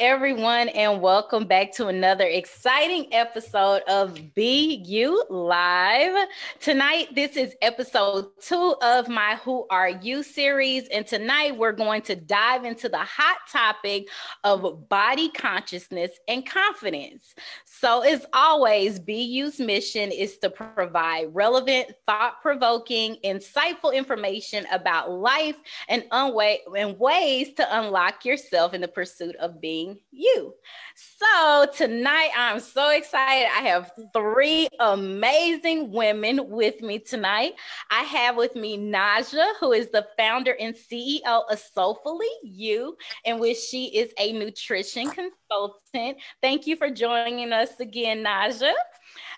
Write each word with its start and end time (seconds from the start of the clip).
Everyone, 0.00 0.70
and 0.70 1.02
welcome 1.02 1.44
back 1.44 1.72
to 1.72 1.88
another 1.88 2.24
exciting 2.24 3.12
episode 3.12 3.82
of 3.82 4.18
You 4.34 5.22
Live. 5.28 6.26
Tonight, 6.58 7.14
this 7.14 7.36
is 7.36 7.54
episode 7.60 8.28
two 8.40 8.76
of 8.80 9.10
my 9.10 9.38
Who 9.44 9.66
Are 9.68 9.90
You 9.90 10.22
series. 10.22 10.88
And 10.88 11.06
tonight, 11.06 11.58
we're 11.58 11.72
going 11.72 12.00
to 12.02 12.16
dive 12.16 12.64
into 12.64 12.88
the 12.88 12.96
hot 12.96 13.40
topic 13.52 14.08
of 14.42 14.88
body 14.88 15.28
consciousness 15.28 16.12
and 16.26 16.46
confidence. 16.46 17.34
So, 17.66 18.00
as 18.00 18.24
always, 18.32 18.98
BU's 18.98 19.60
mission 19.60 20.12
is 20.12 20.38
to 20.38 20.48
provide 20.48 21.34
relevant, 21.34 21.92
thought 22.06 22.40
provoking, 22.40 23.18
insightful 23.22 23.92
information 23.92 24.64
about 24.72 25.10
life 25.10 25.56
and, 25.90 26.04
unwa- 26.10 26.56
and 26.74 26.98
ways 26.98 27.52
to 27.56 27.78
unlock 27.78 28.24
yourself 28.24 28.72
in 28.72 28.80
the 28.80 28.88
pursuit 28.88 29.36
of 29.36 29.60
being 29.60 29.89
you. 30.10 30.54
So 30.94 31.66
tonight, 31.74 32.30
I'm 32.36 32.60
so 32.60 32.90
excited. 32.90 33.48
I 33.56 33.68
have 33.68 33.92
three 34.12 34.68
amazing 34.78 35.92
women 35.92 36.48
with 36.48 36.80
me 36.80 36.98
tonight. 36.98 37.54
I 37.90 38.02
have 38.02 38.36
with 38.36 38.54
me 38.56 38.78
Naja, 38.78 39.54
who 39.60 39.72
is 39.72 39.90
the 39.90 40.06
founder 40.18 40.56
and 40.58 40.74
CEO 40.74 41.42
of 41.50 41.58
Soulfully 41.58 42.28
You, 42.42 42.96
in 43.24 43.38
which 43.38 43.58
she 43.58 43.86
is 43.86 44.12
a 44.18 44.32
nutrition 44.32 45.10
consultant. 45.10 46.18
Thank 46.42 46.66
you 46.66 46.76
for 46.76 46.90
joining 46.90 47.52
us 47.52 47.78
again, 47.80 48.24
Naja. 48.24 48.72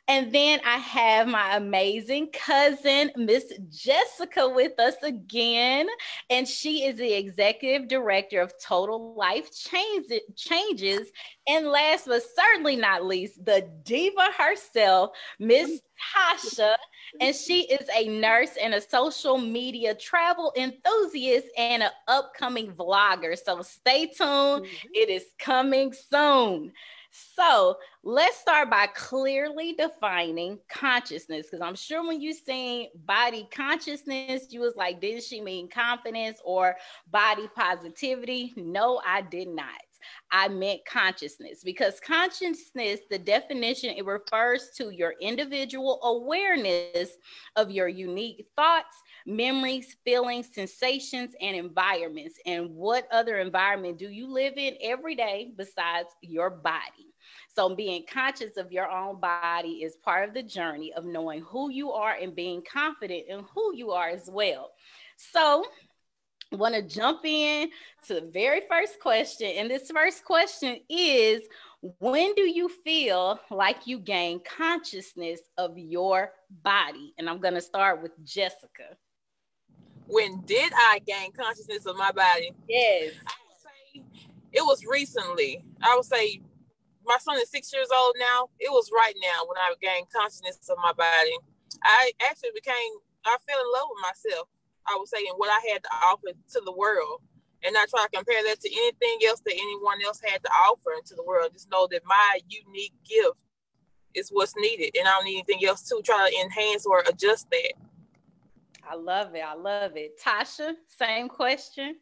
And 0.09 0.33
then 0.33 0.61
I 0.67 0.79
have 0.79 1.29
my 1.29 1.57
amazing 1.57 2.31
cousin, 2.33 3.13
Miss 3.17 3.45
Jessica, 3.71 4.49
with 4.49 4.79
us 4.81 4.97
again. 5.03 5.87
And 6.29 6.47
she 6.47 6.85
is 6.85 6.97
the 6.97 7.13
executive 7.13 7.89
director 7.89 8.41
of 8.41 8.53
Total 8.61 9.15
Life 9.15 9.51
Changes. 10.37 11.13
And 11.47 11.69
last 11.69 12.07
but 12.07 12.23
certainly 12.37 12.77
not 12.77 13.05
least, 13.05 13.45
the 13.45 13.69
diva 13.85 14.31
herself, 14.37 15.11
Miss 15.39 15.81
Tasha. 16.15 16.75
And 17.21 17.35
she 17.35 17.63
is 17.63 17.89
a 17.95 18.09
nurse 18.09 18.57
and 18.61 18.75
a 18.75 18.81
social 18.81 19.39
media 19.39 19.95
travel 19.95 20.53
enthusiast 20.57 21.47
and 21.57 21.85
an 21.85 21.91
upcoming 22.09 22.73
vlogger. 22.73 23.37
So 23.39 23.63
stay 23.63 24.07
tuned, 24.07 24.65
mm-hmm. 24.65 24.89
it 24.95 25.09
is 25.09 25.25
coming 25.39 25.93
soon. 25.93 26.73
So 27.15 27.77
let's 28.03 28.39
start 28.39 28.71
by 28.71 28.87
clearly 28.87 29.75
defining 29.75 30.59
consciousness 30.71 31.47
because 31.47 31.61
I'm 31.61 31.75
sure 31.75 32.07
when 32.07 32.23
you 32.23 32.33
saying 32.33 32.89
body 33.05 33.47
consciousness, 33.51 34.47
you 34.49 34.61
was 34.61 34.77
like, 34.77 34.99
did 34.99 35.23
she 35.23 35.43
mean 35.43 35.69
confidence 35.69 36.41
or 36.43 36.75
body 37.11 37.49
positivity? 37.55 38.55
No, 38.57 39.03
I 39.07 39.21
did 39.21 39.49
not. 39.49 39.81
I 40.31 40.49
meant 40.49 40.85
consciousness 40.87 41.63
because 41.65 42.01
consciousness, 42.01 43.01
the 43.11 43.19
definition, 43.19 43.95
it 43.97 44.05
refers 44.05 44.71
to 44.77 44.91
your 44.91 45.15
individual 45.21 46.01
awareness 46.03 47.11
of 47.57 47.71
your 47.71 47.89
unique 47.89 48.47
thoughts, 48.57 49.03
memories, 49.27 49.97
feelings, 50.05 50.49
sensations, 50.53 51.35
and 51.41 51.57
environments. 51.57 52.39
And 52.47 52.75
what 52.75 53.07
other 53.13 53.39
environment 53.39 53.99
do 53.99 54.09
you 54.09 54.27
live 54.33 54.55
in 54.57 54.77
every 54.83 55.15
day 55.15 55.53
besides 55.57 56.09
your 56.23 56.51
body? 56.51 57.13
So, 57.55 57.75
being 57.75 58.05
conscious 58.11 58.57
of 58.57 58.73
your 58.73 58.91
own 58.91 59.21
body 59.21 59.83
is 59.83 59.97
part 59.97 60.29
of 60.29 60.35
the 60.35 60.43
journey 60.43 60.93
of 60.95 61.05
knowing 61.05 61.43
who 61.43 61.71
you 61.71 61.93
are 61.93 62.15
and 62.15 62.35
being 62.35 62.63
confident 62.71 63.25
in 63.29 63.45
who 63.55 63.75
you 63.75 63.91
are 63.91 64.09
as 64.09 64.29
well. 64.31 64.71
So, 65.17 65.65
want 66.57 66.75
to 66.75 66.83
jump 66.83 67.25
in 67.25 67.71
to 68.07 68.15
the 68.15 68.31
very 68.33 68.63
first 68.69 69.01
question. 69.01 69.51
And 69.57 69.71
this 69.71 69.91
first 69.91 70.25
question 70.25 70.79
is 70.89 71.43
When 71.99 72.35
do 72.35 72.43
you 72.43 72.69
feel 72.69 73.41
like 73.51 73.87
you 73.87 73.99
gain 73.99 74.41
consciousness 74.45 75.41
of 75.59 75.77
your 75.79 76.33
body? 76.63 77.15
And 77.19 77.29
I'm 77.29 77.41
going 77.41 77.55
to 77.55 77.61
start 77.61 78.03
with 78.03 78.13
Jessica. 78.25 78.97
When 80.07 80.43
did 80.43 80.73
I 80.75 81.01
gain 81.07 81.33
consciousness 81.33 81.87
of 81.87 81.97
my 81.97 82.13
body? 82.13 82.53
Yes. 82.69 83.13
I 83.27 83.35
would 83.49 84.03
say 84.05 84.05
it 84.53 84.63
was 84.63 84.85
recently. 84.85 85.65
I 85.81 85.97
would 85.97 86.05
say 86.05 86.43
my 87.05 87.17
son 87.19 87.37
is 87.39 87.51
six 87.51 87.73
years 87.73 87.89
old 87.95 88.15
now. 88.19 88.49
It 88.59 88.71
was 88.71 88.91
right 88.95 89.15
now 89.21 89.47
when 89.49 89.57
I 89.59 89.75
gained 89.81 90.07
consciousness 90.15 90.69
of 90.69 90.77
my 90.83 90.93
body. 90.93 91.37
I 91.83 92.13
actually 92.29 92.51
became, 92.55 92.93
I 93.25 93.37
fell 93.49 93.59
in 93.59 93.73
love 93.73 93.89
with 93.91 94.03
myself. 94.03 94.49
I 94.87 94.97
would 94.99 95.09
say, 95.09 95.19
and 95.19 95.37
what 95.37 95.51
I 95.51 95.73
had 95.73 95.83
to 95.83 95.91
offer 96.05 96.29
to 96.53 96.63
the 96.65 96.73
world. 96.73 97.21
And 97.65 97.77
I 97.77 97.87
try 97.87 98.05
to 98.05 98.17
compare 98.17 98.43
that 98.43 98.61
to 98.61 98.69
anything 98.69 99.29
else 99.29 99.41
that 99.47 99.55
anyone 99.55 99.99
else 100.05 100.21
had 100.25 100.43
to 100.43 100.51
offer 100.51 100.93
into 100.99 101.15
the 101.15 101.23
world. 101.23 101.53
Just 101.53 101.71
know 101.71 101.87
that 101.93 102.03
my 102.05 102.41
unique 102.49 102.95
gift 103.05 103.39
is 104.15 104.31
what's 104.31 104.55
needed. 104.57 104.97
And 104.99 105.07
I 105.07 105.13
don't 105.13 105.25
need 105.25 105.45
anything 105.47 105.67
else 105.67 105.83
to 105.89 106.03
try 106.05 106.29
to 106.29 106.37
enhance 106.41 106.85
or 106.87 107.05
adjust 107.09 107.49
that. 107.51 107.73
I 108.89 108.97
love 108.97 109.35
it. 109.35 109.45
I 109.47 109.55
love 109.55 109.93
it. 109.97 110.21
Tasha, 110.21 110.75
same 110.87 111.29
question. 111.29 111.97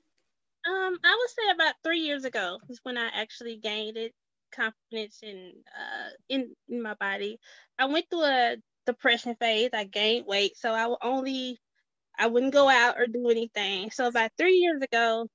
Um, 0.66 0.98
I 1.04 1.19
would 1.19 1.30
say 1.30 1.54
about 1.54 1.74
three 1.84 2.00
years 2.00 2.24
ago 2.24 2.58
is 2.69 2.80
when 2.82 2.96
I 2.96 3.08
actually 3.14 3.56
gained 3.56 3.96
it 3.96 4.12
confidence 4.52 5.20
in 5.22 5.52
uh 5.78 6.10
in, 6.28 6.50
in 6.69 6.82
my 6.82 6.94
body. 6.94 7.38
I 7.78 7.86
went 7.86 8.06
through 8.10 8.24
a 8.24 8.56
depression 8.86 9.36
phase. 9.36 9.70
I 9.72 9.84
gained 9.84 10.26
weight, 10.26 10.56
so 10.56 10.72
I 10.72 10.86
would 10.86 10.98
only 11.02 11.58
I 12.20 12.28
wouldn't 12.28 12.54
go 12.54 12.70
out 12.70 12.98
or 13.00 13.08
do 13.08 13.31
anything. 13.31 13.91
So 13.92 14.08
about 14.08 14.32
three 14.38 14.56
years 14.56 14.82
ago, 14.82 15.28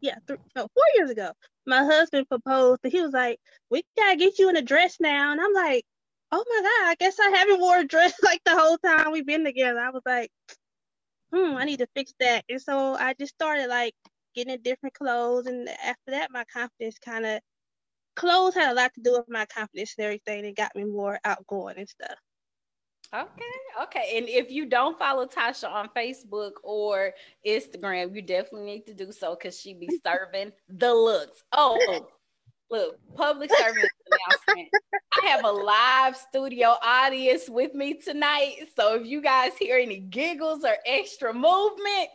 yeah, 0.00 0.16
th- 0.26 0.40
no, 0.56 0.62
four 0.74 0.84
years 0.96 1.10
ago, 1.10 1.32
my 1.66 1.84
husband 1.84 2.28
proposed. 2.28 2.80
And 2.84 2.92
he 2.92 3.00
was 3.02 3.12
like, 3.12 3.38
"We 3.70 3.84
gotta 3.96 4.16
get 4.16 4.38
you 4.38 4.48
in 4.50 4.56
a 4.56 4.62
dress 4.62 4.98
now," 5.00 5.32
and 5.32 5.40
I'm 5.40 5.52
like, 5.54 5.84
"Oh 6.32 6.44
my 6.48 6.60
god, 6.62 6.90
I 6.90 6.96
guess 6.98 7.18
I 7.20 7.30
haven't 7.30 7.60
wore 7.60 7.78
a 7.80 7.84
dress 7.86 8.14
like 8.22 8.42
the 8.44 8.56
whole 8.58 8.78
time 8.78 9.12
we've 9.12 9.26
been 9.26 9.44
together." 9.44 9.80
I 9.80 9.90
was 9.90 10.02
like, 10.06 10.30
"Hmm, 11.32 11.56
I 11.56 11.64
need 11.64 11.78
to 11.80 11.88
fix 11.94 12.12
that." 12.20 12.44
And 12.48 12.60
so 12.62 12.94
I 12.94 13.14
just 13.14 13.34
started 13.34 13.68
like 13.68 13.94
getting 14.34 14.60
different 14.62 14.94
clothes, 14.94 15.46
and 15.46 15.68
after 15.68 16.10
that, 16.12 16.30
my 16.30 16.44
confidence 16.44 16.98
kind 16.98 17.26
of 17.26 17.40
clothes 18.16 18.54
had 18.56 18.72
a 18.72 18.74
lot 18.74 18.94
to 18.94 19.02
do 19.02 19.12
with 19.12 19.28
my 19.30 19.46
confidence 19.46 19.94
and 19.98 20.04
everything. 20.06 20.44
It 20.46 20.56
got 20.56 20.76
me 20.76 20.84
more 20.84 21.20
outgoing 21.24 21.78
and 21.78 21.88
stuff. 21.88 22.18
Okay, 23.14 23.82
okay. 23.82 24.14
And 24.16 24.28
if 24.28 24.50
you 24.50 24.64
don't 24.64 24.98
follow 24.98 25.26
Tasha 25.26 25.70
on 25.70 25.90
Facebook 25.94 26.52
or 26.62 27.12
Instagram, 27.46 28.14
you 28.14 28.22
definitely 28.22 28.64
need 28.64 28.86
to 28.86 28.94
do 28.94 29.12
so 29.12 29.34
because 29.34 29.58
she 29.58 29.74
be 29.74 30.00
serving 30.02 30.52
the 30.68 30.94
looks. 30.94 31.44
Oh, 31.52 32.06
look, 32.70 32.98
public 33.14 33.50
service 33.54 33.90
announcement. 34.10 34.68
I 35.22 35.26
have 35.26 35.44
a 35.44 35.52
live 35.52 36.16
studio 36.16 36.76
audience 36.82 37.50
with 37.50 37.74
me 37.74 37.94
tonight. 37.94 38.68
So 38.74 38.94
if 38.94 39.06
you 39.06 39.20
guys 39.20 39.52
hear 39.58 39.76
any 39.76 39.98
giggles 39.98 40.64
or 40.64 40.76
extra 40.86 41.34
movement, 41.34 42.08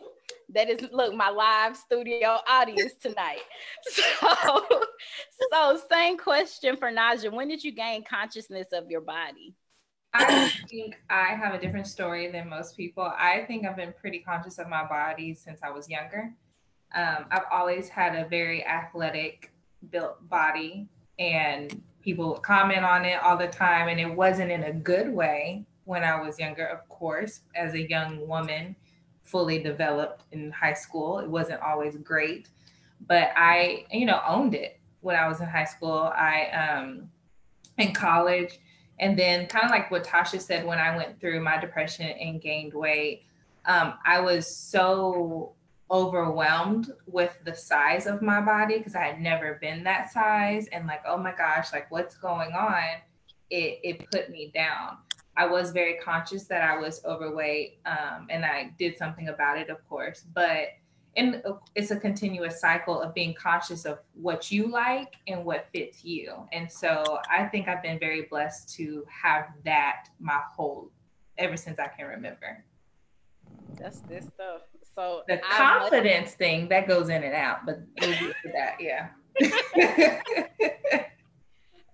that 0.50 0.68
is 0.68 0.80
look 0.92 1.14
my 1.14 1.30
live 1.30 1.76
studio 1.76 2.38
audience 2.48 2.94
tonight. 3.00 3.42
So, 3.90 4.66
so 5.52 5.80
same 5.90 6.18
question 6.18 6.76
for 6.76 6.90
Naja. 6.90 7.32
When 7.32 7.48
did 7.48 7.62
you 7.62 7.70
gain 7.70 8.02
consciousness 8.02 8.66
of 8.72 8.90
your 8.90 9.00
body? 9.00 9.54
I 10.14 10.50
think 10.68 11.00
I 11.10 11.34
have 11.34 11.54
a 11.54 11.60
different 11.60 11.86
story 11.86 12.30
than 12.30 12.48
most 12.48 12.76
people. 12.76 13.12
I 13.18 13.44
think 13.46 13.66
I've 13.66 13.76
been 13.76 13.94
pretty 14.00 14.20
conscious 14.20 14.58
of 14.58 14.68
my 14.68 14.86
body 14.86 15.34
since 15.34 15.60
I 15.62 15.70
was 15.70 15.88
younger. 15.88 16.32
Um, 16.94 17.26
I've 17.30 17.44
always 17.52 17.88
had 17.88 18.14
a 18.14 18.28
very 18.28 18.64
athletic 18.64 19.52
built 19.90 20.26
body, 20.28 20.88
and 21.18 21.82
people 22.00 22.34
comment 22.34 22.84
on 22.84 23.04
it 23.04 23.22
all 23.22 23.36
the 23.36 23.48
time. 23.48 23.88
And 23.88 24.00
it 24.00 24.12
wasn't 24.12 24.50
in 24.50 24.64
a 24.64 24.72
good 24.72 25.12
way 25.12 25.66
when 25.84 26.02
I 26.04 26.20
was 26.20 26.38
younger, 26.38 26.66
of 26.66 26.88
course, 26.88 27.40
as 27.54 27.74
a 27.74 27.88
young 27.88 28.26
woman 28.26 28.76
fully 29.22 29.62
developed 29.62 30.24
in 30.32 30.50
high 30.50 30.72
school. 30.72 31.18
It 31.18 31.28
wasn't 31.28 31.60
always 31.60 31.96
great, 31.96 32.48
but 33.06 33.30
I, 33.36 33.84
you 33.90 34.06
know, 34.06 34.22
owned 34.26 34.54
it 34.54 34.80
when 35.00 35.16
I 35.16 35.28
was 35.28 35.40
in 35.40 35.46
high 35.46 35.66
school. 35.66 36.10
I, 36.14 36.46
um, 36.46 37.10
in 37.76 37.92
college, 37.92 38.58
and 39.00 39.18
then 39.18 39.46
kind 39.46 39.64
of 39.64 39.70
like 39.70 39.90
what 39.90 40.04
Tasha 40.04 40.40
said 40.40 40.66
when 40.66 40.78
I 40.78 40.96
went 40.96 41.20
through 41.20 41.40
my 41.40 41.58
depression 41.58 42.06
and 42.06 42.40
gained 42.40 42.74
weight, 42.74 43.24
um, 43.64 43.94
I 44.04 44.20
was 44.20 44.46
so 44.46 45.52
overwhelmed 45.90 46.92
with 47.06 47.36
the 47.44 47.54
size 47.54 48.06
of 48.06 48.20
my 48.20 48.40
body 48.40 48.78
because 48.78 48.94
I 48.94 49.04
had 49.04 49.20
never 49.20 49.58
been 49.60 49.84
that 49.84 50.12
size 50.12 50.66
and 50.68 50.86
like, 50.86 51.02
oh 51.06 51.16
my 51.16 51.32
gosh, 51.32 51.72
like 51.72 51.90
what's 51.90 52.16
going 52.16 52.52
on? 52.52 52.82
It 53.50 53.80
it 53.82 54.10
put 54.10 54.30
me 54.30 54.50
down. 54.54 54.98
I 55.36 55.46
was 55.46 55.70
very 55.70 55.98
conscious 55.98 56.44
that 56.48 56.62
I 56.62 56.76
was 56.76 57.04
overweight, 57.04 57.78
um, 57.86 58.26
and 58.28 58.44
I 58.44 58.74
did 58.76 58.98
something 58.98 59.28
about 59.28 59.56
it, 59.56 59.70
of 59.70 59.88
course. 59.88 60.24
But 60.34 60.70
and 61.18 61.42
uh, 61.44 61.54
it's 61.74 61.90
a 61.90 61.96
continuous 61.96 62.60
cycle 62.60 63.02
of 63.02 63.12
being 63.12 63.34
conscious 63.34 63.84
of 63.84 63.98
what 64.14 64.50
you 64.50 64.70
like 64.70 65.16
and 65.26 65.44
what 65.44 65.66
fits 65.72 66.04
you. 66.04 66.32
And 66.52 66.70
so 66.70 67.18
I 67.30 67.44
think 67.44 67.68
I've 67.68 67.82
been 67.82 67.98
very 67.98 68.22
blessed 68.22 68.74
to 68.76 69.04
have 69.10 69.46
that 69.64 70.08
my 70.20 70.40
whole 70.56 70.90
ever 71.36 71.56
since 71.56 71.78
I 71.78 71.88
can 71.88 72.06
remember. 72.06 72.64
That's 73.78 74.00
this 74.00 74.26
stuff. 74.26 74.62
So 74.94 75.22
the 75.28 75.38
confidence 75.38 76.32
thing 76.32 76.68
that 76.68 76.88
goes 76.88 77.08
in 77.08 77.22
and 77.22 77.34
out, 77.34 77.66
but 77.66 77.80
we'll 78.00 78.32
that, 78.54 78.76
yeah. 78.80 79.08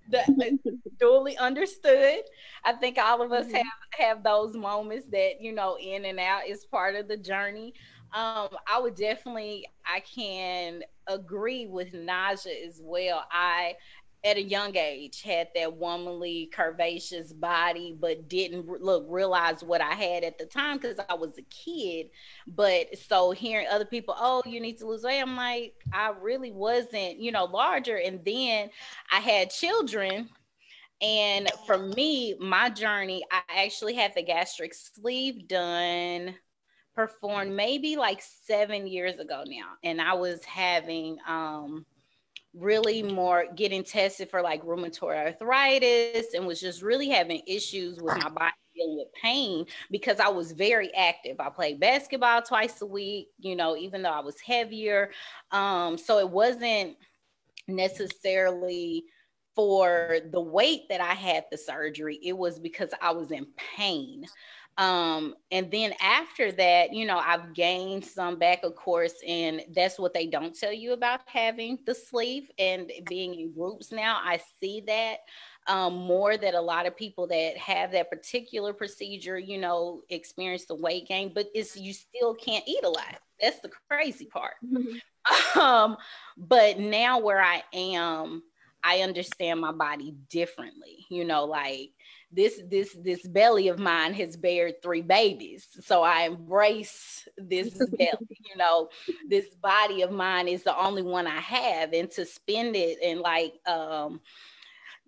the, 0.09 0.25
duly 0.99 1.37
understood. 1.37 2.21
I 2.65 2.73
think 2.75 2.99
all 2.99 3.23
of 3.23 3.33
us 3.33 3.47
Mm-hmm. 3.47 3.53
have 3.53 3.63
have 4.09 4.23
those 4.25 4.55
moments 4.57 5.07
that 5.13 5.35
you 5.41 5.53
know 5.53 5.77
in 5.81 6.05
and 6.05 6.19
out 6.19 6.47
is 6.49 6.65
part 6.67 6.95
of 6.97 7.09
the 7.09 7.17
journey. 7.17 7.75
Um, 8.15 8.49
I 8.69 8.79
would 8.81 8.95
definitely, 8.95 9.67
I 9.87 10.01
can 10.01 10.83
agree 11.09 11.67
with 11.67 11.93
Naja 11.93 12.53
as 12.67 12.81
well. 12.83 13.25
I, 13.31 13.75
at 14.25 14.39
a 14.39 14.43
young 14.43 14.75
age, 14.77 15.21
had 15.23 15.49
that 15.55 15.77
womanly, 15.77 16.51
curvaceous 16.57 17.39
body, 17.39 17.95
but 17.99 18.29
didn't 18.29 18.67
look 18.67 19.05
realize 19.09 19.63
what 19.63 19.83
I 19.83 19.93
had 19.93 20.25
at 20.25 20.39
the 20.39 20.47
time 20.47 20.79
because 20.79 20.99
I 21.09 21.15
was 21.15 21.37
a 21.37 21.43
kid. 21.43 22.09
But 22.47 22.99
so 22.99 23.33
hearing 23.33 23.67
other 23.71 23.85
people, 23.85 24.15
oh, 24.19 24.43
you 24.47 24.61
need 24.61 24.79
to 24.79 24.87
lose 24.87 25.03
weight, 25.03 25.21
I'm 25.21 25.37
like, 25.37 25.75
I 25.93 26.13
really 26.21 26.53
wasn't, 26.53 27.19
you 27.19 27.33
know, 27.33 27.45
larger. 27.45 27.97
And 27.99 28.25
then 28.25 28.71
I 29.13 29.21
had 29.21 29.51
children. 29.51 30.31
And 31.03 31.51
for 31.67 31.77
me, 31.77 32.35
my 32.41 32.71
journey, 32.71 33.25
I 33.31 33.65
actually 33.65 33.95
had 33.95 34.15
the 34.15 34.23
gastric 34.23 34.73
sleeve 34.73 35.47
done 35.49 36.35
performed 36.95 37.53
maybe 37.53 37.97
like 37.97 38.23
seven 38.23 38.87
years 38.87 39.19
ago 39.19 39.43
now 39.49 39.71
and 39.83 40.01
i 40.01 40.15
was 40.15 40.45
having 40.45 41.19
um 41.27 41.85
really 42.55 43.03
more 43.03 43.47
getting 43.57 43.83
tested 43.83 44.31
for 44.31 44.41
like 44.41 44.63
rheumatoid 44.63 45.17
arthritis 45.17 46.35
and 46.35 46.47
was 46.47 46.61
just 46.61 46.83
really 46.83 47.09
having 47.09 47.43
issues 47.47 48.01
with 48.01 48.17
my 48.23 48.29
body 48.29 48.53
dealing 48.77 48.97
with 48.97 49.13
pain 49.21 49.67
because 49.91 50.21
i 50.21 50.29
was 50.29 50.53
very 50.53 50.93
active. 50.95 51.37
I 51.41 51.49
played 51.51 51.81
basketball 51.81 52.43
twice 52.43 52.81
a 52.81 52.87
week 52.87 53.29
you 53.39 53.57
know 53.57 53.77
even 53.77 54.03
though 54.03 54.11
i 54.11 54.21
was 54.21 54.41
heavier. 54.41 55.11
Um 55.51 55.99
so 55.99 56.19
it 56.19 56.29
wasn't 56.29 56.97
necessarily 57.67 59.05
for 59.57 60.19
the 60.33 60.41
weight 60.41 60.83
that 60.91 61.01
i 61.01 61.15
had 61.15 61.45
the 61.51 61.59
surgery. 61.59 62.19
It 62.23 62.37
was 62.37 62.59
because 62.59 62.91
i 63.03 63.11
was 63.11 63.31
in 63.33 63.47
pain 63.77 64.27
um 64.77 65.35
and 65.53 65.71
then 65.71 65.93
after 66.01 66.51
that 66.51 66.93
you 66.93 67.07
know 67.07 67.19
i've 67.19 67.55
gained 67.55 68.05
some 68.05 68.39
back 68.39 68.65
of 68.65 68.75
course 68.75 69.15
and 69.27 69.63
that's 69.73 69.99
what 69.99 70.13
they 70.13 70.27
don't 70.27 70.59
tell 70.59 70.73
you 70.73 70.93
about 70.93 71.21
having 71.27 71.79
the 71.87 71.95
sleeve 71.95 72.51
and 72.59 72.91
being 73.09 73.35
in 73.35 73.53
groups 73.53 73.93
now 73.93 74.19
i 74.25 74.41
see 74.61 74.83
that 74.85 75.19
um, 75.67 75.95
more 75.95 76.37
that 76.37 76.55
a 76.55 76.61
lot 76.61 76.87
of 76.87 76.97
people 76.97 77.27
that 77.29 77.57
have 77.57 77.93
that 77.93 78.11
particular 78.11 78.73
procedure, 78.73 79.39
you 79.39 79.59
know, 79.59 80.03
experience 80.11 80.67
the 80.67 80.75
weight 80.75 81.09
gain, 81.09 81.33
but 81.35 81.47
it's 81.55 81.77
you 81.77 81.93
still 81.93 82.35
can't 82.35 82.65
eat 82.67 82.85
a 82.85 82.89
lot. 82.89 83.19
That's 83.41 83.61
the 83.61 83.71
crazy 83.91 84.27
part. 84.27 84.55
Um, 85.59 85.97
but 86.37 86.79
now 86.79 87.19
where 87.19 87.41
I 87.41 87.63
am, 87.73 88.43
I 88.83 89.01
understand 89.01 89.59
my 89.59 89.73
body 89.73 90.15
differently. 90.29 91.07
You 91.09 91.25
know, 91.25 91.47
like 91.47 91.93
this 92.35 92.61
this 92.69 92.97
this 93.03 93.27
belly 93.29 93.69
of 93.69 93.79
mine 93.79 94.13
has 94.13 94.37
bared 94.37 94.83
three 94.83 95.03
babies 95.03 95.69
so 95.81 96.03
i 96.03 96.23
embrace 96.23 97.29
this 97.37 97.71
belly 97.99 98.29
you 98.29 98.57
know 98.57 98.89
this 99.29 99.55
body 99.63 100.03
of 100.03 100.11
mine 100.11 100.49
is 100.49 100.63
the 100.63 100.77
only 100.79 101.03
one 101.03 101.27
i 101.27 101.41
have 101.41 101.93
and 101.93 102.11
to 102.11 102.25
spend 102.25 102.75
it 102.75 102.99
and 103.03 103.21
like 103.21 103.55
um 103.67 104.21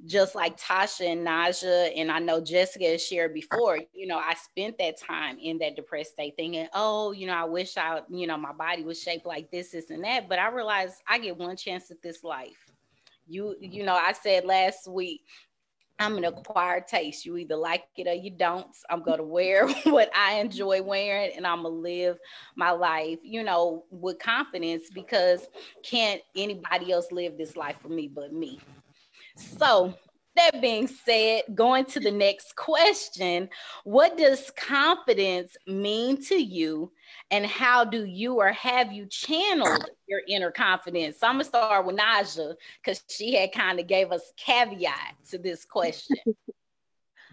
just 0.04 0.34
like 0.34 0.60
Tasha 0.60 1.10
and 1.10 1.26
Naja, 1.26 1.90
and 1.96 2.12
I 2.12 2.18
know 2.18 2.40
Jessica 2.40 2.84
has 2.84 3.02
shared 3.02 3.32
before, 3.32 3.78
you 3.94 4.06
know, 4.06 4.18
I 4.18 4.34
spent 4.34 4.76
that 4.78 5.00
time 5.00 5.38
in 5.40 5.58
that 5.58 5.74
depressed 5.74 6.12
state 6.12 6.34
thinking, 6.36 6.68
oh, 6.74 7.12
you 7.12 7.26
know, 7.26 7.32
I 7.32 7.44
wish 7.44 7.78
I, 7.78 8.02
you 8.10 8.26
know, 8.26 8.36
my 8.36 8.52
body 8.52 8.82
was 8.84 9.00
shaped 9.00 9.24
like 9.24 9.50
this, 9.50 9.70
this, 9.70 9.90
and 9.90 10.04
that. 10.04 10.28
But 10.28 10.38
I 10.38 10.48
realized 10.48 10.96
I 11.08 11.18
get 11.18 11.38
one 11.38 11.56
chance 11.56 11.90
at 11.90 12.02
this 12.02 12.22
life. 12.22 12.72
You, 13.26 13.56
you 13.58 13.84
know, 13.84 13.94
I 13.94 14.12
said 14.12 14.44
last 14.44 14.86
week, 14.86 15.22
I'm 15.98 16.18
an 16.18 16.24
acquired 16.24 16.86
taste. 16.86 17.24
You 17.24 17.36
either 17.38 17.56
like 17.56 17.84
it 17.96 18.06
or 18.06 18.12
you 18.12 18.30
don't. 18.30 18.66
I'm 18.90 19.02
going 19.02 19.18
to 19.18 19.24
wear 19.24 19.68
what 19.84 20.10
I 20.14 20.34
enjoy 20.34 20.82
wearing 20.82 21.32
and 21.36 21.46
I'm 21.46 21.62
going 21.62 21.74
to 21.74 21.80
live 21.80 22.18
my 22.54 22.70
life, 22.70 23.18
you 23.22 23.42
know, 23.42 23.84
with 23.90 24.18
confidence 24.18 24.90
because 24.92 25.46
can't 25.82 26.20
anybody 26.34 26.92
else 26.92 27.10
live 27.10 27.38
this 27.38 27.56
life 27.56 27.76
for 27.80 27.88
me 27.88 28.08
but 28.08 28.32
me. 28.32 28.60
So, 29.36 29.94
that 30.36 30.60
being 30.60 30.86
said, 30.86 31.42
going 31.54 31.84
to 31.86 32.00
the 32.00 32.10
next 32.10 32.56
question 32.56 33.48
What 33.84 34.16
does 34.16 34.50
confidence 34.56 35.56
mean 35.66 36.22
to 36.24 36.36
you? 36.36 36.92
And 37.30 37.46
how 37.46 37.84
do 37.84 38.04
you 38.04 38.36
or 38.36 38.52
have 38.52 38.92
you 38.92 39.06
channeled 39.06 39.90
your 40.06 40.22
inner 40.28 40.50
confidence? 40.50 41.18
So 41.18 41.26
I'm 41.26 41.34
gonna 41.34 41.44
start 41.44 41.86
with 41.86 41.96
Naja 41.96 42.54
because 42.82 43.02
she 43.08 43.34
had 43.34 43.52
kind 43.52 43.80
of 43.80 43.86
gave 43.86 44.12
us 44.12 44.32
caveat 44.36 45.16
to 45.30 45.38
this 45.38 45.64
question. 45.64 46.16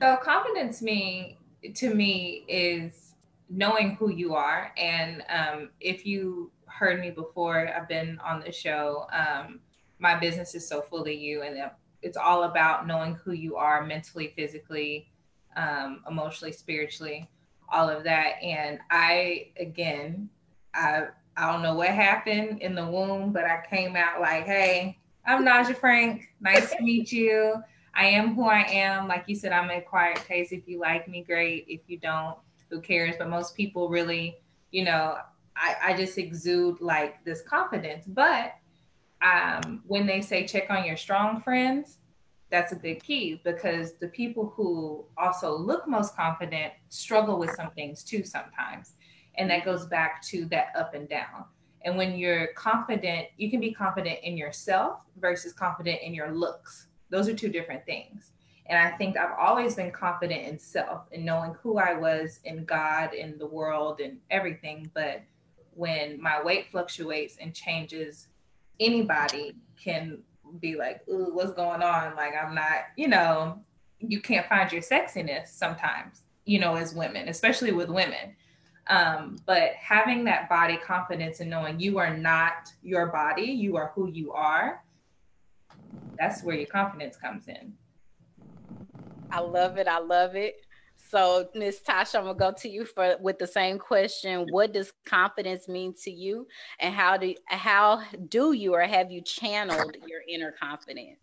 So 0.02 0.18
confidence 0.18 0.82
me 0.82 1.38
to 1.76 1.94
me 1.94 2.44
is 2.48 3.14
knowing 3.50 3.96
who 3.96 4.12
you 4.12 4.36
are. 4.36 4.74
And 4.78 5.24
um, 5.30 5.70
if 5.80 6.06
you 6.06 6.52
heard 6.66 7.00
me 7.00 7.12
before, 7.12 7.70
I've 7.74 7.88
been 7.88 8.20
on 8.20 8.42
the 8.42 8.52
show. 8.52 9.08
Um, 9.14 9.60
my 10.00 10.20
business 10.20 10.56
is 10.56 10.68
Soulfully 10.68 11.16
You, 11.16 11.44
and 11.44 11.56
it's 12.04 12.18
all 12.18 12.44
about 12.44 12.86
knowing 12.86 13.16
who 13.16 13.32
you 13.32 13.56
are 13.56 13.86
mentally, 13.86 14.34
physically, 14.36 15.10
um, 15.56 16.04
emotionally, 16.10 16.52
spiritually, 16.52 17.30
all 17.72 17.90
of 17.90 18.04
that. 18.04 18.42
And 18.44 18.80
I, 18.92 19.48
again, 19.58 20.30
I 20.74 21.08
I 21.36 21.52
don't 21.52 21.64
know 21.64 21.74
what 21.76 21.90
happened 21.90 22.62
in 22.62 22.76
the 22.76 22.86
womb, 22.86 23.32
but 23.32 23.44
I 23.46 23.64
came 23.68 23.96
out 23.96 24.22
like, 24.22 24.46
hey, 24.46 25.00
I'm 25.26 25.44
Naja 25.44 25.76
Frank. 25.76 26.30
Nice 26.40 26.72
to 26.72 26.82
meet 26.82 27.12
you. 27.12 27.56
I 27.96 28.06
am 28.06 28.36
who 28.36 28.46
I 28.46 28.62
am. 28.62 29.08
Like 29.08 29.24
you 29.28 29.36
said, 29.36 29.52
I'm 29.52 29.70
an 29.70 29.78
acquired 29.78 30.18
taste. 30.18 30.52
If 30.52 30.68
you 30.68 30.80
like 30.80 31.08
me, 31.08 31.24
great. 31.24 31.66
If 31.68 31.82
you 31.88 31.98
don't, 31.98 32.38
who 32.70 32.82
cares? 32.82 33.16
But 33.18 33.30
most 33.30 33.56
people 33.56 33.90
really, 33.90 34.38
you 34.72 34.84
know, 34.84 35.18
I, 35.56 35.76
I 35.84 35.98
just 35.98 36.18
exude 36.18 36.82
like 36.82 37.24
this 37.26 37.42
confidence. 37.42 38.06
But 38.08 38.54
um, 39.24 39.82
when 39.88 40.06
they 40.06 40.22
say 40.22 40.46
check 40.46 40.70
on 40.70 40.86
your 40.86 40.98
strong 40.98 41.42
friends, 41.42 42.00
that's 42.52 42.72
a 42.72 42.76
good 42.76 43.02
key 43.02 43.42
because 43.44 43.94
the 43.94 44.10
people 44.10 44.54
who 44.56 45.06
also 45.18 45.58
look 45.58 45.88
most 45.88 46.16
confident 46.16 46.74
struggle 46.90 47.40
with 47.40 47.50
some 47.56 47.72
things 47.72 48.04
too 48.04 48.24
sometimes. 48.24 48.94
And 49.36 49.50
that 49.50 49.66
goes 49.66 49.88
back 49.88 50.22
to 50.28 50.46
that 50.46 50.68
up 50.78 50.94
and 50.94 51.10
down. 51.10 51.46
And 51.84 51.98
when 51.98 52.16
you're 52.16 52.48
confident, 52.54 53.28
you 53.38 53.50
can 53.50 53.60
be 53.60 53.74
confident 53.74 54.20
in 54.22 54.38
yourself 54.38 55.00
versus 55.18 55.52
confident 55.54 56.02
in 56.04 56.14
your 56.14 56.32
looks. 56.32 56.88
Those 57.10 57.28
are 57.28 57.36
two 57.36 57.50
different 57.50 57.86
things. 57.86 58.34
And 58.68 58.78
I 58.78 58.96
think 58.98 59.18
I've 59.18 59.38
always 59.38 59.76
been 59.76 59.92
confident 59.92 60.48
in 60.48 60.60
self 60.60 61.08
and 61.12 61.26
knowing 61.26 61.56
who 61.62 61.78
I 61.78 61.96
was 61.96 62.40
in 62.46 62.66
God, 62.66 63.14
in 63.14 63.38
the 63.38 63.48
world, 63.48 64.00
and 64.00 64.20
everything. 64.30 64.90
But 64.94 65.24
when 65.72 66.22
my 66.22 66.42
weight 66.42 66.68
fluctuates 66.72 67.38
and 67.42 67.54
changes, 67.54 68.28
anybody 68.80 69.56
can 69.82 70.20
be 70.60 70.76
like, 70.76 71.02
ooh, 71.10 71.34
what's 71.34 71.54
going 71.54 71.82
on? 71.82 72.16
Like, 72.16 72.34
I'm 72.42 72.54
not, 72.54 72.86
you 72.96 73.08
know, 73.08 73.60
you 74.00 74.22
can't 74.22 74.48
find 74.48 74.72
your 74.72 74.82
sexiness 74.82 75.48
sometimes, 75.48 76.24
you 76.46 76.60
know, 76.60 76.76
as 76.76 76.94
women, 76.94 77.30
especially 77.30 77.72
with 77.72 77.90
women. 77.90 78.36
Um, 78.88 79.38
but 79.46 79.72
having 79.74 80.26
that 80.26 80.50
body 80.50 80.78
confidence 80.78 81.40
and 81.40 81.50
knowing 81.50 81.80
you 81.80 81.98
are 82.00 82.16
not 82.16 82.70
your 82.82 83.08
body, 83.08 83.44
you 83.44 83.78
are 83.78 83.92
who 83.96 84.10
you 84.10 84.34
are, 84.34 84.84
that's 86.20 86.44
where 86.44 86.56
your 86.56 86.68
confidence 86.68 87.16
comes 87.16 87.48
in. 87.48 87.74
I 89.32 89.40
love 89.40 89.78
it. 89.78 89.88
I 89.88 90.00
love 90.00 90.36
it. 90.36 90.66
So, 91.14 91.48
Miss 91.54 91.80
Tasha, 91.80 92.16
I'm 92.16 92.24
gonna 92.24 92.34
go 92.34 92.52
to 92.58 92.68
you 92.68 92.86
for 92.86 93.18
with 93.22 93.38
the 93.38 93.46
same 93.46 93.78
question. 93.78 94.48
What 94.50 94.74
does 94.74 94.92
confidence 95.06 95.68
mean 95.68 95.94
to 96.02 96.10
you, 96.10 96.48
and 96.80 96.92
how 96.92 97.18
do 97.18 97.36
how 97.46 98.02
do 98.30 98.54
you 98.54 98.74
or 98.74 98.82
have 98.82 99.12
you 99.12 99.22
channeled 99.22 99.96
your 100.08 100.22
inner 100.28 100.52
confidence? 100.60 101.20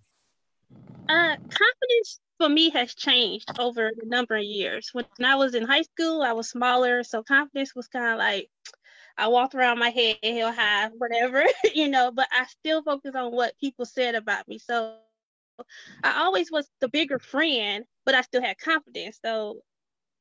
Uh, 1.08 1.34
confidence 1.34 2.20
for 2.38 2.48
me 2.48 2.70
has 2.70 2.94
changed 2.94 3.50
over 3.58 3.90
the 3.96 4.06
number 4.06 4.36
of 4.36 4.44
years. 4.44 4.90
When 4.92 5.06
I 5.24 5.34
was 5.34 5.56
in 5.56 5.66
high 5.66 5.82
school, 5.82 6.22
I 6.22 6.34
was 6.34 6.48
smaller, 6.48 7.02
so 7.02 7.24
confidence 7.24 7.74
was 7.74 7.88
kind 7.88 8.12
of 8.12 8.18
like 8.18 8.48
I 9.18 9.26
walked 9.26 9.56
around 9.56 9.80
my 9.80 9.90
head 9.90 10.18
held 10.22 10.54
high, 10.54 10.86
whatever, 10.98 11.42
you 11.74 11.88
know. 11.88 12.12
But 12.12 12.28
I 12.30 12.44
still 12.44 12.84
focus 12.84 13.16
on 13.16 13.32
what 13.32 13.58
people 13.58 13.86
said 13.86 14.14
about 14.14 14.46
me. 14.46 14.58
So 14.58 14.98
I 16.04 16.20
always 16.20 16.52
was 16.52 16.70
the 16.80 16.88
bigger 16.88 17.18
friend, 17.18 17.84
but 18.06 18.14
I 18.14 18.20
still 18.20 18.40
had 18.40 18.56
confidence. 18.58 19.18
So 19.20 19.62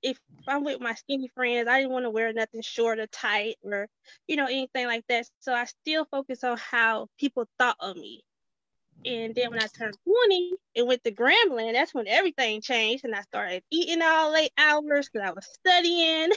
if 0.01 0.17
I'm 0.47 0.63
with 0.63 0.79
my 0.79 0.93
skinny 0.93 1.29
friends, 1.35 1.67
I 1.67 1.79
didn't 1.79 1.91
want 1.91 2.05
to 2.05 2.09
wear 2.09 2.31
nothing 2.33 2.61
short 2.61 2.99
or 2.99 3.07
tight 3.07 3.55
or, 3.63 3.87
you 4.27 4.35
know, 4.35 4.45
anything 4.45 4.87
like 4.87 5.03
that. 5.09 5.27
So 5.39 5.53
I 5.53 5.65
still 5.65 6.05
focus 6.09 6.43
on 6.43 6.57
how 6.57 7.07
people 7.17 7.45
thought 7.57 7.77
of 7.79 7.95
me. 7.95 8.23
And 9.05 9.33
then 9.33 9.49
when 9.49 9.61
I 9.61 9.67
turned 9.67 9.95
20 10.03 10.53
and 10.75 10.87
went 10.87 11.03
to 11.05 11.11
Grambling, 11.11 11.73
that's 11.73 11.93
when 11.93 12.07
everything 12.07 12.61
changed. 12.61 13.05
And 13.05 13.15
I 13.15 13.21
started 13.21 13.63
eating 13.71 14.01
all 14.01 14.33
late 14.33 14.51
hours 14.57 15.09
because 15.09 15.27
I 15.27 15.31
was 15.31 15.47
studying. 15.53 16.31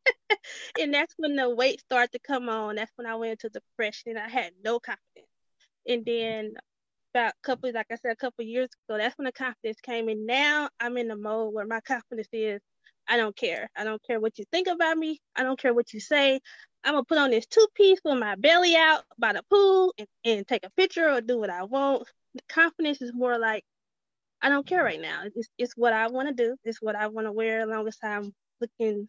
and 0.80 0.94
that's 0.94 1.14
when 1.18 1.36
the 1.36 1.54
weight 1.54 1.80
started 1.80 2.12
to 2.12 2.18
come 2.18 2.48
on. 2.48 2.76
That's 2.76 2.92
when 2.96 3.06
I 3.06 3.16
went 3.16 3.32
into 3.32 3.50
depression. 3.50 4.16
And 4.16 4.18
I 4.18 4.28
had 4.28 4.52
no 4.64 4.80
confidence. 4.80 5.28
And 5.86 6.04
then 6.06 6.54
about 7.12 7.32
a 7.32 7.42
couple, 7.42 7.70
like 7.72 7.86
I 7.90 7.96
said, 7.96 8.12
a 8.12 8.16
couple 8.16 8.44
years 8.44 8.70
ago, 8.88 8.96
that's 8.96 9.16
when 9.18 9.26
the 9.26 9.32
confidence 9.32 9.80
came. 9.82 10.08
And 10.08 10.26
now 10.26 10.70
I'm 10.78 10.96
in 10.96 11.08
the 11.08 11.16
mode 11.16 11.52
where 11.52 11.66
my 11.66 11.80
confidence 11.80 12.28
is, 12.32 12.60
I 13.10 13.16
don't 13.16 13.36
care. 13.36 13.68
I 13.76 13.84
don't 13.84 14.02
care 14.06 14.20
what 14.20 14.38
you 14.38 14.44
think 14.52 14.68
about 14.68 14.96
me. 14.96 15.18
I 15.36 15.42
don't 15.42 15.58
care 15.60 15.74
what 15.74 15.92
you 15.92 16.00
say. 16.00 16.40
I'm 16.84 16.94
gonna 16.94 17.04
put 17.04 17.18
on 17.18 17.30
this 17.30 17.46
two 17.46 17.66
piece 17.74 17.98
with 18.04 18.18
my 18.18 18.36
belly 18.36 18.76
out 18.76 19.02
by 19.18 19.32
the 19.32 19.42
pool 19.50 19.92
and, 19.98 20.08
and 20.24 20.46
take 20.46 20.64
a 20.64 20.70
picture 20.70 21.10
or 21.10 21.20
do 21.20 21.38
what 21.38 21.50
I 21.50 21.64
want. 21.64 22.04
The 22.34 22.42
confidence 22.48 23.02
is 23.02 23.12
more 23.12 23.38
like 23.38 23.64
I 24.40 24.48
don't 24.48 24.66
care 24.66 24.84
right 24.84 25.00
now. 25.00 25.24
It's, 25.34 25.48
it's 25.58 25.74
what 25.76 25.92
I 25.92 26.08
want 26.08 26.28
to 26.28 26.34
do. 26.34 26.56
It's 26.64 26.80
what 26.80 26.96
I 26.96 27.08
want 27.08 27.26
to 27.26 27.32
wear 27.32 27.62
as 27.62 27.68
long 27.68 27.86
as 27.88 27.98
I'm 28.02 28.32
looking 28.60 29.08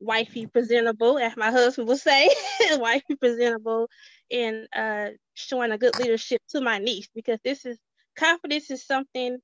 wifey 0.00 0.46
presentable, 0.46 1.18
as 1.18 1.36
my 1.36 1.50
husband 1.50 1.88
would 1.88 1.98
say, 1.98 2.28
wifey 2.72 3.16
presentable, 3.16 3.88
and 4.30 4.66
uh, 4.74 5.08
showing 5.34 5.72
a 5.72 5.78
good 5.78 5.98
leadership 5.98 6.40
to 6.50 6.60
my 6.60 6.78
niece 6.78 7.08
because 7.14 7.38
this 7.44 7.66
is 7.66 7.78
confidence 8.16 8.70
is 8.70 8.84
something 8.84 9.38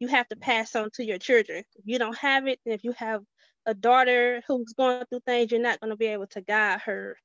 you 0.00 0.08
have 0.08 0.26
to 0.28 0.36
pass 0.36 0.74
on 0.74 0.90
to 0.94 1.04
your 1.04 1.18
children. 1.18 1.62
If 1.76 1.84
you 1.84 1.98
don't 1.98 2.16
have 2.16 2.48
it, 2.48 2.58
and 2.64 2.74
if 2.74 2.82
you 2.82 2.92
have 2.96 3.22
a 3.66 3.74
daughter 3.74 4.42
who's 4.48 4.72
going 4.72 5.04
through 5.06 5.20
things, 5.26 5.52
you're 5.52 5.60
not 5.60 5.78
going 5.80 5.90
to 5.90 5.96
be 5.96 6.06
able 6.06 6.26
to 6.28 6.40
guide 6.40 6.80
her 6.80 7.16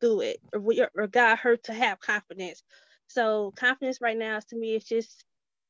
through 0.00 0.22
it 0.22 0.38
or, 0.52 0.62
or 0.96 1.06
guide 1.06 1.38
her 1.38 1.56
to 1.56 1.72
have 1.72 2.00
confidence. 2.00 2.62
So 3.06 3.52
confidence 3.56 4.00
right 4.00 4.16
now 4.16 4.40
to 4.48 4.56
me 4.56 4.74
it's 4.74 4.88
just 4.88 5.24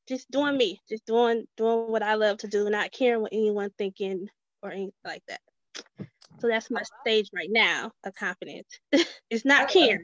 just 0.07 0.29
doing 0.31 0.57
me, 0.57 0.81
just 0.89 1.05
doing 1.05 1.45
doing 1.55 1.91
what 1.91 2.03
I 2.03 2.15
love 2.15 2.37
to 2.39 2.47
do, 2.47 2.69
not 2.69 2.91
caring 2.91 3.21
what 3.21 3.33
anyone 3.33 3.69
thinking 3.77 4.27
or 4.61 4.71
anything 4.71 4.91
like 5.05 5.23
that. 5.27 5.39
So 6.39 6.47
that's 6.47 6.71
my 6.71 6.81
stage 7.01 7.29
right 7.33 7.49
now 7.49 7.91
of 8.03 8.15
confidence. 8.15 8.67
it's 9.29 9.45
not 9.45 9.69
caring. 9.69 10.03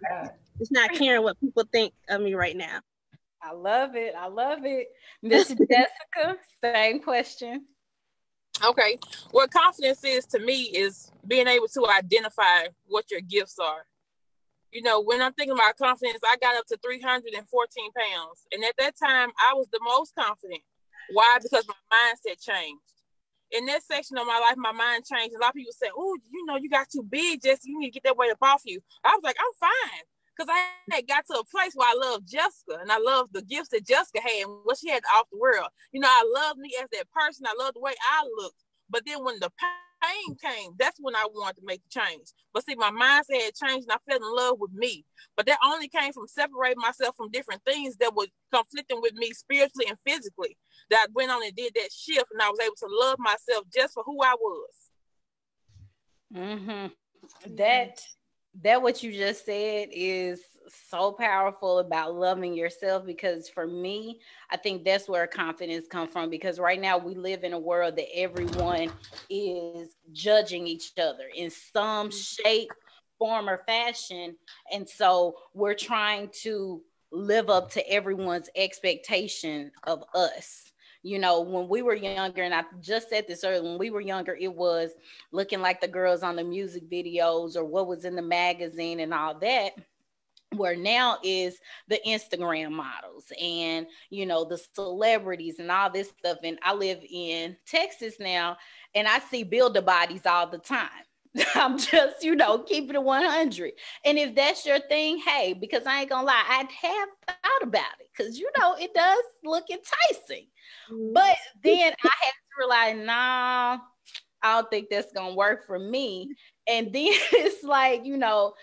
It's 0.60 0.72
not 0.72 0.92
caring 0.94 1.24
what 1.24 1.40
people 1.40 1.64
think 1.72 1.94
of 2.10 2.22
me 2.22 2.34
right 2.34 2.56
now. 2.56 2.80
I 3.42 3.54
love 3.54 3.96
it. 3.96 4.14
I 4.18 4.28
love 4.28 4.60
it. 4.64 4.88
Miss 5.22 5.48
Jessica, 5.48 6.38
same 6.64 7.02
question. 7.02 7.66
Okay. 8.64 9.00
What 9.32 9.52
confidence 9.52 10.04
is 10.04 10.26
to 10.28 10.40
me 10.40 10.64
is 10.64 11.12
being 11.26 11.48
able 11.48 11.68
to 11.70 11.88
identify 11.88 12.68
what 12.88 13.10
your 13.10 13.22
gifts 13.22 13.58
are. 13.60 13.86
You 14.72 14.84
know, 14.84 15.02
when 15.02 15.22
I'm 15.22 15.34
thinking 15.34 15.56
about 15.56 15.78
confidence, 15.78 16.20
I 16.24 16.36
got 16.42 16.58
up 16.58 16.66
to 16.68 16.78
314 16.84 17.92
pounds. 17.92 18.42
And 18.52 18.64
at 18.64 18.76
that 18.78 18.94
time, 19.02 19.30
I 19.50 19.54
was 19.56 19.68
the 19.72 19.80
most 19.84 20.14
confident. 20.14 20.62
Why? 21.12 21.38
Because 21.42 21.66
my 21.68 21.74
mindset 21.92 22.44
changed. 22.44 22.84
In 23.52 23.66
that 23.66 23.82
section 23.82 24.18
of 24.18 24.28
my 24.28 24.38
life, 24.38 24.58
my 24.58 24.72
mind 24.72 25.06
changed. 25.06 25.36
A 25.36 25.40
lot 25.40 25.50
of 25.50 25.56
people 25.56 25.74
say, 25.74 25.90
Oh, 25.96 26.18
you 26.30 26.46
know, 26.46 26.58
you 26.58 26.70
got 26.70 26.88
too 26.90 27.02
big, 27.02 27.42
Jesse. 27.42 27.70
You 27.72 27.80
need 27.80 27.88
to 27.88 27.94
get 27.94 28.04
that 28.04 28.18
weight 28.18 28.32
up 28.32 28.38
off 28.44 28.62
you. 28.66 28.80
I 29.04 29.10
was 29.16 29.22
like, 29.24 29.38
I'm 29.40 29.70
fine 29.70 30.04
because 30.40 30.56
I 30.56 30.96
had 30.96 31.08
got 31.08 31.26
to 31.28 31.40
a 31.40 31.46
place 31.46 31.74
where 31.76 31.90
I 31.90 31.96
loved 31.96 32.28
Jessica 32.28 32.80
and 32.80 32.92
I 32.92 32.98
loved 32.98 33.34
the 33.34 33.42
gifts 33.42 33.70
that 33.70 33.86
Jessica 33.86 34.22
had 34.22 34.48
and 34.48 34.60
what 34.64 34.78
she 34.78 34.90
had 34.90 35.04
off 35.16 35.28
the 35.32 35.38
world. 35.38 35.68
You 35.92 36.00
know, 36.00 36.08
I 36.08 36.24
loved 36.34 36.60
me 36.60 36.72
as 36.82 36.88
that 36.94 37.12
person. 37.12 37.46
I 37.46 37.62
loved 37.62 37.76
the 37.76 37.82
way 37.82 37.94
I 38.10 38.24
looked. 38.42 38.64
But 38.90 39.04
then 39.06 39.24
when 39.24 39.40
the 39.40 39.52
pain 39.60 40.36
came, 40.42 40.72
that's 40.80 40.98
when 41.00 41.16
I 41.16 41.28
wanted 41.34 41.58
to 41.58 41.66
make 41.66 41.82
the 41.84 42.00
change. 42.00 42.28
But 42.54 42.66
see, 42.66 42.76
my 42.76 42.90
mindset 42.90 43.44
had 43.44 43.56
changed 43.56 43.90
and 43.90 43.92
I 43.92 43.98
fell 44.10 44.26
in 44.26 44.36
love 44.36 44.58
with 44.60 44.72
me. 44.72 45.06
But 45.36 45.46
that 45.48 45.60
only 45.64 45.90
came 45.90 46.14
from 46.14 46.28
separating 46.28 46.80
myself 46.80 47.16
from 47.18 47.32
different 47.32 47.64
things 47.66 47.98
that 47.98 48.16
were 48.16 48.28
conflicting 48.54 49.02
with 49.02 49.14
me 49.14 49.34
spiritually 49.34 49.88
and 49.90 49.98
physically. 50.08 50.58
That 50.90 51.08
I 51.10 51.12
went 51.14 51.32
on 51.32 51.44
and 51.44 51.56
did 51.56 51.74
that 51.76 51.92
shift 51.92 52.28
and 52.32 52.42
I 52.42 52.50
was 52.50 52.60
able 52.62 52.76
to 52.76 52.88
love 52.90 53.20
myself 53.20 53.66
just 53.76 53.94
for 53.94 54.04
who 54.04 54.24
I 54.24 54.36
was. 54.40 54.70
Mm-hmm. 56.34 57.56
That 57.56 58.00
that 58.64 58.82
what 58.82 59.04
you 59.04 59.12
just 59.12 59.46
said 59.46 59.90
is 59.92 60.42
so 60.90 61.12
powerful 61.12 61.80
about 61.80 62.14
loving 62.14 62.54
yourself 62.54 63.04
because 63.04 63.50
for 63.50 63.66
me 63.66 64.20
i 64.52 64.58
think 64.58 64.84
that's 64.86 65.10
where 65.10 65.26
confidence 65.26 65.88
comes 65.88 66.12
from 66.14 66.30
because 66.30 66.60
right 66.60 66.80
now 66.80 66.96
we 66.96 67.16
live 67.16 67.44
in 67.44 67.54
a 67.54 67.60
world 67.60 67.96
that 67.96 68.06
everyone 68.16 68.92
is 69.32 69.96
judging 70.12 70.68
each 70.68 70.92
other 71.00 71.26
in 71.36 71.50
some 71.50 72.10
mm-hmm. 72.10 72.44
shape 72.44 72.70
form 73.20 73.50
or 73.50 73.62
fashion. 73.68 74.36
And 74.74 74.90
so 74.90 75.36
we're 75.54 75.76
trying 75.76 76.30
to 76.42 76.82
live 77.12 77.50
up 77.50 77.72
to 77.72 77.88
everyone's 77.92 78.50
expectation 78.56 79.72
of 79.84 80.04
us 80.16 80.69
you 81.02 81.20
know, 81.20 81.42
when 81.42 81.70
we 81.70 81.82
were 81.82 81.96
younger, 81.96 82.44
and 82.44 82.54
I 82.54 82.64
just 82.82 83.10
said 83.10 83.26
this 83.28 83.44
earlier, 83.44 83.64
when 83.64 83.78
we 83.78 83.90
were 83.90 84.02
younger, 84.02 84.36
it 84.36 84.54
was 84.54 84.92
looking 85.32 85.62
like 85.62 85.80
the 85.80 85.88
girls 85.88 86.24
on 86.24 86.36
the 86.36 86.44
music 86.44 86.90
videos 86.90 87.56
or 87.56 87.64
what 87.64 87.88
was 87.88 88.06
in 88.06 88.16
the 88.16 88.22
magazine 88.22 89.00
and 89.00 89.14
all 89.14 89.38
that 89.40 89.74
where 90.56 90.76
now 90.76 91.18
is 91.24 91.60
the 91.88 92.00
Instagram 92.08 92.72
models 92.72 93.32
and 93.40 93.86
you 94.10 94.26
know 94.26 94.44
the 94.44 94.60
celebrities 94.74 95.60
and 95.60 95.72
all 95.72 95.90
this 95.90 96.12
stuff. 96.18 96.40
And 96.44 96.58
I 96.64 96.74
live 96.74 97.00
in 97.10 97.56
Texas 97.66 98.16
now, 98.20 98.58
and 98.96 99.08
I 99.08 99.20
see 99.20 99.44
builder 99.44 99.82
bodies 99.82 100.26
all 100.26 100.48
the 100.48 100.58
time. 100.58 100.90
I'm 101.56 101.78
just, 101.78 102.24
you 102.24 102.36
know, 102.36 102.60
keeping 102.60 102.96
it 102.96 103.04
100. 103.04 103.72
And 104.06 104.18
if 104.18 104.36
that's 104.36 104.66
your 104.66 104.80
thing, 104.80 105.20
hey, 105.20 105.54
because 105.54 105.86
I 105.86 106.02
ain't 106.02 106.10
gonna 106.10 106.26
lie, 106.26 106.44
I'd 106.48 106.72
have 106.72 107.10
thought 107.28 107.64
about 107.64 108.00
it 108.00 108.08
because 108.16 108.40
you 108.40 108.50
know 108.58 108.76
it 108.80 108.94
does 108.94 109.24
look 109.44 109.66
enticing. 109.70 110.48
Mm-hmm. 110.92 111.14
But 111.14 111.38
then 111.64 111.94
I 112.04 112.12
had 112.22 112.32
to 112.32 112.58
realize, 112.58 113.06
nah, 113.06 113.78
I 114.42 114.56
don't 114.56 114.70
think 114.70 114.88
that's 114.90 115.12
gonna 115.14 115.36
work 115.36 115.66
for 115.68 115.78
me. 115.78 116.34
And 116.68 116.88
then 116.88 117.08
it's 117.32 117.64
like, 117.64 118.06
you 118.06 118.18
know, 118.18 118.54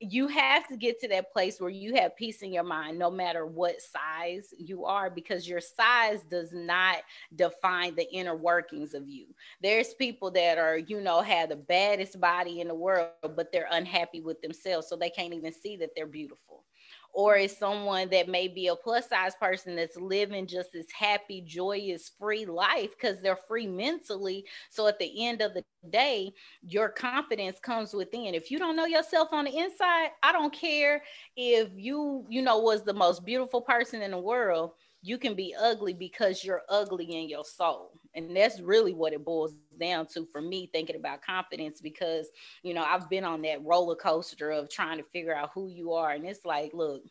you 0.00 0.28
have 0.28 0.66
to 0.68 0.76
get 0.76 0.98
to 1.00 1.08
that 1.08 1.30
place 1.32 1.60
where 1.60 1.70
you 1.70 1.94
have 1.94 2.16
peace 2.16 2.40
in 2.42 2.52
your 2.52 2.64
mind 2.64 2.98
no 2.98 3.10
matter 3.10 3.44
what 3.46 3.76
size 3.82 4.54
you 4.58 4.86
are 4.86 5.10
because 5.10 5.46
your 5.46 5.60
size 5.60 6.22
does 6.30 6.52
not 6.52 6.98
define 7.36 7.94
the 7.94 8.10
inner 8.10 8.34
workings 8.34 8.94
of 8.94 9.06
you. 9.08 9.26
There's 9.62 9.92
people 9.94 10.30
that 10.32 10.56
are 10.56 10.78
you 10.78 11.00
know 11.00 11.20
have 11.20 11.50
the 11.50 11.56
baddest 11.56 12.18
body 12.20 12.60
in 12.60 12.68
the 12.68 12.74
world 12.74 13.10
but 13.36 13.52
they're 13.52 13.68
unhappy 13.70 14.20
with 14.20 14.40
themselves 14.40 14.88
so 14.88 14.96
they 14.96 15.10
can't 15.10 15.34
even 15.34 15.52
see 15.52 15.76
that 15.76 15.90
they're 15.94 16.06
beautiful 16.06 16.64
or 17.12 17.36
is 17.36 17.56
someone 17.56 18.08
that 18.10 18.28
may 18.28 18.48
be 18.48 18.68
a 18.68 18.76
plus 18.76 19.08
size 19.08 19.34
person 19.40 19.76
that's 19.76 19.96
living 19.96 20.46
just 20.46 20.72
this 20.72 20.90
happy, 20.92 21.42
joyous, 21.42 22.12
free 22.18 22.46
life 22.46 22.90
because 22.90 23.20
they're 23.20 23.38
free 23.48 23.66
mentally. 23.66 24.44
So 24.70 24.86
at 24.86 24.98
the 24.98 25.26
end 25.26 25.42
of 25.42 25.54
the 25.54 25.64
day, 25.90 26.32
your 26.62 26.88
confidence 26.88 27.58
comes 27.58 27.94
within. 27.94 28.34
If 28.34 28.50
you 28.50 28.58
don't 28.58 28.76
know 28.76 28.86
yourself 28.86 29.28
on 29.32 29.44
the 29.44 29.56
inside, 29.56 30.10
I 30.22 30.32
don't 30.32 30.52
care 30.52 31.02
if 31.36 31.68
you, 31.74 32.24
you 32.28 32.42
know, 32.42 32.58
was 32.58 32.84
the 32.84 32.94
most 32.94 33.24
beautiful 33.24 33.60
person 33.60 34.02
in 34.02 34.12
the 34.12 34.18
world 34.18 34.72
you 35.02 35.18
can 35.18 35.34
be 35.34 35.54
ugly 35.58 35.94
because 35.94 36.44
you're 36.44 36.62
ugly 36.68 37.06
in 37.06 37.28
your 37.28 37.44
soul. 37.44 37.99
And 38.14 38.36
that's 38.36 38.60
really 38.60 38.92
what 38.92 39.12
it 39.12 39.24
boils 39.24 39.54
down 39.78 40.06
to 40.14 40.26
for 40.26 40.40
me 40.40 40.68
thinking 40.72 40.96
about 40.96 41.22
confidence 41.22 41.80
because, 41.80 42.28
you 42.62 42.74
know, 42.74 42.82
I've 42.82 43.08
been 43.08 43.24
on 43.24 43.42
that 43.42 43.64
roller 43.64 43.94
coaster 43.94 44.50
of 44.50 44.68
trying 44.68 44.98
to 44.98 45.04
figure 45.04 45.34
out 45.34 45.50
who 45.54 45.68
you 45.68 45.92
are. 45.92 46.10
And 46.10 46.24
it's 46.26 46.44
like, 46.44 46.72
look, 46.74 47.02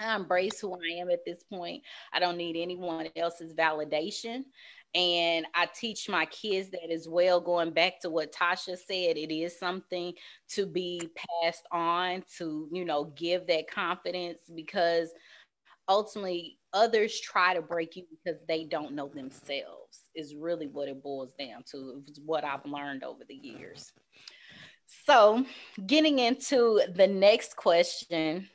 I 0.00 0.14
embrace 0.16 0.60
who 0.60 0.74
I 0.74 1.00
am 1.00 1.10
at 1.10 1.24
this 1.24 1.42
point. 1.42 1.82
I 2.12 2.20
don't 2.20 2.36
need 2.36 2.56
anyone 2.56 3.08
else's 3.16 3.54
validation. 3.54 4.44
And 4.94 5.46
I 5.54 5.66
teach 5.74 6.08
my 6.08 6.26
kids 6.26 6.70
that 6.70 6.92
as 6.92 7.08
well, 7.08 7.40
going 7.40 7.70
back 7.70 7.98
to 8.00 8.10
what 8.10 8.32
Tasha 8.32 8.76
said, 8.76 9.16
it 9.16 9.34
is 9.34 9.58
something 9.58 10.12
to 10.50 10.66
be 10.66 11.10
passed 11.42 11.66
on 11.72 12.22
to, 12.36 12.68
you 12.70 12.84
know, 12.84 13.04
give 13.16 13.46
that 13.46 13.70
confidence 13.70 14.40
because 14.54 15.10
ultimately 15.88 16.58
others 16.74 17.18
try 17.20 17.54
to 17.54 17.62
break 17.62 17.96
you 17.96 18.04
because 18.10 18.40
they 18.46 18.64
don't 18.64 18.92
know 18.92 19.08
themselves 19.08 20.01
is 20.14 20.34
really 20.34 20.66
what 20.66 20.88
it 20.88 21.02
boils 21.02 21.32
down 21.38 21.62
to 21.70 22.02
it's 22.06 22.20
what 22.24 22.44
i've 22.44 22.64
learned 22.64 23.04
over 23.04 23.24
the 23.28 23.34
years. 23.34 23.92
So 25.06 25.46
getting 25.86 26.18
into 26.18 26.82
the 26.94 27.06
next 27.06 27.56
question 27.56 28.48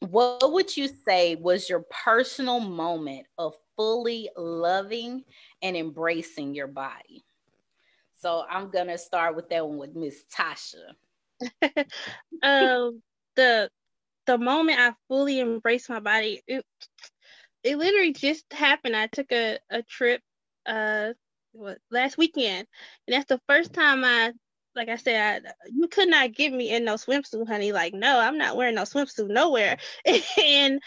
what 0.00 0.52
would 0.52 0.76
you 0.76 0.88
say 0.88 1.34
was 1.34 1.68
your 1.68 1.84
personal 1.90 2.60
moment 2.60 3.26
of 3.36 3.54
fully 3.76 4.30
loving 4.36 5.24
and 5.60 5.76
embracing 5.76 6.54
your 6.54 6.68
body? 6.68 7.24
So 8.16 8.44
i'm 8.50 8.70
gonna 8.70 8.98
start 8.98 9.36
with 9.36 9.48
that 9.50 9.66
one 9.66 9.78
with 9.78 9.94
miss 9.94 10.24
tasha. 10.36 10.94
Um 12.42 13.02
the 13.36 13.70
the 14.26 14.38
moment 14.38 14.78
i 14.80 14.92
fully 15.08 15.40
embraced 15.40 15.88
my 15.88 16.00
body 16.00 16.42
it, 16.46 16.64
it 17.64 17.76
literally 17.76 18.12
just 18.12 18.44
happened. 18.52 18.96
I 18.96 19.06
took 19.08 19.32
a, 19.32 19.58
a 19.70 19.82
trip 19.82 20.22
uh 20.68 21.12
what 21.52 21.78
last 21.90 22.18
weekend 22.18 22.66
and 23.06 23.14
that's 23.14 23.26
the 23.26 23.40
first 23.48 23.72
time 23.72 24.04
I 24.04 24.32
like 24.78 24.88
I 24.88 24.96
said, 24.96 25.44
I, 25.44 25.50
you 25.74 25.88
could 25.88 26.08
not 26.08 26.34
get 26.34 26.52
me 26.52 26.70
in 26.70 26.84
no 26.84 26.94
swimsuit, 26.94 27.48
honey. 27.48 27.72
Like, 27.72 27.92
no, 27.94 28.20
I'm 28.20 28.38
not 28.38 28.56
wearing 28.56 28.76
no 28.76 28.82
swimsuit 28.82 29.28
nowhere. 29.28 29.76
and 30.42 30.80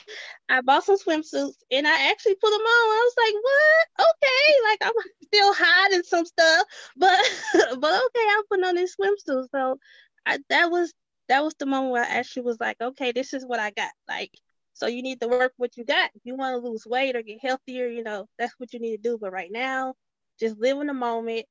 I 0.49 0.61
bought 0.61 0.85
some 0.85 0.97
swimsuits 0.97 1.55
and 1.69 1.85
I 1.85 2.09
actually 2.09 2.35
put 2.35 2.49
them 2.49 2.61
on. 2.61 2.65
I 2.67 3.09
was 3.09 3.15
like, 3.17 3.43
what? 3.43 4.07
Okay, 4.07 4.69
like 4.69 4.79
I'm 4.83 5.11
still 5.25 5.53
hiding 5.53 6.03
some 6.03 6.25
stuff, 6.25 6.65
but 6.95 7.19
but 7.79 8.03
okay, 8.05 8.27
I'm 8.31 8.43
putting 8.49 8.65
on 8.65 8.75
this 8.75 8.95
swimsuit. 8.95 9.47
So 9.51 9.77
I, 10.25 10.39
that 10.49 10.71
was 10.71 10.93
that 11.27 11.43
was 11.43 11.53
the 11.59 11.65
moment 11.65 11.91
where 11.91 12.03
I 12.03 12.07
actually 12.07 12.43
was 12.43 12.59
like, 12.59 12.77
okay, 12.81 13.11
this 13.11 13.33
is 13.33 13.45
what 13.45 13.59
I 13.59 13.71
got. 13.71 13.91
Like 14.07 14.31
So 14.73 14.87
you 14.87 15.01
need 15.01 15.21
to 15.21 15.27
work 15.27 15.53
what 15.57 15.77
you 15.77 15.85
got. 15.85 16.11
If 16.15 16.21
you 16.23 16.35
want 16.35 16.61
to 16.61 16.67
lose 16.67 16.85
weight 16.85 17.15
or 17.15 17.21
get 17.21 17.39
healthier, 17.41 17.87
you 17.87 18.03
know, 18.03 18.27
that's 18.39 18.53
what 18.57 18.73
you 18.73 18.79
need 18.79 18.97
to 18.97 19.09
do. 19.09 19.17
But 19.19 19.31
right 19.31 19.51
now, 19.51 19.95
just 20.39 20.57
live 20.57 20.79
in 20.79 20.87
the 20.87 20.93
moment. 20.93 21.45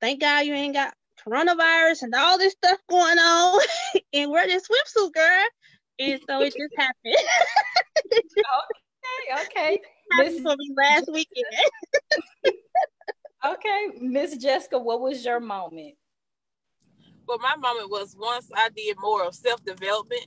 Thank 0.00 0.20
God 0.20 0.46
you 0.46 0.54
ain't 0.54 0.74
got 0.74 0.94
coronavirus 1.26 2.02
and 2.02 2.14
all 2.14 2.38
this 2.38 2.52
stuff 2.52 2.78
going 2.88 3.18
on 3.18 3.60
and 4.12 4.30
wear 4.30 4.46
this 4.46 4.68
swimsuit, 4.68 5.12
girl. 5.12 5.44
And 6.00 6.20
so 6.28 6.42
it 6.42 6.54
just 6.56 6.74
happened. 6.76 7.16
okay, 8.12 9.42
okay. 9.44 9.80
This 10.16 10.40
for 10.40 10.56
me 10.56 10.72
last 10.74 11.06
weekend. 11.12 11.44
okay, 13.44 13.88
Miss 14.00 14.38
Jessica, 14.38 14.78
what 14.78 15.02
was 15.02 15.22
your 15.22 15.38
moment? 15.38 15.96
Well, 17.26 17.38
my 17.40 17.56
moment 17.56 17.90
was 17.90 18.16
once 18.18 18.48
I 18.56 18.70
did 18.74 18.96
more 18.98 19.24
of 19.24 19.34
self 19.34 19.62
development 19.66 20.24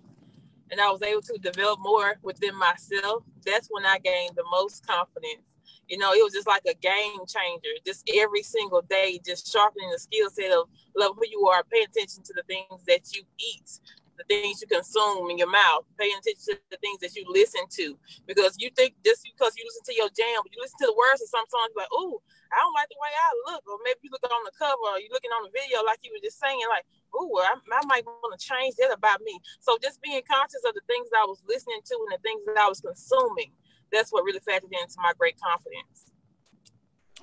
and 0.72 0.80
I 0.80 0.90
was 0.90 1.02
able 1.02 1.22
to 1.22 1.38
develop 1.38 1.80
more 1.82 2.16
within 2.24 2.56
myself. 2.56 3.24
That's 3.46 3.68
when 3.70 3.86
I 3.86 4.00
gained 4.00 4.36
the 4.36 4.46
most 4.50 4.88
confidence. 4.88 5.44
You 5.88 5.98
know, 5.98 6.14
it 6.14 6.24
was 6.24 6.32
just 6.32 6.48
like 6.48 6.64
a 6.64 6.74
game 6.74 7.20
changer. 7.28 7.76
Just 7.86 8.10
every 8.16 8.44
single 8.44 8.82
day, 8.82 9.20
just 9.26 9.52
sharpening 9.52 9.92
the 9.92 10.00
skill 10.00 10.30
set 10.30 10.52
of 10.52 10.70
love 10.96 11.20
who 11.20 11.28
you 11.28 11.46
are, 11.48 11.64
pay 11.68 11.84
attention 11.84 12.24
to 12.24 12.34
the 12.34 12.44
things 12.48 12.80
that 12.88 13.12
you 13.12 13.24
eat, 13.36 13.68
the 14.16 14.24
things 14.32 14.64
you 14.64 14.68
consume 14.72 15.30
in 15.30 15.38
your 15.38 15.52
mouth, 15.52 15.84
paying 16.00 16.16
attention 16.16 16.56
to 16.56 16.60
the 16.72 16.80
things 16.80 17.04
that 17.04 17.12
you 17.20 17.28
listen 17.28 17.68
to. 17.76 18.00
Because 18.24 18.56
you 18.56 18.72
think 18.72 18.96
just 19.04 19.28
because 19.28 19.52
you 19.60 19.68
listen 19.68 19.84
to 19.92 19.96
your 20.00 20.08
jam, 20.16 20.40
but 20.40 20.56
you 20.56 20.64
listen 20.64 20.80
to 20.80 20.88
the 20.88 20.96
words 20.96 21.20
of 21.20 21.28
some 21.28 21.46
songs, 21.52 21.76
like, 21.76 21.92
oh, 21.92 22.24
I 22.56 22.64
don't 22.64 22.76
like 22.76 22.88
the 22.88 23.00
way 23.04 23.12
I 23.12 23.30
look. 23.52 23.64
Or 23.68 23.76
maybe 23.84 24.08
you 24.08 24.12
look 24.16 24.24
on 24.24 24.48
the 24.48 24.56
cover 24.56 24.96
or 24.96 25.00
you're 25.04 25.12
looking 25.12 25.36
on 25.36 25.44
the 25.44 25.52
video, 25.52 25.84
like 25.84 26.00
you 26.08 26.16
were 26.16 26.24
just 26.24 26.40
saying, 26.40 26.64
like, 26.72 26.88
oh, 27.14 27.42
I, 27.44 27.56
I 27.74 27.86
might 27.86 28.06
want 28.06 28.40
to 28.40 28.46
change 28.46 28.76
that 28.76 28.94
about 28.94 29.22
me. 29.22 29.40
So 29.60 29.78
just 29.82 30.02
being 30.02 30.22
conscious 30.30 30.62
of 30.68 30.74
the 30.74 30.82
things 30.88 31.10
I 31.16 31.26
was 31.26 31.42
listening 31.48 31.82
to 31.86 31.96
and 32.10 32.18
the 32.18 32.22
things 32.22 32.44
that 32.46 32.58
I 32.58 32.68
was 32.68 32.82
consuming, 32.82 33.52
that's 33.92 34.12
what 34.12 34.24
really 34.24 34.40
factored 34.40 34.72
into 34.72 34.96
my 34.98 35.14
great 35.18 35.36
confidence. 35.40 36.12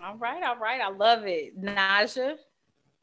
All 0.04 0.16
right, 0.16 0.42
all 0.45 0.57
right. 0.57 0.80
I 0.80 0.90
love 0.90 1.26
it. 1.26 1.61
Naja? 1.61 2.37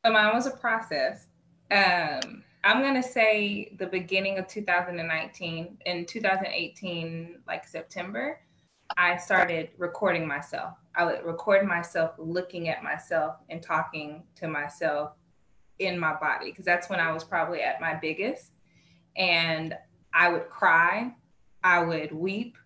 So 0.05 0.11
mine 0.11 0.33
was 0.33 0.45
a 0.45 0.51
process. 0.51 1.27
Um, 1.71 2.43
I'm 2.63 2.81
gonna 2.81 3.03
say 3.03 3.75
the 3.77 3.87
beginning 3.87 4.37
of 4.37 4.47
2019. 4.47 5.77
In 5.85 6.05
2018, 6.05 7.39
like 7.47 7.67
September, 7.67 8.39
I 8.97 9.17
started 9.17 9.69
recording 9.77 10.27
myself. 10.27 10.73
I 10.95 11.05
would 11.05 11.25
record 11.25 11.65
myself 11.67 12.11
looking 12.17 12.69
at 12.69 12.81
myself 12.81 13.35
and 13.49 13.61
talking 13.61 14.23
to 14.35 14.47
myself 14.47 15.11
in 15.79 15.99
my 15.99 16.15
body 16.15 16.51
because 16.51 16.65
that's 16.65 16.89
when 16.89 16.99
I 16.99 17.11
was 17.11 17.23
probably 17.23 17.61
at 17.61 17.81
my 17.81 17.95
biggest. 17.95 18.51
And 19.17 19.75
I 20.13 20.29
would 20.29 20.49
cry, 20.49 21.13
I 21.63 21.83
would 21.83 22.11
weep, 22.11 22.57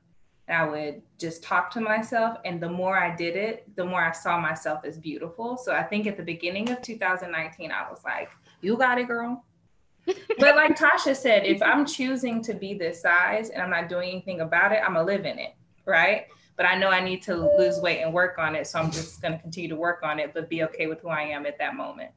and 0.47 0.57
I 0.57 0.67
would 0.67 1.01
just 1.17 1.43
talk 1.43 1.71
to 1.71 1.81
myself. 1.81 2.37
And 2.45 2.61
the 2.61 2.69
more 2.69 2.97
I 2.97 3.15
did 3.15 3.35
it, 3.35 3.75
the 3.75 3.85
more 3.85 4.03
I 4.03 4.11
saw 4.11 4.39
myself 4.39 4.83
as 4.83 4.97
beautiful. 4.97 5.57
So 5.57 5.73
I 5.73 5.83
think 5.83 6.07
at 6.07 6.17
the 6.17 6.23
beginning 6.23 6.69
of 6.71 6.81
2019, 6.81 7.71
I 7.71 7.89
was 7.89 8.03
like, 8.03 8.29
You 8.61 8.77
got 8.77 8.99
it, 8.99 9.07
girl. 9.07 9.45
but 10.05 10.55
like 10.55 10.75
Tasha 10.75 11.15
said, 11.15 11.45
if 11.45 11.61
I'm 11.61 11.85
choosing 11.85 12.41
to 12.43 12.53
be 12.53 12.73
this 12.73 13.01
size 13.01 13.49
and 13.49 13.61
I'm 13.61 13.69
not 13.69 13.89
doing 13.89 14.09
anything 14.09 14.41
about 14.41 14.71
it, 14.71 14.81
I'm 14.85 14.93
gonna 14.93 15.05
live 15.05 15.25
in 15.25 15.37
it, 15.37 15.53
right? 15.85 16.25
But 16.57 16.65
I 16.65 16.75
know 16.75 16.89
I 16.89 16.99
need 16.99 17.21
to 17.23 17.35
lose 17.57 17.79
weight 17.79 18.01
and 18.01 18.13
work 18.13 18.37
on 18.39 18.55
it. 18.55 18.65
So 18.65 18.79
I'm 18.79 18.91
just 18.91 19.21
gonna 19.21 19.39
continue 19.39 19.69
to 19.69 19.75
work 19.75 20.01
on 20.03 20.19
it, 20.19 20.33
but 20.33 20.49
be 20.49 20.63
okay 20.63 20.87
with 20.87 21.01
who 21.01 21.09
I 21.09 21.21
am 21.23 21.45
at 21.45 21.59
that 21.59 21.75
moment. 21.75 22.11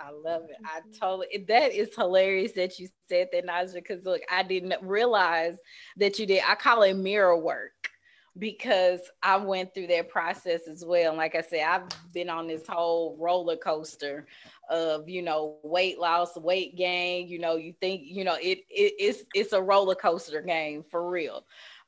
I 0.00 0.10
love 0.10 0.44
it. 0.48 0.56
I 0.64 0.80
totally 0.98 1.44
that 1.48 1.72
is 1.72 1.94
hilarious 1.94 2.52
that 2.52 2.78
you 2.78 2.88
said 3.08 3.28
that, 3.32 3.46
Naja, 3.46 3.74
because 3.74 4.04
look, 4.04 4.22
I 4.30 4.42
didn't 4.42 4.74
realize 4.82 5.56
that 5.98 6.18
you 6.18 6.26
did. 6.26 6.42
I 6.48 6.54
call 6.54 6.82
it 6.82 6.94
mirror 6.94 7.36
work 7.36 7.72
because 8.38 9.00
I 9.22 9.36
went 9.36 9.74
through 9.74 9.88
that 9.88 10.08
process 10.08 10.68
as 10.68 10.84
well. 10.84 11.10
And 11.10 11.18
like 11.18 11.34
I 11.34 11.42
said, 11.42 11.64
I've 11.64 11.88
been 12.14 12.30
on 12.30 12.46
this 12.46 12.66
whole 12.66 13.16
roller 13.20 13.56
coaster 13.56 14.26
of 14.70 15.08
you 15.08 15.22
know 15.22 15.58
weight 15.62 15.98
loss, 15.98 16.36
weight 16.36 16.76
gain. 16.76 17.28
You 17.28 17.38
know, 17.38 17.56
you 17.56 17.74
think 17.80 18.02
you 18.04 18.24
know 18.24 18.36
it, 18.40 18.60
it 18.70 18.94
it's 18.98 19.24
it's 19.34 19.52
a 19.52 19.60
roller 19.60 19.94
coaster 19.94 20.40
game 20.40 20.84
for 20.90 21.10
real. 21.10 21.44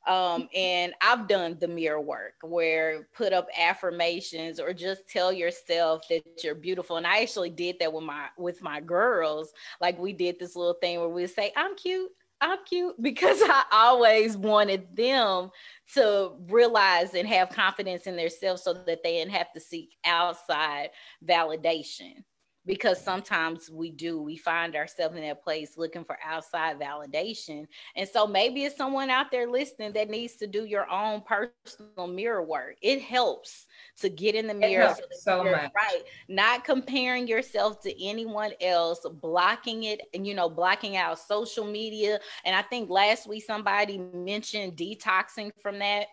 Um, 0.07 0.49
and 0.55 0.95
I've 1.01 1.29
done 1.29 1.57
the 1.61 1.69
mirror 1.69 2.01
work 2.01 2.35
where 2.43 3.07
put 3.15 3.33
up 3.33 3.49
affirmations 3.57 4.59
or 4.59 4.73
just 4.73 5.09
tell 5.09 5.33
yourself 5.33 6.03
that 6.09 6.23
you're 6.43 6.57
beautiful. 6.57 6.97
And 6.97 7.07
I 7.07 7.23
actually 7.23 7.51
did 7.51 7.77
that 7.79 7.93
with 7.93 8.05
my 8.05 8.27
with 8.37 8.63
my 8.63 8.81
girls. 8.81 9.53
Like 9.81 9.99
we 9.99 10.13
did 10.13 10.39
this 10.39 10.57
little 10.57 10.77
thing 10.81 10.99
where 10.99 11.09
we 11.09 11.27
say, 11.29 11.53
I'm 11.57 11.77
cute, 11.77 12.11
I'm 12.41 12.59
cute 12.69 12.97
because 13.03 13.41
I 13.43 13.65
always 13.71 14.37
wanted 14.37 14.97
them 14.97 15.51
to 15.95 16.33
realize 16.49 17.15
and 17.15 17.29
have 17.29 17.51
confidence 17.51 18.07
in 18.07 18.17
themselves 18.17 18.63
so 18.63 18.73
that 18.73 19.03
they 19.05 19.19
didn't 19.19 19.33
have 19.33 19.53
to 19.53 19.61
seek 19.61 19.97
outside 20.05 20.91
validation 21.25 22.25
because 22.65 23.03
sometimes 23.03 23.69
we 23.71 23.91
do 23.91 24.23
we 24.23 24.37
find 24.37 24.77
ourselves 24.77 25.17
in 25.17 25.23
that 25.23 25.43
place 25.43 25.77
looking 25.77 26.05
for 26.05 26.17
outside 26.25 26.79
validation. 26.79 27.67
And 27.97 28.09
so 28.09 28.27
maybe 28.27 28.65
it's 28.65 28.77
someone 28.77 29.11
out 29.11 29.31
there 29.31 29.51
listening 29.51 29.93
that 29.95 30.09
needs 30.09 30.37
to 30.37 30.47
do 30.47 30.65
your 30.65 30.89
own 30.89 31.23
personal 31.23 32.07
mirror 32.07 32.43
work. 32.43 32.77
It 32.81 33.03
helps 33.03 33.67
to 34.01 34.09
get 34.09 34.35
in 34.35 34.47
the 34.47 34.55
mirror 34.55 34.95
so, 35.13 35.45
much. 35.45 35.71
right 35.75 36.03
not 36.29 36.65
comparing 36.65 37.27
yourself 37.27 37.81
to 37.83 38.05
anyone 38.05 38.53
else 38.61 39.05
blocking 39.21 39.85
it 39.85 40.01
and 40.15 40.27
you 40.27 40.35
know 40.35 40.49
blocking 40.49 40.97
out 40.97 41.19
social 41.19 41.65
media. 41.65 42.19
And 42.45 42.55
i 42.55 42.63
think 42.63 42.91
last 42.91 43.29
week 43.29 43.45
somebody 43.45 43.99
mentioned 43.99 44.77
detoxing 44.77 45.51
from 45.61 45.81
that. 45.81 46.07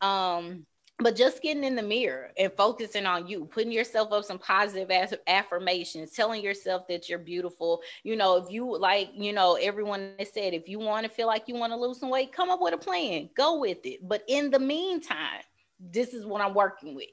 Um 0.00 0.66
but 0.98 1.16
just 1.16 1.42
getting 1.42 1.64
in 1.64 1.74
the 1.74 1.82
mirror 1.82 2.30
and 2.38 2.52
focusing 2.52 3.06
on 3.06 3.26
you 3.26 3.44
putting 3.46 3.72
yourself 3.72 4.12
up 4.12 4.24
some 4.24 4.38
positive 4.38 4.90
affirmations 5.26 6.12
telling 6.12 6.42
yourself 6.42 6.86
that 6.88 7.08
you're 7.08 7.18
beautiful. 7.18 7.80
You 8.04 8.16
know 8.16 8.36
if 8.36 8.50
you 8.50 8.78
like 8.78 9.10
you 9.14 9.32
know 9.32 9.54
everyone 9.54 10.12
has 10.18 10.32
said 10.32 10.54
if 10.54 10.68
you 10.68 10.78
want 10.78 11.04
to 11.04 11.12
feel 11.12 11.26
like 11.26 11.48
you 11.48 11.54
want 11.54 11.72
to 11.72 11.76
lose 11.76 11.98
some 11.98 12.10
weight 12.10 12.32
come 12.32 12.50
up 12.50 12.60
with 12.60 12.74
a 12.74 12.78
plan 12.78 13.30
go 13.36 13.58
with 13.58 13.84
it. 13.84 14.06
But 14.06 14.22
in 14.28 14.50
the 14.50 14.58
meantime 14.58 15.42
this 15.90 16.14
is 16.14 16.24
what 16.24 16.40
i'm 16.40 16.54
working 16.54 16.94
with 16.94 17.08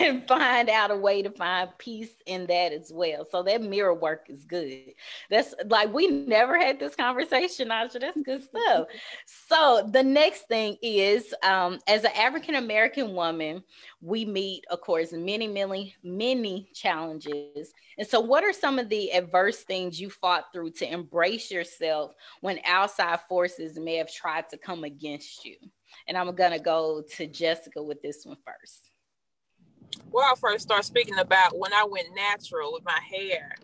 and 0.00 0.26
find 0.28 0.70
out 0.70 0.90
a 0.90 0.96
way 0.96 1.22
to 1.22 1.30
find 1.30 1.68
peace 1.78 2.10
in 2.26 2.46
that 2.46 2.72
as 2.72 2.90
well. 2.92 3.26
So 3.30 3.42
that 3.42 3.62
mirror 3.62 3.94
work 3.94 4.26
is 4.28 4.44
good. 4.44 4.94
That's 5.28 5.54
like 5.66 5.92
we 5.92 6.06
never 6.08 6.58
had 6.58 6.78
this 6.78 6.94
conversation, 6.94 7.68
Naja. 7.68 8.00
That's 8.00 8.20
good 8.22 8.42
stuff. 8.42 8.86
So 9.48 9.88
the 9.92 10.02
next 10.02 10.48
thing 10.48 10.76
is, 10.82 11.32
um, 11.42 11.78
as 11.86 12.04
an 12.04 12.10
African 12.16 12.56
American 12.56 13.14
woman, 13.14 13.62
we 14.00 14.24
meet, 14.24 14.64
of 14.70 14.80
course, 14.80 15.12
many, 15.12 15.46
many, 15.46 15.94
many 16.02 16.68
challenges. 16.74 17.72
And 17.98 18.06
so, 18.06 18.20
what 18.20 18.44
are 18.44 18.52
some 18.52 18.78
of 18.78 18.88
the 18.88 19.12
adverse 19.12 19.62
things 19.62 20.00
you 20.00 20.10
fought 20.10 20.52
through 20.52 20.70
to 20.72 20.92
embrace 20.92 21.50
yourself 21.50 22.12
when 22.40 22.58
outside 22.64 23.20
forces 23.28 23.78
may 23.78 23.96
have 23.96 24.12
tried 24.12 24.48
to 24.50 24.58
come 24.58 24.84
against 24.84 25.44
you? 25.44 25.56
And 26.08 26.16
I'm 26.16 26.34
gonna 26.34 26.58
go 26.58 27.02
to 27.16 27.26
Jessica 27.26 27.82
with 27.82 28.02
this 28.02 28.24
one 28.24 28.38
first 28.44 28.85
well, 30.10 30.26
I 30.26 30.34
first 30.38 30.64
started 30.64 30.84
speaking 30.84 31.18
about 31.18 31.58
when 31.58 31.72
I 31.72 31.84
went 31.84 32.08
natural 32.14 32.72
with 32.72 32.84
my 32.84 32.98
hair. 33.04 33.54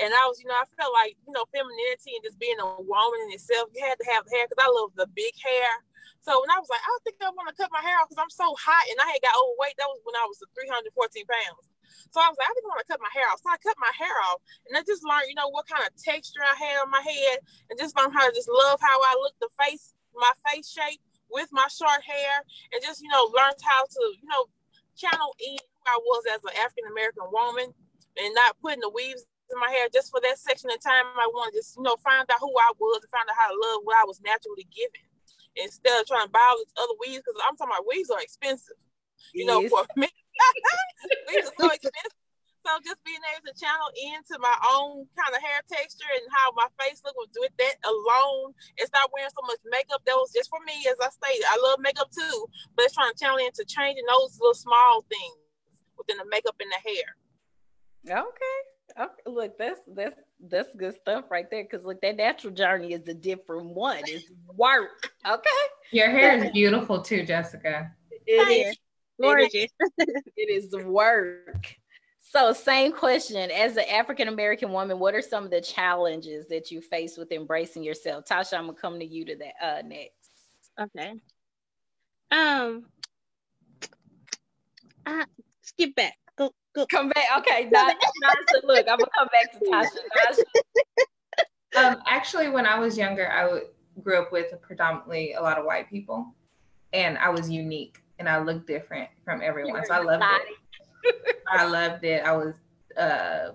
And 0.00 0.08
I 0.16 0.24
was, 0.32 0.40
you 0.40 0.48
know, 0.48 0.56
I 0.56 0.64
felt 0.80 0.96
like, 0.96 1.12
you 1.28 1.32
know, 1.36 1.44
femininity 1.52 2.16
and 2.16 2.24
just 2.24 2.40
being 2.40 2.56
a 2.56 2.80
woman 2.80 3.20
in 3.28 3.36
itself, 3.36 3.68
you 3.76 3.84
had 3.84 4.00
to 4.00 4.08
have 4.08 4.24
hair 4.32 4.48
because 4.48 4.64
I 4.64 4.72
love 4.72 4.96
the 4.96 5.04
big 5.12 5.36
hair. 5.36 5.84
So 6.24 6.40
when 6.40 6.48
I 6.52 6.56
was 6.56 6.72
like, 6.72 6.80
I 6.80 6.88
don't 6.88 7.04
think 7.04 7.20
I 7.20 7.32
want 7.32 7.52
to 7.52 7.56
cut 7.56 7.72
my 7.72 7.84
hair 7.84 7.96
off 8.00 8.08
because 8.08 8.20
I'm 8.20 8.32
so 8.32 8.48
hot 8.56 8.84
and 8.88 8.96
I 8.96 9.08
had 9.12 9.24
got 9.24 9.36
overweight. 9.36 9.76
That 9.76 9.92
was 9.92 10.00
when 10.04 10.16
I 10.16 10.24
was 10.24 10.40
314 10.56 10.88
pounds. 11.28 11.68
So 12.12 12.20
I 12.20 12.32
was 12.32 12.36
like, 12.40 12.48
I 12.48 12.54
didn't 12.56 12.72
want 12.72 12.80
to 12.80 12.88
cut 12.88 13.04
my 13.04 13.12
hair 13.12 13.28
off. 13.28 13.44
So 13.44 13.52
I 13.52 13.60
cut 13.60 13.76
my 13.76 13.92
hair 13.92 14.16
off. 14.32 14.40
And 14.68 14.76
I 14.76 14.84
just 14.84 15.04
learned, 15.04 15.28
you 15.28 15.36
know, 15.36 15.52
what 15.52 15.68
kind 15.68 15.84
of 15.84 15.92
texture 16.00 16.44
I 16.44 16.56
had 16.56 16.80
on 16.80 16.92
my 16.92 17.04
head 17.04 17.44
and 17.68 17.76
just 17.76 17.92
learned 17.96 18.16
how 18.16 18.24
to 18.24 18.32
just 18.32 18.48
love 18.48 18.80
how 18.80 18.96
I 19.00 19.16
look, 19.20 19.36
the 19.40 19.52
face, 19.60 19.92
my 20.16 20.32
face 20.48 20.68
shape 20.68 21.00
with 21.28 21.48
my 21.52 21.68
short 21.68 22.00
hair. 22.04 22.40
And 22.72 22.80
just, 22.80 23.00
you 23.00 23.08
know, 23.12 23.28
learned 23.32 23.60
how 23.60 23.84
to, 23.84 24.02
you 24.16 24.28
know, 24.28 24.48
channel 24.96 25.34
in 25.40 25.58
who 25.58 25.82
I 25.86 25.98
was 25.98 26.22
as 26.30 26.42
an 26.44 26.56
African 26.60 26.90
American 26.90 27.26
woman 27.32 27.72
and 28.16 28.34
not 28.34 28.58
putting 28.60 28.80
the 28.80 28.90
weaves 28.90 29.24
in 29.50 29.58
my 29.58 29.70
hair 29.70 29.88
just 29.92 30.10
for 30.10 30.20
that 30.22 30.38
section 30.38 30.70
of 30.70 30.78
time. 30.80 31.06
I 31.16 31.28
wanted 31.34 31.52
to 31.52 31.58
just, 31.58 31.76
you 31.76 31.82
know, 31.82 31.96
find 31.98 32.26
out 32.28 32.40
who 32.40 32.52
I 32.54 32.70
was 32.78 33.02
and 33.02 33.10
find 33.10 33.26
out 33.26 33.38
how 33.38 33.50
to 33.50 33.58
love 33.58 33.82
what 33.84 33.98
I 33.98 34.06
was 34.06 34.20
naturally 34.22 34.66
given 34.70 35.02
instead 35.56 36.00
of 36.00 36.06
trying 36.06 36.26
to 36.26 36.32
buy 36.32 36.42
all 36.42 36.58
these 36.58 36.74
other 36.78 36.96
weaves 37.02 37.22
because 37.26 37.38
I'm 37.42 37.56
talking 37.56 37.74
about 37.74 37.88
weaves 37.88 38.10
are 38.10 38.22
expensive. 38.22 38.78
You 39.34 39.46
yes. 39.46 39.50
know, 39.50 39.60
for 39.68 39.82
me, 39.96 40.08
weaves 41.28 41.50
are 41.50 41.58
so 41.58 41.70
expensive. 41.78 42.19
So 42.66 42.76
just 42.84 43.00
being 43.04 43.20
able 43.32 43.48
to 43.48 43.56
channel 43.56 43.88
into 43.96 44.36
my 44.36 44.52
own 44.76 45.08
kind 45.16 45.32
of 45.32 45.40
hair 45.40 45.64
texture 45.64 46.12
and 46.12 46.28
how 46.28 46.52
my 46.52 46.68
face 46.76 47.00
look 47.04 47.16
with 47.16 47.56
that 47.56 47.76
alone 47.88 48.52
and 48.76 48.84
stop 48.84 49.08
wearing 49.12 49.32
so 49.32 49.44
much 49.48 49.60
makeup. 49.64 50.04
That 50.04 50.20
was 50.20 50.32
just 50.32 50.50
for 50.52 50.60
me, 50.68 50.84
as 50.84 51.00
I 51.00 51.08
stated. 51.08 51.44
I 51.48 51.56
love 51.56 51.80
makeup 51.80 52.12
too, 52.12 52.46
but 52.76 52.84
it's 52.84 52.94
trying 52.94 53.12
to 53.12 53.18
channel 53.18 53.40
into 53.40 53.64
changing 53.64 54.04
those 54.08 54.36
little 54.40 54.54
small 54.54 55.04
things 55.08 55.40
within 55.96 56.18
the 56.20 56.28
makeup 56.28 56.56
and 56.60 56.68
the 56.68 56.80
hair. 56.84 57.08
Okay. 58.28 58.60
Okay, 58.98 59.22
look, 59.26 59.56
that's 59.56 59.80
that's 59.94 60.18
that's 60.40 60.68
good 60.76 60.94
stuff 61.00 61.30
right 61.30 61.48
there. 61.48 61.64
Cause 61.64 61.80
look, 61.84 62.00
that 62.02 62.16
natural 62.16 62.52
journey 62.52 62.92
is 62.92 63.06
a 63.06 63.14
different 63.14 63.66
one. 63.66 64.02
It's 64.04 64.30
work. 64.56 65.12
Okay. 65.24 65.62
Your 65.92 66.10
hair 66.10 66.36
is 66.44 66.50
beautiful 66.50 67.00
too, 67.00 67.24
Jessica. 67.24 67.92
It 68.26 68.66
is 68.66 68.76
Gorgeous. 69.20 69.70
it 69.98 70.30
is 70.36 70.74
work. 70.84 71.74
So, 72.32 72.52
same 72.52 72.92
question. 72.92 73.50
As 73.50 73.76
an 73.76 73.82
African 73.90 74.28
American 74.28 74.70
woman, 74.70 75.00
what 75.00 75.16
are 75.16 75.22
some 75.22 75.42
of 75.42 75.50
the 75.50 75.60
challenges 75.60 76.46
that 76.46 76.70
you 76.70 76.80
face 76.80 77.16
with 77.16 77.32
embracing 77.32 77.82
yourself? 77.82 78.24
Tasha, 78.24 78.56
I'm 78.56 78.66
gonna 78.66 78.78
come 78.78 79.00
to 79.00 79.04
you 79.04 79.24
to 79.24 79.36
that 79.36 79.54
uh, 79.60 79.82
next. 79.84 80.30
Okay. 80.80 81.14
Um, 82.30 82.86
I 85.04 85.24
skip 85.62 85.96
back. 85.96 86.14
Go 86.38 86.52
go. 86.72 86.86
Come 86.86 87.08
back. 87.08 87.24
Okay, 87.38 87.68
not, 87.68 87.96
Tasha, 88.22 88.62
look, 88.62 88.86
I'm 88.88 88.98
gonna 88.98 89.10
come 89.18 89.28
back 89.32 89.50
to 89.52 89.58
Tasha. 89.58 89.88
Tasha. 90.16 90.42
Um, 91.76 92.02
actually, 92.08 92.48
when 92.48 92.66
I 92.66 92.80
was 92.80 92.98
younger, 92.98 93.30
I 93.30 93.42
w- 93.42 93.66
grew 94.02 94.20
up 94.20 94.32
with 94.32 94.60
predominantly 94.60 95.34
a 95.34 95.40
lot 95.40 95.56
of 95.56 95.64
white 95.64 95.88
people, 95.88 96.34
and 96.92 97.16
I 97.16 97.28
was 97.28 97.48
unique 97.48 98.02
and 98.18 98.28
I 98.28 98.40
looked 98.42 98.66
different 98.66 99.08
from 99.24 99.40
everyone. 99.40 99.84
So 99.86 99.94
I 99.94 100.00
loved 100.00 100.24
it. 100.24 100.56
I 101.48 101.66
loved 101.66 102.04
it. 102.04 102.24
I 102.24 102.36
was 102.36 102.54
uh 102.96 103.52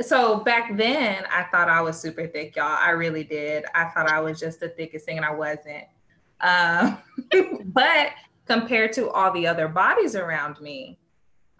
so 0.00 0.40
back 0.40 0.76
then 0.76 1.24
I 1.30 1.44
thought 1.44 1.68
I 1.68 1.80
was 1.80 2.00
super 2.00 2.26
thick, 2.26 2.56
y'all. 2.56 2.78
I 2.78 2.90
really 2.90 3.24
did. 3.24 3.64
I 3.74 3.86
thought 3.86 4.08
I 4.08 4.20
was 4.20 4.38
just 4.38 4.60
the 4.60 4.68
thickest 4.68 5.06
thing 5.06 5.16
and 5.16 5.26
I 5.26 5.32
wasn't. 5.32 5.84
Um, 6.40 6.98
but 7.72 8.10
compared 8.46 8.92
to 8.94 9.10
all 9.10 9.32
the 9.32 9.46
other 9.46 9.68
bodies 9.68 10.14
around 10.14 10.60
me, 10.60 10.98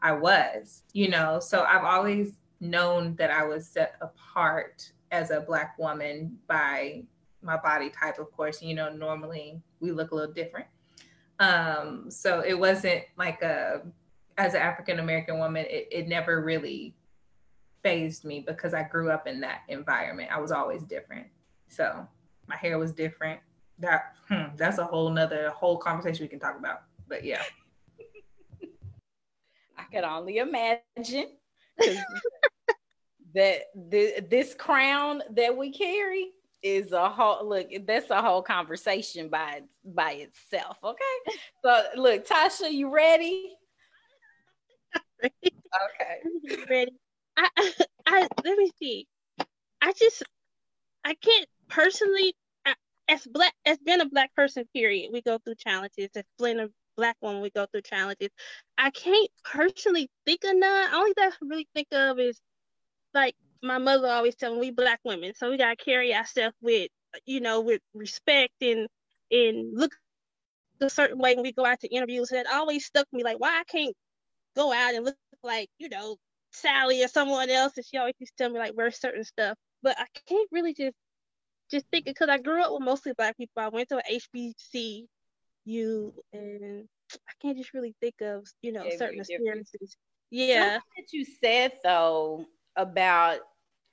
I 0.00 0.12
was, 0.12 0.82
you 0.92 1.08
know. 1.08 1.40
So 1.40 1.64
I've 1.64 1.84
always 1.84 2.34
known 2.60 3.16
that 3.16 3.30
I 3.30 3.44
was 3.44 3.66
set 3.66 3.96
apart 4.00 4.92
as 5.10 5.30
a 5.30 5.40
black 5.40 5.78
woman 5.78 6.38
by 6.46 7.02
my 7.42 7.56
body 7.56 7.90
type, 7.90 8.18
of 8.18 8.30
course. 8.32 8.62
You 8.62 8.74
know, 8.74 8.88
normally 8.90 9.60
we 9.80 9.90
look 9.90 10.12
a 10.12 10.14
little 10.14 10.32
different. 10.32 10.66
Um, 11.40 12.10
so 12.10 12.40
it 12.40 12.58
wasn't 12.58 13.02
like 13.16 13.42
a 13.42 13.82
as 14.38 14.54
an 14.54 14.62
African 14.62 15.00
American 15.00 15.38
woman, 15.38 15.66
it, 15.68 15.88
it 15.90 16.08
never 16.08 16.40
really 16.42 16.94
phased 17.82 18.24
me 18.24 18.42
because 18.46 18.72
I 18.72 18.84
grew 18.84 19.10
up 19.10 19.26
in 19.26 19.40
that 19.40 19.62
environment. 19.68 20.30
I 20.32 20.40
was 20.40 20.52
always 20.52 20.84
different. 20.84 21.26
So 21.68 22.06
my 22.46 22.56
hair 22.56 22.78
was 22.78 22.92
different. 22.92 23.40
That 23.80 24.14
hmm, 24.28 24.56
that's 24.56 24.78
a 24.78 24.84
whole 24.84 25.10
nother 25.10 25.50
whole 25.50 25.76
conversation 25.76 26.24
we 26.24 26.28
can 26.28 26.38
talk 26.38 26.56
about. 26.58 26.84
But 27.08 27.24
yeah. 27.24 27.42
I 29.76 29.82
could 29.92 30.04
only 30.04 30.38
imagine 30.38 31.32
that 33.34 33.62
the, 33.74 34.24
this 34.30 34.54
crown 34.54 35.22
that 35.32 35.56
we 35.56 35.72
carry 35.72 36.30
is 36.62 36.90
a 36.90 37.08
whole 37.08 37.48
look 37.48 37.68
that's 37.86 38.10
a 38.10 38.20
whole 38.20 38.42
conversation 38.42 39.28
by 39.28 39.62
by 39.84 40.10
itself 40.10 40.76
okay 40.82 41.38
so 41.64 41.84
look 41.94 42.26
tasha 42.26 42.68
you 42.68 42.92
ready 42.92 43.56
okay. 45.24 46.64
Ready. 46.68 46.92
I, 47.36 47.48
I 48.06 48.28
let 48.44 48.58
me 48.58 48.70
see. 48.78 49.06
I 49.80 49.92
just 49.92 50.22
i 51.04 51.14
can't 51.14 51.46
personally 51.68 52.34
as 53.08 53.24
black 53.26 53.54
as 53.64 53.78
being 53.78 54.00
a 54.00 54.06
black 54.06 54.34
person 54.34 54.64
period 54.74 55.10
we 55.12 55.22
go 55.22 55.38
through 55.38 55.54
challenges. 55.56 56.10
As 56.14 56.24
being 56.42 56.60
a 56.60 56.68
black 56.96 57.16
woman 57.22 57.40
we 57.42 57.50
go 57.50 57.66
through 57.66 57.82
challenges. 57.82 58.30
I 58.76 58.90
can't 58.90 59.30
personally 59.44 60.10
think 60.26 60.44
of 60.44 60.56
none. 60.56 60.92
Only 60.92 61.12
that 61.16 61.32
i 61.32 61.36
really 61.46 61.68
think 61.74 61.88
of 61.92 62.18
is 62.18 62.40
like 63.14 63.34
my 63.62 63.78
mother 63.78 64.08
always 64.08 64.36
tell 64.36 64.52
me 64.54 64.60
we 64.60 64.70
black 64.70 65.00
women, 65.04 65.32
so 65.34 65.50
we 65.50 65.56
gotta 65.58 65.76
carry 65.76 66.14
ourselves 66.14 66.54
with, 66.60 66.90
you 67.26 67.40
know, 67.40 67.60
with 67.60 67.80
respect 67.94 68.54
and 68.60 68.88
and 69.30 69.78
look 69.78 69.92
a 70.80 70.88
certain 70.90 71.18
way 71.18 71.34
when 71.34 71.42
we 71.42 71.52
go 71.52 71.64
out 71.64 71.80
to 71.80 71.88
interviews. 71.88 72.30
And 72.30 72.40
it 72.40 72.46
always 72.52 72.84
stuck 72.86 73.06
me 73.12 73.24
like, 73.24 73.38
why 73.40 73.60
I 73.60 73.64
can't 73.64 73.94
go 74.56 74.72
out 74.72 74.94
and 74.94 75.04
look 75.04 75.16
like, 75.42 75.68
you 75.78 75.88
know, 75.88 76.16
Sally 76.52 77.02
or 77.02 77.08
someone 77.08 77.50
else. 77.50 77.72
And 77.76 77.86
she 77.86 77.96
always 77.98 78.14
used 78.18 78.36
to 78.36 78.44
tell 78.44 78.52
me 78.52 78.58
like 78.58 78.76
wear 78.76 78.90
certain 78.90 79.24
stuff. 79.24 79.56
But 79.82 79.98
I 79.98 80.06
can't 80.28 80.48
really 80.52 80.74
just 80.74 80.96
just 81.70 81.86
think 81.90 82.06
because 82.06 82.28
I 82.28 82.38
grew 82.38 82.62
up 82.62 82.72
with 82.72 82.82
mostly 82.82 83.12
black 83.16 83.36
people. 83.36 83.62
I 83.62 83.68
went 83.68 83.88
to 83.90 83.98
a 83.98 84.20
HBCU 84.36 86.12
and 86.32 86.88
I 87.12 87.32
can't 87.42 87.56
just 87.56 87.74
really 87.74 87.94
think 88.00 88.14
of, 88.20 88.46
you 88.62 88.72
know, 88.72 88.88
certain 88.96 89.20
experiences. 89.20 89.96
Yeah. 90.30 90.74
Something 90.74 90.80
that 90.96 91.12
you 91.12 91.24
said 91.42 91.72
though 91.84 92.46
about 92.76 93.40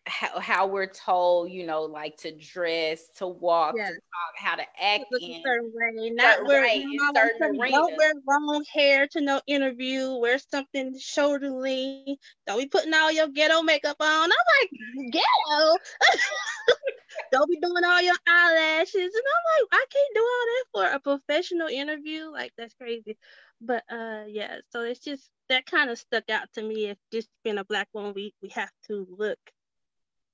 how, 0.08 0.40
how 0.40 0.68
we're 0.68 0.86
told, 0.88 1.52
you 1.52 1.66
know, 1.66 1.84
like 1.84 2.18
to 2.18 2.32
dress, 2.32 3.08
to 3.18 3.28
walk, 3.28 3.74
yes. 3.76 3.90
to 3.90 3.96
talk, 3.96 4.36
how 4.38 4.56
to 4.56 4.66
act 4.80 5.06
in 5.20 5.32
a 5.32 5.42
certain 5.44 5.72
way. 5.74 6.10
Not 6.12 6.46
wear, 6.46 6.62
right, 6.62 6.84
certain 7.16 7.58
don't 7.58 7.98
wear 7.98 8.14
long 8.28 8.64
hair 8.72 9.08
to 9.08 9.22
no 9.22 9.42
interview. 9.48 10.16
Wear 10.16 10.38
something 10.38 10.96
shoulderly. 11.00 12.18
Don't 12.46 12.60
be 12.60 12.68
putting 12.68 12.94
all 12.94 13.12
your 13.12 13.30
ghetto 13.30 13.64
makeup 13.64 13.98
on. 14.00 14.08
I'm 14.08 14.30
like 14.30 15.12
ghetto. 15.12 15.78
don't 17.32 17.50
be 17.50 17.60
doing 17.60 17.84
all 17.84 18.02
your 18.02 18.16
eyelashes, 18.28 18.94
and 18.94 19.04
I'm 19.06 19.62
like, 19.62 19.68
I 19.72 19.86
can't 19.92 20.16
do 20.16 20.22
all 20.22 20.46
that 20.46 20.66
for 20.72 20.96
a 20.96 21.00
professional 21.00 21.68
interview. 21.68 22.30
Like 22.32 22.54
that's 22.58 22.76
crazy. 22.76 23.18
But 23.60 23.84
uh, 23.90 24.26
yeah. 24.28 24.58
So 24.72 24.82
it's 24.82 25.00
just 25.00 25.30
that 25.50 25.66
kind 25.66 25.90
of 25.90 25.98
stuck 25.98 26.30
out 26.30 26.48
to 26.54 26.62
me. 26.62 26.90
If 26.90 26.98
just 27.12 27.30
being 27.44 27.58
a 27.58 27.66
black 27.66 27.88
woman, 27.94 28.14
we 28.16 28.36
we 28.42 28.50
have 28.50 28.72
to 28.88 29.08
look 29.18 29.40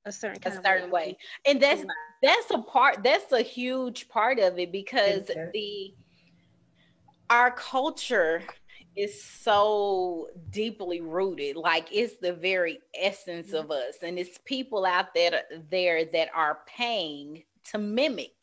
a 0.06 0.12
certain 0.12 0.42
a 0.46 0.64
certain 0.64 0.90
way. 0.90 1.08
way. 1.08 1.18
and 1.46 1.62
that's 1.62 1.84
that's 2.22 2.52
a 2.52 2.58
part 2.60 3.04
that's 3.04 3.32
a 3.32 3.42
huge 3.42 4.10
part 4.10 4.40
of 4.40 4.58
it 4.58 4.72
because 4.72 5.30
the 5.54 5.94
our 7.30 7.52
culture 7.52 8.44
is 8.96 9.24
so 9.24 10.28
deeply 10.50 11.00
rooted 11.02 11.56
like 11.56 11.88
it's 11.92 12.18
the 12.18 12.34
very 12.34 12.80
essence 13.00 13.48
mm-hmm. 13.48 13.58
of 13.58 13.72
us 13.72 13.96
and 14.04 14.20
it's 14.20 14.38
people 14.46 14.86
out 14.86 15.14
there 15.14 15.44
there 15.70 16.06
that 16.06 16.30
are 16.36 16.60
paying 16.68 17.44
to 17.64 17.78
mimic 17.78 18.34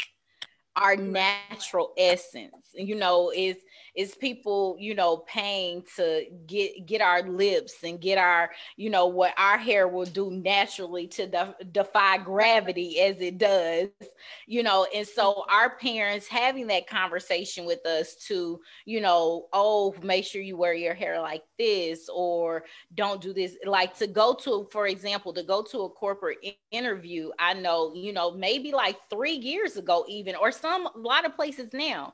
our 0.77 0.97
natural 0.97 1.93
essence 1.99 2.69
you 2.73 2.95
know 2.95 3.31
is 3.35 3.57
is 3.99 4.15
people 4.15 4.77
you 4.81 4.95
know 4.95 5.19
paying 5.19 5.85
to 5.97 6.25
get 6.47 6.87
get 6.87 7.03
our 7.03 7.23
lips 7.23 7.83
and 7.85 8.01
get 8.01 8.19
our 8.19 8.51
you 8.77 8.91
know 8.91 9.07
what 9.07 9.35
our 9.39 9.59
hair 9.59 9.89
will 9.89 10.07
do 10.07 10.31
naturally 10.31 11.07
to 11.09 11.27
de- 11.27 11.57
defy 11.73 12.19
gravity 12.19 13.01
as 13.01 13.21
it 13.21 13.39
does 13.39 13.89
you 14.47 14.63
know? 14.63 14.87
And 14.95 15.07
so 15.07 15.45
our 15.51 15.77
parents 15.77 16.27
having 16.27 16.67
that 16.69 16.87
conversation 16.89 17.65
with 17.67 17.85
us 17.87 18.15
to 18.29 18.61
you 18.87 19.01
know 19.01 19.49
oh 19.53 19.95
make 20.03 20.25
sure 20.25 20.43
you 20.43 20.57
wear 20.57 20.75
your 20.75 20.95
hair 20.95 21.21
like 21.21 21.43
this 21.59 22.09
or 22.13 22.65
don't 22.95 23.21
do 23.21 23.33
this. 23.33 23.57
Like 23.65 23.97
to 23.99 24.07
go 24.07 24.35
to 24.45 24.69
for 24.73 24.87
example 24.87 25.33
to 25.35 25.43
go 25.43 25.63
to 25.65 25.81
a 25.81 25.91
corporate 25.91 26.39
interview 26.71 27.31
i 27.39 27.55
know 27.55 27.93
you 27.95 28.13
know 28.13 28.31
maybe 28.31 28.73
like 28.73 28.97
3 29.11 29.33
years 29.33 29.77
ago 29.77 30.05
even 30.09 30.35
or 30.37 30.53
some 30.53 30.87
a 30.87 30.99
lot 30.99 31.25
of 31.25 31.35
places 31.35 31.69
now 31.73 32.13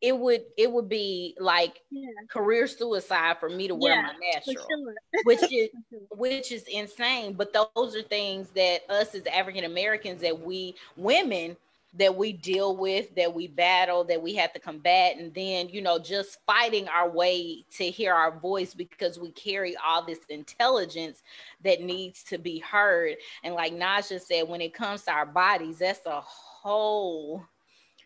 it 0.00 0.16
would 0.16 0.42
it 0.56 0.70
would 0.70 0.88
be 0.88 1.36
like 1.38 1.82
yeah. 1.90 2.08
career 2.28 2.66
suicide 2.66 3.36
for 3.38 3.48
me 3.48 3.68
to 3.68 3.74
wear 3.74 3.94
yeah, 3.94 4.02
my 4.02 4.12
natural 4.34 4.66
sure. 4.68 4.94
which 5.24 5.52
is 5.52 5.68
which 6.10 6.52
is 6.52 6.64
insane 6.64 7.32
but 7.32 7.52
those 7.52 7.96
are 7.96 8.02
things 8.02 8.48
that 8.50 8.80
us 8.88 9.14
as 9.14 9.26
african 9.26 9.64
americans 9.64 10.20
that 10.20 10.38
we 10.38 10.74
women 10.96 11.56
that 11.94 12.14
we 12.14 12.32
deal 12.32 12.76
with 12.76 13.14
that 13.14 13.32
we 13.32 13.48
battle 13.48 14.04
that 14.04 14.22
we 14.22 14.34
have 14.34 14.52
to 14.52 14.60
combat 14.60 15.16
and 15.16 15.32
then 15.34 15.68
you 15.70 15.80
know 15.80 15.98
just 15.98 16.38
fighting 16.46 16.86
our 16.88 17.08
way 17.08 17.64
to 17.70 17.84
hear 17.84 18.12
our 18.12 18.38
voice 18.38 18.74
because 18.74 19.18
we 19.18 19.30
carry 19.30 19.74
all 19.84 20.04
this 20.04 20.20
intelligence 20.28 21.22
that 21.64 21.80
needs 21.80 22.22
to 22.22 22.36
be 22.36 22.58
heard 22.58 23.16
and 23.42 23.54
like 23.54 23.72
Naja 23.72 24.20
said 24.20 24.46
when 24.48 24.60
it 24.60 24.74
comes 24.74 25.02
to 25.04 25.12
our 25.12 25.26
bodies 25.26 25.78
that's 25.78 26.04
a 26.04 26.20
whole 26.20 27.42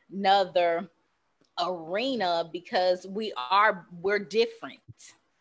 nother 0.09 0.88
arena 1.61 2.49
because 2.53 3.07
we 3.07 3.33
are 3.37 3.87
we're 4.01 4.19
different. 4.19 4.81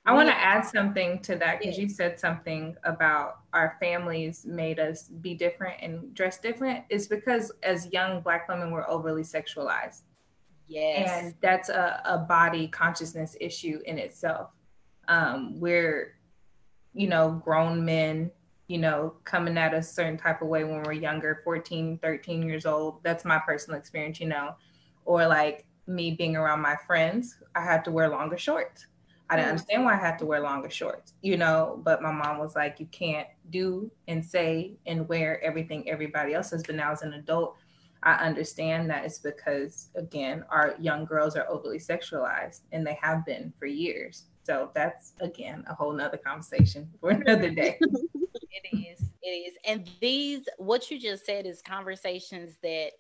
I 0.04 0.14
want 0.14 0.30
to 0.30 0.36
add 0.36 0.66
something 0.66 1.20
to 1.20 1.36
that 1.36 1.60
because 1.60 1.78
you 1.78 1.88
said 1.88 2.20
something 2.20 2.76
about 2.84 3.42
our 3.54 3.78
families 3.80 4.46
made 4.46 4.80
us 4.80 5.04
be 5.04 5.36
different 5.36 5.76
and 5.82 6.14
dress 6.16 6.40
different. 6.40 6.86
It's 6.90 7.06
because 7.06 7.52
as 7.62 7.88
young 7.94 8.22
black 8.22 8.50
women 8.50 8.72
we're 8.72 8.90
overly 8.90 9.22
sexualized. 9.22 10.02
Yes. 10.68 11.10
And 11.12 11.36
that's 11.42 11.70
a, 11.70 12.02
a 12.06 12.18
body 12.18 12.68
consciousness 12.68 13.36
issue 13.40 13.80
in 13.86 14.00
itself. 14.00 14.50
Um, 15.08 15.60
we're, 15.60 16.16
you 16.94 17.08
know, 17.08 17.42
grown 17.44 17.86
men, 17.86 18.32
you 18.68 18.80
know, 18.80 19.16
coming 19.24 19.58
at 19.58 19.74
a 19.74 19.84
certain 19.84 20.18
type 20.18 20.42
of 20.42 20.48
way 20.48 20.64
when 20.64 20.82
we're 20.82 20.94
younger, 20.94 21.42
14, 21.44 22.00
13 22.02 22.42
years 22.42 22.66
old. 22.66 23.04
That's 23.04 23.24
my 23.24 23.38
personal 23.38 23.78
experience, 23.78 24.20
you 24.20 24.30
know, 24.30 24.56
or 25.06 25.28
like 25.28 25.66
me 25.96 26.12
being 26.12 26.36
around 26.36 26.62
my 26.62 26.76
friends, 26.88 27.38
I 27.56 27.62
had 27.62 27.84
to 27.86 27.92
wear 27.92 28.10
longer 28.10 28.38
shorts. 28.38 28.88
I 29.30 29.36
didn't 29.36 29.46
mm-hmm. 29.46 29.52
understand 29.52 29.86
why 29.86 29.94
I 29.94 29.98
had 29.98 30.20
to 30.20 30.26
wear 30.26 30.42
longer 30.42 30.70
shorts, 30.70 31.14
you 31.22 31.38
know, 31.38 31.80
but 31.86 32.02
my 32.02 32.12
mom 32.12 32.38
was 32.38 32.56
like, 32.56 32.80
you 32.80 32.88
can't 32.88 33.28
do 33.50 33.90
and 34.10 34.24
say 34.24 34.74
and 34.86 35.08
wear 35.08 35.42
everything 35.42 35.90
everybody 35.90 36.34
else 36.34 36.50
does. 36.50 36.64
But 36.64 36.76
now 36.76 36.92
as 36.92 37.02
an 37.02 37.14
adult, 37.14 37.56
I 38.04 38.16
understand 38.16 38.90
that 38.90 39.06
it's 39.06 39.20
because, 39.20 39.90
again, 39.96 40.44
our 40.50 40.76
young 40.80 41.06
girls 41.06 41.38
are 41.38 41.48
overly 41.48 41.78
sexualized 41.78 42.62
and 42.72 42.86
they 42.86 42.98
have 43.02 43.26
been 43.26 43.54
for 43.58 43.68
years. 43.68 44.26
So 44.44 44.70
that's, 44.74 45.14
again, 45.22 45.64
a 45.68 45.76
whole 45.76 45.94
nother 45.94 46.18
conversation 46.18 46.90
for 47.00 47.10
another 47.12 47.52
day. 47.52 47.78
it 47.82 48.76
is. 48.76 49.08
It 49.22 49.28
is. 49.28 49.54
And 49.66 49.90
these, 50.02 50.42
what 50.58 50.90
you 50.92 51.00
just 51.00 51.26
said 51.26 51.46
is 51.46 51.62
conversations 51.62 52.56
that 52.64 52.92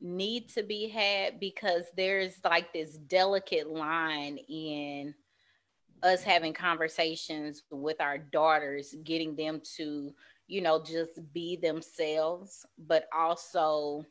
need 0.00 0.48
to 0.50 0.62
be 0.62 0.88
had 0.88 1.38
because 1.40 1.84
there's 1.96 2.34
like 2.44 2.72
this 2.72 2.96
delicate 2.96 3.68
line 3.68 4.38
in 4.48 5.14
us 6.02 6.22
having 6.22 6.54
conversations 6.54 7.62
with 7.70 8.00
our 8.00 8.18
daughters, 8.18 8.94
getting 9.04 9.36
them 9.36 9.60
to, 9.76 10.12
you 10.46 10.60
know, 10.60 10.82
just 10.82 11.20
be 11.32 11.56
themselves, 11.56 12.64
but 12.78 13.06
also 13.14 14.04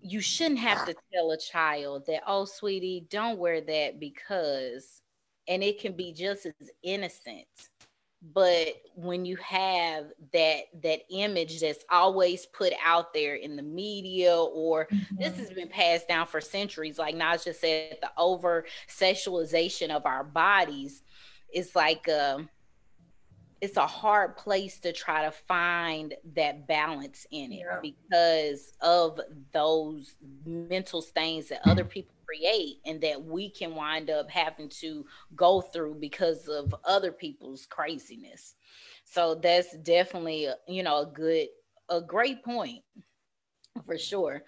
you 0.00 0.20
shouldn't 0.20 0.60
have 0.60 0.86
to 0.86 0.94
tell 1.12 1.30
a 1.32 1.38
child 1.38 2.04
that, 2.06 2.22
oh, 2.26 2.44
sweetie, 2.44 3.06
don't 3.10 3.38
wear 3.38 3.60
that 3.60 3.98
because, 4.00 5.02
and 5.48 5.62
it 5.62 5.80
can 5.80 5.92
be 5.92 6.12
just 6.12 6.46
as 6.46 6.70
innocent 6.82 7.46
but 8.22 8.68
when 8.94 9.24
you 9.24 9.36
have 9.36 10.06
that 10.32 10.62
that 10.82 11.00
image 11.10 11.60
that's 11.60 11.84
always 11.90 12.46
put 12.46 12.72
out 12.84 13.12
there 13.12 13.34
in 13.34 13.56
the 13.56 13.62
media 13.62 14.34
or 14.34 14.86
mm-hmm. 14.86 15.16
this 15.16 15.36
has 15.36 15.50
been 15.50 15.68
passed 15.68 16.08
down 16.08 16.26
for 16.26 16.40
centuries 16.40 16.98
like 16.98 17.14
Naja 17.14 17.54
said 17.54 17.98
the 18.00 18.10
over 18.16 18.64
sexualization 18.88 19.90
of 19.90 20.06
our 20.06 20.24
bodies 20.24 21.02
is 21.52 21.76
like 21.76 22.08
um 22.08 22.48
it's 23.60 23.76
a 23.76 23.86
hard 23.86 24.36
place 24.36 24.78
to 24.80 24.92
try 24.92 25.24
to 25.24 25.30
find 25.30 26.14
that 26.34 26.66
balance 26.66 27.26
in 27.30 27.52
it 27.52 27.64
yeah. 27.64 27.78
because 27.80 28.72
of 28.80 29.20
those 29.52 30.14
mental 30.44 31.00
stains 31.00 31.48
that 31.48 31.66
other 31.66 31.84
people 31.84 32.14
create 32.26 32.78
and 32.84 33.00
that 33.00 33.22
we 33.22 33.48
can 33.48 33.74
wind 33.74 34.10
up 34.10 34.30
having 34.30 34.68
to 34.68 35.06
go 35.34 35.60
through 35.60 35.94
because 35.94 36.48
of 36.48 36.74
other 36.84 37.12
people's 37.12 37.66
craziness. 37.66 38.54
So 39.04 39.34
that's 39.36 39.76
definitely, 39.78 40.48
you 40.66 40.82
know, 40.82 41.02
a 41.02 41.06
good, 41.06 41.48
a 41.88 42.00
great 42.00 42.44
point 42.44 42.82
for 43.86 43.96
sure. 43.96 44.42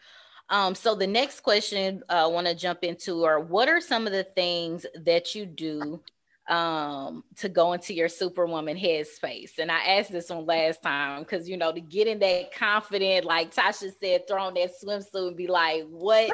Um, 0.51 0.75
so 0.75 0.94
the 0.94 1.07
next 1.07 1.40
question 1.40 2.03
uh, 2.09 2.25
I 2.25 2.27
want 2.27 2.47
to 2.47 2.55
jump 2.55 2.83
into 2.83 3.25
are 3.25 3.40
what 3.40 3.68
are 3.68 3.81
some 3.81 4.07
of 4.07 4.12
the 4.12 4.25
things 4.25 4.87
that 5.05 5.35
you 5.35 5.47
do 5.47 6.03
um 6.48 7.22
to 7.37 7.48
go 7.48 7.74
into 7.74 7.92
your 7.92 8.08
superwoman 8.08 8.76
headspace. 8.76 9.58
And 9.58 9.70
i 9.70 9.80
asked 9.80 10.11
this 10.11 10.30
one 10.30 10.46
last 10.46 10.82
time 10.82 11.20
because 11.20 11.48
you 11.48 11.56
know 11.56 11.72
to 11.72 11.80
get 11.80 12.06
in 12.06 12.18
that 12.20 12.54
confident 12.54 13.24
like 13.24 13.52
tasha 13.54 13.90
said 14.00 14.26
throw 14.26 14.44
on 14.44 14.54
that 14.54 14.70
swimsuit 14.82 15.28
and 15.28 15.37
be 15.37 15.46
like 15.46 15.84
what? 15.88 16.30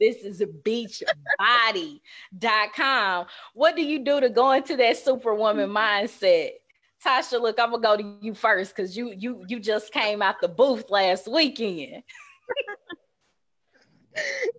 This 0.00 0.24
is 0.24 0.40
a 0.40 0.46
beachbody.com 0.46 3.26
what 3.54 3.76
do 3.76 3.82
you 3.82 4.04
do 4.04 4.20
to 4.20 4.28
go 4.28 4.50
into 4.52 4.76
that 4.76 4.98
superwoman 4.98 5.70
mindset? 5.70 6.50
Tasha 7.04 7.40
look 7.40 7.58
i'm 7.58 7.70
gonna 7.70 7.82
go 7.82 7.96
to 7.96 8.18
you 8.20 8.34
first 8.34 8.76
because 8.76 8.96
you 8.96 9.12
you 9.16 9.44
you 9.48 9.58
just 9.60 9.92
came 9.92 10.22
out 10.22 10.40
the 10.40 10.48
booth 10.48 10.90
last 10.90 11.26
weekend 11.26 12.04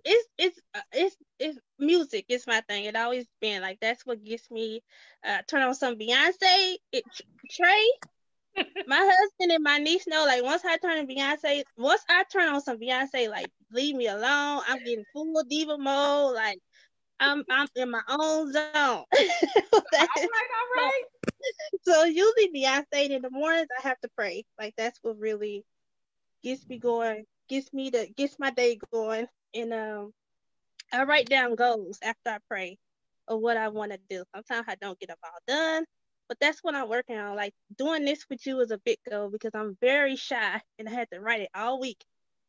it's 0.04 0.28
it's 0.38 0.60
uh, 0.74 0.80
it's 0.92 1.16
it's 1.38 1.58
music. 1.78 2.26
It's 2.28 2.46
my 2.46 2.60
thing. 2.68 2.84
It 2.84 2.96
always 2.96 3.26
been 3.40 3.62
like 3.62 3.78
that's 3.80 4.04
what 4.04 4.24
gets 4.24 4.50
me. 4.50 4.82
Uh, 5.26 5.38
turn 5.46 5.62
on 5.62 5.74
some 5.74 5.96
Beyonce. 5.96 6.76
It 6.92 7.04
Trey, 7.50 7.90
my 8.86 8.96
husband 8.96 9.52
and 9.52 9.64
my 9.64 9.78
niece 9.78 10.06
know. 10.06 10.24
Like 10.26 10.42
once 10.42 10.62
I 10.64 10.76
turn 10.78 10.98
on 10.98 11.06
Beyonce, 11.06 11.64
once 11.76 12.02
I 12.08 12.24
turn 12.32 12.48
on 12.48 12.60
some 12.60 12.78
Beyonce, 12.78 13.30
like 13.30 13.48
leave 13.72 13.96
me 13.96 14.08
alone. 14.08 14.62
I'm 14.68 14.78
getting 14.78 15.04
full 15.12 15.42
diva 15.48 15.78
mode. 15.78 16.34
Like 16.34 16.58
I'm 17.20 17.44
I'm 17.50 17.68
in 17.76 17.90
my 17.90 18.02
own 18.08 18.52
zone. 18.52 18.64
all 18.74 19.04
right, 19.92 20.08
all 20.12 20.76
right. 20.76 21.02
So, 21.82 21.92
so 21.92 22.04
usually 22.04 22.50
Beyonce 22.54 23.10
in 23.10 23.22
the 23.22 23.30
mornings 23.30 23.68
I 23.78 23.88
have 23.88 24.00
to 24.00 24.08
pray. 24.16 24.44
Like 24.58 24.74
that's 24.76 24.98
what 25.02 25.18
really 25.18 25.64
gets 26.42 26.66
me 26.68 26.78
going, 26.78 27.24
gets 27.48 27.72
me 27.72 27.90
to 27.90 28.06
gets 28.16 28.38
my 28.38 28.50
day 28.50 28.78
going 28.92 29.26
and 29.56 29.72
um, 29.72 30.12
I 30.92 31.04
write 31.04 31.28
down 31.28 31.54
goals 31.54 31.98
after 32.02 32.30
I 32.30 32.38
pray 32.48 32.78
of 33.28 33.40
what 33.40 33.56
I 33.56 33.68
want 33.68 33.92
to 33.92 33.98
do. 34.08 34.24
Sometimes 34.34 34.66
I 34.68 34.76
don't 34.76 34.98
get 34.98 35.08
them 35.08 35.16
all 35.24 35.38
done, 35.48 35.84
but 36.28 36.38
that's 36.40 36.60
what 36.62 36.74
I'm 36.74 36.88
working 36.88 37.18
on. 37.18 37.36
Like 37.36 37.54
doing 37.76 38.04
this 38.04 38.24
with 38.30 38.46
you 38.46 38.60
is 38.60 38.70
a 38.70 38.78
big 38.78 38.98
goal 39.08 39.30
because 39.30 39.52
I'm 39.54 39.76
very 39.80 40.16
shy 40.16 40.60
and 40.78 40.88
I 40.88 40.92
had 40.92 41.10
to 41.12 41.20
write 41.20 41.40
it 41.40 41.50
all 41.54 41.80
week. 41.80 42.04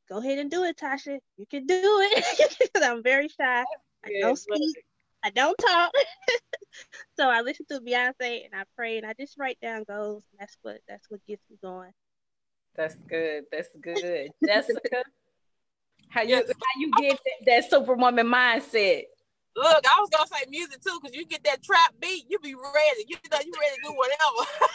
Go 0.10 0.20
ahead 0.20 0.40
and 0.40 0.52
do 0.52 0.64
it, 0.64 0.78
Tasha. 0.78 1.20
You 1.38 1.46
can 1.50 1.66
do 1.66 1.82
it 1.82 2.58
because 2.60 2.88
I'm 2.88 3.04
very 3.04 3.28
shy. 3.28 3.64
I 4.06 4.10
don't 4.22 4.38
speak. 4.38 4.78
I 5.24 5.32
don't 5.32 5.58
talk. 5.58 5.92
so 7.20 7.28
I 7.30 7.42
listen 7.42 7.66
to 7.70 7.82
Beyonce 7.82 8.46
and 8.46 8.54
I 8.54 8.64
pray 8.76 8.98
and 8.98 9.06
I 9.06 9.14
just 9.20 9.38
write 9.38 9.58
down 9.62 9.84
goals. 9.84 10.24
And 10.32 10.40
that's 10.40 10.58
what 10.62 10.80
that's 10.88 11.10
what 11.10 11.26
gets 11.28 11.42
me 11.50 11.58
going. 11.62 11.92
That's 12.76 12.96
good. 13.10 13.46
That's 13.52 13.70
good. 13.82 14.30
Jessica. 14.46 15.04
How 16.10 16.22
you 16.22 16.36
how 16.36 16.80
you 16.80 16.92
get 17.00 17.20
that, 17.26 17.46
that 17.46 17.70
superwoman 17.70 18.28
mindset? 18.28 19.04
Look, 19.56 19.84
I 19.90 20.00
was 20.00 20.10
gonna 20.10 20.28
say 20.28 20.46
music 20.50 20.82
too, 20.82 21.00
because 21.02 21.16
you 21.16 21.26
get 21.26 21.44
that 21.44 21.64
trap 21.64 21.94
beat, 22.00 22.26
you 22.30 22.40
be 22.40 22.54
ready. 22.54 23.06
You 23.08 23.18
know, 23.32 23.40
you 23.44 23.54
ready 23.60 23.76
to 23.76 23.82
do 23.84 23.94
whatever. 23.94 24.50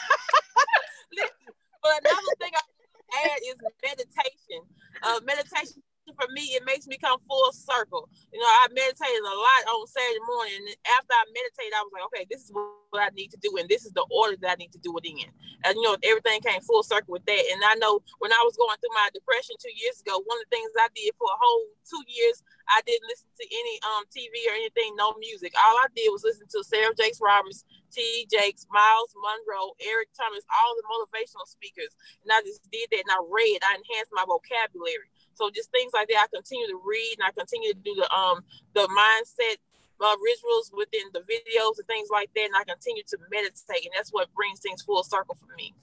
Listen, 1.12 1.54
but 1.82 1.92
another 2.02 2.34
thing 2.40 2.50
I 2.54 3.30
add 3.30 3.38
is 3.46 3.56
meditation. 3.82 4.60
Uh, 5.02 5.20
meditation 5.24 5.82
for 6.10 6.26
me, 6.34 6.58
it 6.58 6.66
makes 6.66 6.86
me 6.86 6.98
come 6.98 7.18
full 7.28 7.52
circle. 7.52 8.08
You 8.34 8.40
know, 8.40 8.50
I 8.50 8.66
meditated 8.74 9.22
a 9.22 9.36
lot 9.38 9.62
on 9.70 9.86
Saturday 9.86 10.24
morning. 10.26 10.58
And 10.58 10.76
after 10.98 11.14
I 11.14 11.24
meditated, 11.30 11.74
I 11.78 11.82
was 11.86 11.94
like, 11.94 12.06
okay, 12.10 12.24
this 12.26 12.42
is 12.42 12.50
what 12.50 12.98
I 12.98 13.14
need 13.14 13.30
to 13.32 13.40
do, 13.40 13.56
and 13.56 13.68
this 13.70 13.86
is 13.86 13.92
the 13.96 14.04
order 14.12 14.36
that 14.42 14.58
I 14.58 14.60
need 14.60 14.74
to 14.76 14.82
do 14.82 14.92
it 14.98 15.06
in. 15.08 15.30
And 15.64 15.78
you 15.78 15.84
know, 15.86 15.96
everything 16.02 16.42
came 16.42 16.60
full 16.60 16.82
circle 16.82 17.14
with 17.14 17.24
that. 17.24 17.44
And 17.54 17.62
I 17.64 17.78
know 17.78 18.02
when 18.18 18.34
I 18.34 18.42
was 18.44 18.58
going 18.58 18.74
through 18.82 18.92
my 18.92 19.08
depression 19.14 19.56
two 19.56 19.72
years 19.72 20.02
ago, 20.02 20.18
one 20.26 20.36
of 20.42 20.44
the 20.50 20.52
things 20.52 20.74
I 20.74 20.90
did 20.92 21.14
for 21.16 21.30
a 21.30 21.38
whole 21.38 21.72
two 21.86 22.02
years, 22.10 22.42
I 22.68 22.82
didn't 22.84 23.06
listen 23.08 23.30
to 23.32 23.46
any 23.46 23.74
um 23.94 24.04
TV 24.10 24.34
or 24.50 24.54
anything, 24.58 24.92
no 24.98 25.14
music. 25.16 25.54
All 25.56 25.78
I 25.80 25.88
did 25.94 26.10
was 26.10 26.26
listen 26.26 26.50
to 26.50 26.60
Sarah 26.66 26.92
Jakes 26.98 27.22
Roberts, 27.22 27.64
T. 27.94 28.26
Jakes, 28.28 28.66
Myles 28.68 29.14
Munroe, 29.16 29.72
Eric 29.80 30.12
Thomas, 30.12 30.44
all 30.50 30.72
the 30.76 30.84
motivational 30.90 31.46
speakers. 31.46 31.94
And 32.26 32.32
I 32.34 32.42
just 32.44 32.60
did 32.68 32.90
that 32.92 33.04
and 33.06 33.14
I 33.14 33.20
read, 33.24 33.62
I 33.64 33.78
enhanced 33.80 34.12
my 34.12 34.26
vocabulary. 34.26 35.08
So 35.34 35.50
just 35.50 35.70
things 35.70 35.92
like 35.94 36.08
that. 36.08 36.26
I 36.26 36.26
continue 36.34 36.66
to 36.68 36.80
read 36.84 37.16
and 37.18 37.26
I 37.26 37.32
continue 37.32 37.72
to 37.72 37.78
do 37.78 37.94
the 37.94 38.10
um 38.12 38.44
the 38.74 38.88
mindset 38.88 39.56
uh, 40.02 40.16
rituals 40.22 40.70
within 40.76 41.08
the 41.12 41.20
videos 41.20 41.78
and 41.78 41.86
things 41.86 42.08
like 42.10 42.30
that. 42.34 42.44
And 42.44 42.56
I 42.56 42.64
continue 42.64 43.02
to 43.08 43.18
meditate, 43.30 43.84
and 43.84 43.92
that's 43.96 44.10
what 44.10 44.32
brings 44.34 44.60
things 44.60 44.82
full 44.82 45.02
circle 45.02 45.36
for 45.36 45.54
me. 45.56 45.74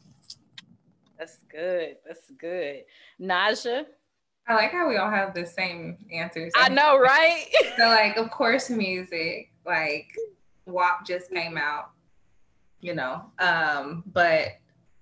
That's 1.17 1.37
good. 1.51 1.97
That's 2.05 2.31
good. 2.37 2.83
Naja. 3.19 3.85
I 4.47 4.55
like 4.55 4.71
how 4.71 4.89
we 4.89 4.97
all 4.97 5.11
have 5.11 5.33
the 5.33 5.45
same 5.45 5.97
answers. 6.11 6.51
I 6.55 6.69
know, 6.69 6.97
right? 6.97 7.45
so, 7.77 7.85
like, 7.85 8.17
of 8.17 8.31
course, 8.31 8.69
music. 8.69 9.51
Like, 9.65 10.07
WAP 10.65 11.05
just 11.05 11.29
came 11.31 11.57
out, 11.57 11.91
you 12.81 12.95
know. 12.95 13.25
Um, 13.37 14.03
but 14.07 14.47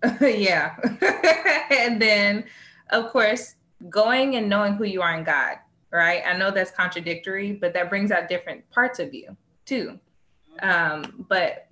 yeah, 0.22 0.76
and 1.72 2.02
then, 2.02 2.44
of 2.92 3.12
course, 3.12 3.56
going 3.90 4.36
and 4.36 4.50
knowing 4.50 4.74
who 4.74 4.86
you 4.86 5.02
are 5.02 5.18
in 5.18 5.24
God, 5.24 5.58
right? 5.92 6.24
I 6.26 6.38
know 6.38 6.52
that's 6.52 6.72
contradictory, 6.72 7.54
but 7.54 7.74
that 7.74 7.90
brings 7.90 8.12
out 8.12 8.30
different 8.30 8.70
parts 8.70 9.00
of 9.00 9.14
you 9.14 9.36
too. 9.66 10.00
Um, 10.62 11.26
but 11.30 11.68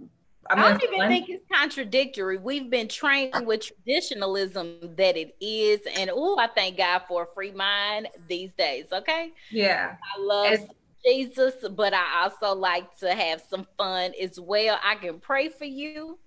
I'm 0.50 0.60
I 0.60 0.78
do 0.78 0.88
not 0.92 0.94
even 0.94 1.08
think 1.08 1.30
it's 1.30 1.46
contradictory. 1.52 2.38
We've 2.38 2.70
been 2.70 2.88
trained 2.88 3.48
with 3.48 3.62
traditionalism 3.62 4.96
that 4.96 5.18
it 5.18 5.36
is, 5.42 5.80
and 5.98 6.12
oh, 6.14 6.38
I 6.38 6.48
thank 6.48 6.78
God 6.78 7.04
for 7.08 7.24
a 7.24 7.28
free 7.34 7.52
mind 7.52 8.10
these 8.28 8.54
days. 8.54 8.86
Okay, 8.92 9.34
yeah, 9.52 9.96
I 10.16 10.22
love 10.22 10.54
it's, 10.54 10.74
Jesus, 11.04 11.54
but 11.72 11.94
I 11.94 12.24
also 12.24 12.54
like 12.56 12.96
to 13.00 13.14
have 13.14 13.42
some 13.50 13.66
fun 13.78 14.14
as 14.22 14.40
well. 14.40 14.78
I 14.84 14.96
can 14.96 15.20
pray 15.20 15.50
for 15.50 15.66
you, 15.66 16.20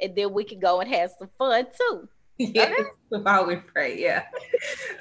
and 0.00 0.14
then 0.14 0.32
we 0.32 0.44
can 0.44 0.60
go 0.60 0.80
and 0.80 0.92
have 0.94 1.10
some 1.18 1.30
fun 1.36 1.66
too. 1.76 2.08
yes, 2.38 2.80
while 3.08 3.46
we 3.46 3.56
pray. 3.56 4.00
Yeah. 4.00 4.24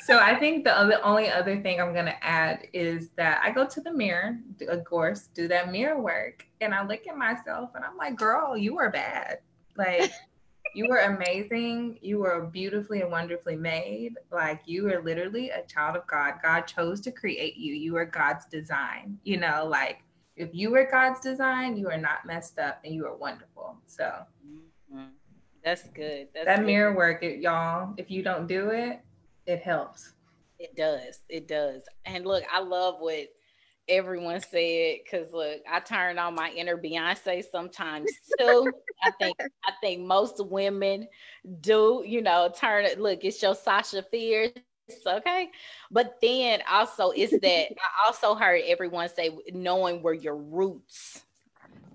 So 0.06 0.20
I 0.20 0.36
think 0.36 0.64
the 0.64 0.78
other 0.78 1.00
only 1.04 1.30
other 1.30 1.62
thing 1.62 1.80
I'm 1.80 1.94
gonna 1.94 2.18
add 2.22 2.68
is 2.74 3.10
that 3.16 3.42
I 3.44 3.52
go 3.52 3.66
to 3.66 3.82
the 3.82 3.94
mirror, 3.94 4.38
of 4.68 4.84
course, 4.84 5.30
do 5.34 5.48
that 5.48 5.72
mirror 5.72 6.00
work, 6.02 6.46
and 6.62 6.74
I 6.74 6.86
look 6.86 7.08
at 7.08 7.18
myself 7.18 7.72
and 7.76 7.86
I'm 7.86 7.96
like, 7.96 8.16
girl, 8.18 8.58
you 8.58 8.78
are 8.80 8.92
bad. 8.92 9.40
Like 9.78 10.12
you 10.76 10.88
were 10.90 11.00
amazing. 11.00 12.00
You 12.02 12.20
were 12.20 12.46
beautifully 12.46 13.02
and 13.02 13.12
wonderfully 13.12 13.56
made. 13.56 14.16
Like 14.32 14.62
you 14.66 14.92
are 14.92 15.02
literally 15.02 15.50
a 15.52 15.64
child 15.64 15.96
of 15.96 16.06
God. 16.08 16.36
God 16.42 16.62
chose 16.62 17.00
to 17.02 17.12
create 17.12 17.56
you. 17.56 17.74
You 17.74 17.96
are 17.96 18.06
God's 18.06 18.46
design. 18.46 19.18
You 19.24 19.38
know, 19.38 19.66
like 19.70 20.00
If 20.36 20.50
you 20.54 20.72
were 20.72 20.88
God's 20.90 21.20
design, 21.20 21.78
you 21.78 21.90
are 21.90 21.98
not 21.98 22.26
messed 22.26 22.60
up 22.60 22.82
and 22.84 22.94
you 22.94 23.06
are 23.06 23.16
wonderful. 23.16 23.78
So 23.86 24.04
mm-hmm. 24.04 25.06
that's 25.64 25.84
good. 25.90 26.28
That's 26.34 26.46
that 26.46 26.58
good. 26.60 26.66
mirror 26.66 26.96
work, 26.96 27.24
it, 27.24 27.40
y'all, 27.40 27.94
if 27.98 28.10
you 28.10 28.24
don't 28.24 28.48
do 28.48 28.72
it, 28.72 29.00
it 29.46 29.62
helps. 29.62 30.14
It 30.60 30.76
does. 30.76 31.20
It 31.30 31.48
does. 31.48 31.84
And 32.06 32.26
look, 32.26 32.44
I 32.52 32.62
love 32.62 32.96
what 33.00 33.28
everyone 33.90 34.40
said 34.40 34.98
because 35.04 35.32
look, 35.34 35.60
I 35.70 35.80
turn 35.80 36.18
on 36.18 36.36
my 36.36 36.52
inner 36.52 36.78
Beyonce 36.78 37.44
sometimes 37.52 38.10
too. 38.40 38.72
I 39.04 39.12
think 39.12 39.36
I 39.40 39.74
think 39.82 40.02
most 40.02 40.46
women 40.46 41.08
do, 41.60 42.04
you 42.06 42.22
know, 42.22 42.52
turn 42.56 42.86
it. 42.86 43.00
Look, 43.00 43.24
it's 43.24 43.42
your 43.42 43.56
Sasha 43.56 44.04
Fierce, 44.04 44.54
okay. 45.06 45.50
But 45.92 46.16
then 46.22 46.62
also 46.72 47.12
is 47.12 47.32
that 47.32 47.72
I 47.72 48.08
also 48.08 48.36
heard 48.36 48.62
everyone 48.66 49.10
say 49.10 49.38
knowing 49.52 50.02
where 50.02 50.14
your 50.14 50.38
roots 50.38 51.23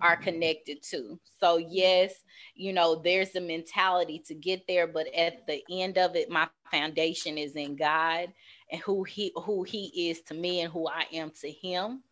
are 0.00 0.16
connected 0.16 0.82
to. 0.90 1.18
So 1.40 1.56
yes, 1.56 2.14
you 2.54 2.72
know, 2.72 2.96
there's 2.96 3.34
a 3.37 3.40
mentality 3.40 4.22
to 4.26 4.34
get 4.34 4.66
there, 4.66 4.87
but 4.87 5.06
at 5.14 5.46
the 5.46 5.62
end 5.70 5.98
of 5.98 6.16
it, 6.16 6.30
my 6.30 6.48
foundation 6.70 7.38
is 7.38 7.56
in 7.56 7.76
God 7.76 8.32
and 8.70 8.80
who 8.82 9.04
he 9.04 9.32
who 9.34 9.62
he 9.62 10.11
is 10.11 10.20
to 10.22 10.34
me 10.34 10.61
and 10.61 10.72
who 10.72 10.88
I 10.88 11.06
am 11.12 11.30
to 11.40 11.50
him 11.50 12.02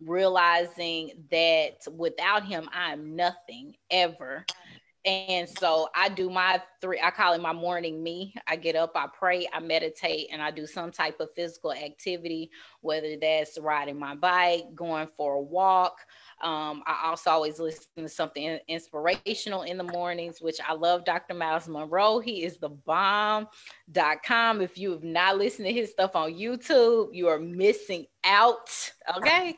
realizing 0.00 1.10
that 1.30 1.78
without 1.96 2.44
him 2.44 2.68
I'm 2.72 3.16
nothing 3.16 3.74
ever 3.90 4.44
and 5.04 5.48
so 5.48 5.88
I 5.94 6.08
do 6.08 6.30
my 6.30 6.62
three, 6.80 7.00
I 7.02 7.10
call 7.10 7.34
it 7.34 7.40
my 7.40 7.52
morning 7.52 8.02
me. 8.02 8.34
I 8.46 8.56
get 8.56 8.76
up, 8.76 8.92
I 8.94 9.06
pray, 9.12 9.48
I 9.52 9.60
meditate, 9.60 10.28
and 10.32 10.42
I 10.42 10.50
do 10.50 10.66
some 10.66 10.90
type 10.90 11.20
of 11.20 11.28
physical 11.36 11.72
activity, 11.72 12.50
whether 12.80 13.16
that's 13.20 13.58
riding 13.58 13.98
my 13.98 14.14
bike, 14.14 14.74
going 14.74 15.08
for 15.16 15.34
a 15.34 15.40
walk, 15.40 15.98
um, 16.42 16.82
I 16.86 17.08
also 17.08 17.30
always 17.30 17.58
listen 17.58 17.86
to 17.96 18.08
something 18.08 18.58
inspirational 18.68 19.62
in 19.62 19.78
the 19.78 19.84
mornings, 19.84 20.40
which 20.40 20.58
I 20.66 20.74
love 20.74 21.04
Dr. 21.04 21.34
Myles 21.34 21.68
Munroe. 21.68 22.18
He 22.18 22.44
is 22.44 22.58
the 22.58 22.68
bomb.com. 22.68 24.60
If 24.60 24.76
you 24.76 24.90
have 24.92 25.04
not 25.04 25.38
listened 25.38 25.66
to 25.68 25.72
his 25.72 25.90
stuff 25.90 26.14
on 26.14 26.34
YouTube, 26.34 27.08
you 27.12 27.28
are 27.28 27.38
missing 27.38 28.06
out. 28.24 28.92
Okay. 29.16 29.56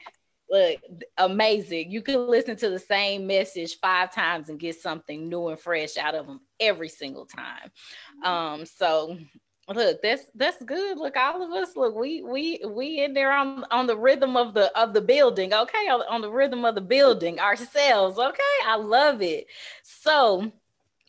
Look, 0.49 0.79
amazing. 1.19 1.91
You 1.91 2.03
can 2.03 2.29
listen 2.29 2.57
to 2.57 2.71
the 2.71 2.79
same 2.79 3.27
message 3.27 3.79
five 3.81 4.15
times 4.15 4.49
and 4.49 4.61
get 4.61 4.81
something 4.81 5.29
new 5.29 5.49
and 5.49 5.59
fresh 5.59 5.97
out 5.97 6.15
of 6.15 6.27
them 6.27 6.41
every 6.61 6.89
single 6.89 7.27
time. 7.27 7.71
Um, 8.23 8.65
so 8.65 9.19
look 9.69 10.01
that's 10.01 10.23
that's 10.35 10.63
good. 10.63 10.99
Look 10.99 11.17
all 11.17 11.43
of 11.43 11.51
us 11.51 11.77
look 11.77 11.97
we 11.97 12.23
we 12.23 12.61
we 12.65 13.03
in 13.03 13.13
there 13.13 13.33
on 13.33 13.65
on 13.71 13.87
the 13.87 13.97
rhythm 13.97 14.37
of 14.37 14.55
the 14.55 14.77
of 14.79 14.93
the 14.93 15.01
building 15.01 15.53
okay? 15.53 15.89
On, 15.89 16.03
on 16.09 16.21
the 16.21 16.31
rhythm 16.31 16.65
of 16.65 16.77
the 16.77 16.81
building 16.81 17.41
ourselves 17.41 18.19
okay? 18.19 18.43
I 18.65 18.77
love 18.77 19.23
it. 19.23 19.47
So 19.83 20.53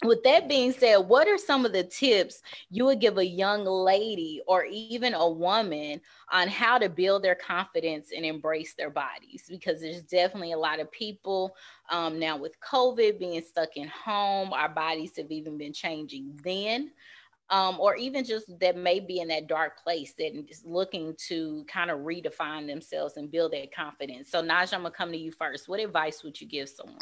with 0.04 0.24
that 0.24 0.48
being 0.48 0.72
said, 0.74 0.98
what 0.98 1.28
are 1.28 1.38
some 1.38 1.66
of 1.66 1.74
the 1.74 1.84
tips 1.84 2.42
you 2.70 2.86
would 2.86 3.02
give 3.02 3.18
a 3.18 3.26
young 3.26 3.66
lady 3.66 4.42
or 4.48 4.66
even 4.66 5.14
a 5.14 5.30
woman 5.30 6.02
on 6.32 6.48
how 6.48 6.78
to 6.78 6.88
build 6.88 7.24
their 7.24 7.36
confidence 7.36 8.10
and 8.16 8.26
embrace 8.26 8.76
their 8.76 8.92
bodies? 8.92 9.46
Because 9.50 9.82
there's 9.82 10.04
definitely 10.04 10.52
a 10.52 10.58
lot 10.58 10.80
of 10.80 10.92
people 10.92 11.56
um, 11.90 12.20
now 12.20 12.38
with 12.38 12.60
COVID 12.60 13.20
being 13.20 13.42
stuck 13.42 13.76
in 13.76 13.88
home, 13.88 14.54
our 14.54 14.70
bodies 14.70 15.18
have 15.18 15.32
even 15.32 15.58
been 15.58 15.74
changing 15.74 16.40
then 16.44 16.92
um, 17.50 17.80
or 17.80 17.96
even 17.96 18.26
just 18.26 18.60
that 18.60 18.76
may 18.76 19.00
be 19.00 19.20
in 19.20 19.30
that 19.30 19.48
dark 19.48 19.82
place 19.82 20.14
that 20.18 20.34
is 20.50 20.64
looking 20.66 21.16
to 21.28 21.66
kind 21.68 21.90
of 21.90 22.00
redefine 22.00 22.68
themselves 22.68 23.18
and 23.18 23.32
build 23.32 23.54
that 23.54 23.74
confidence. 23.74 24.30
So, 24.30 24.42
Naja, 24.42 24.74
I'm 24.74 24.82
gonna 24.82 24.92
come 24.92 25.12
to 25.12 25.18
you 25.18 25.32
first. 25.32 25.70
What 25.70 25.80
advice 25.80 26.24
would 26.24 26.40
you 26.40 26.48
give 26.48 26.70
someone? 26.70 26.98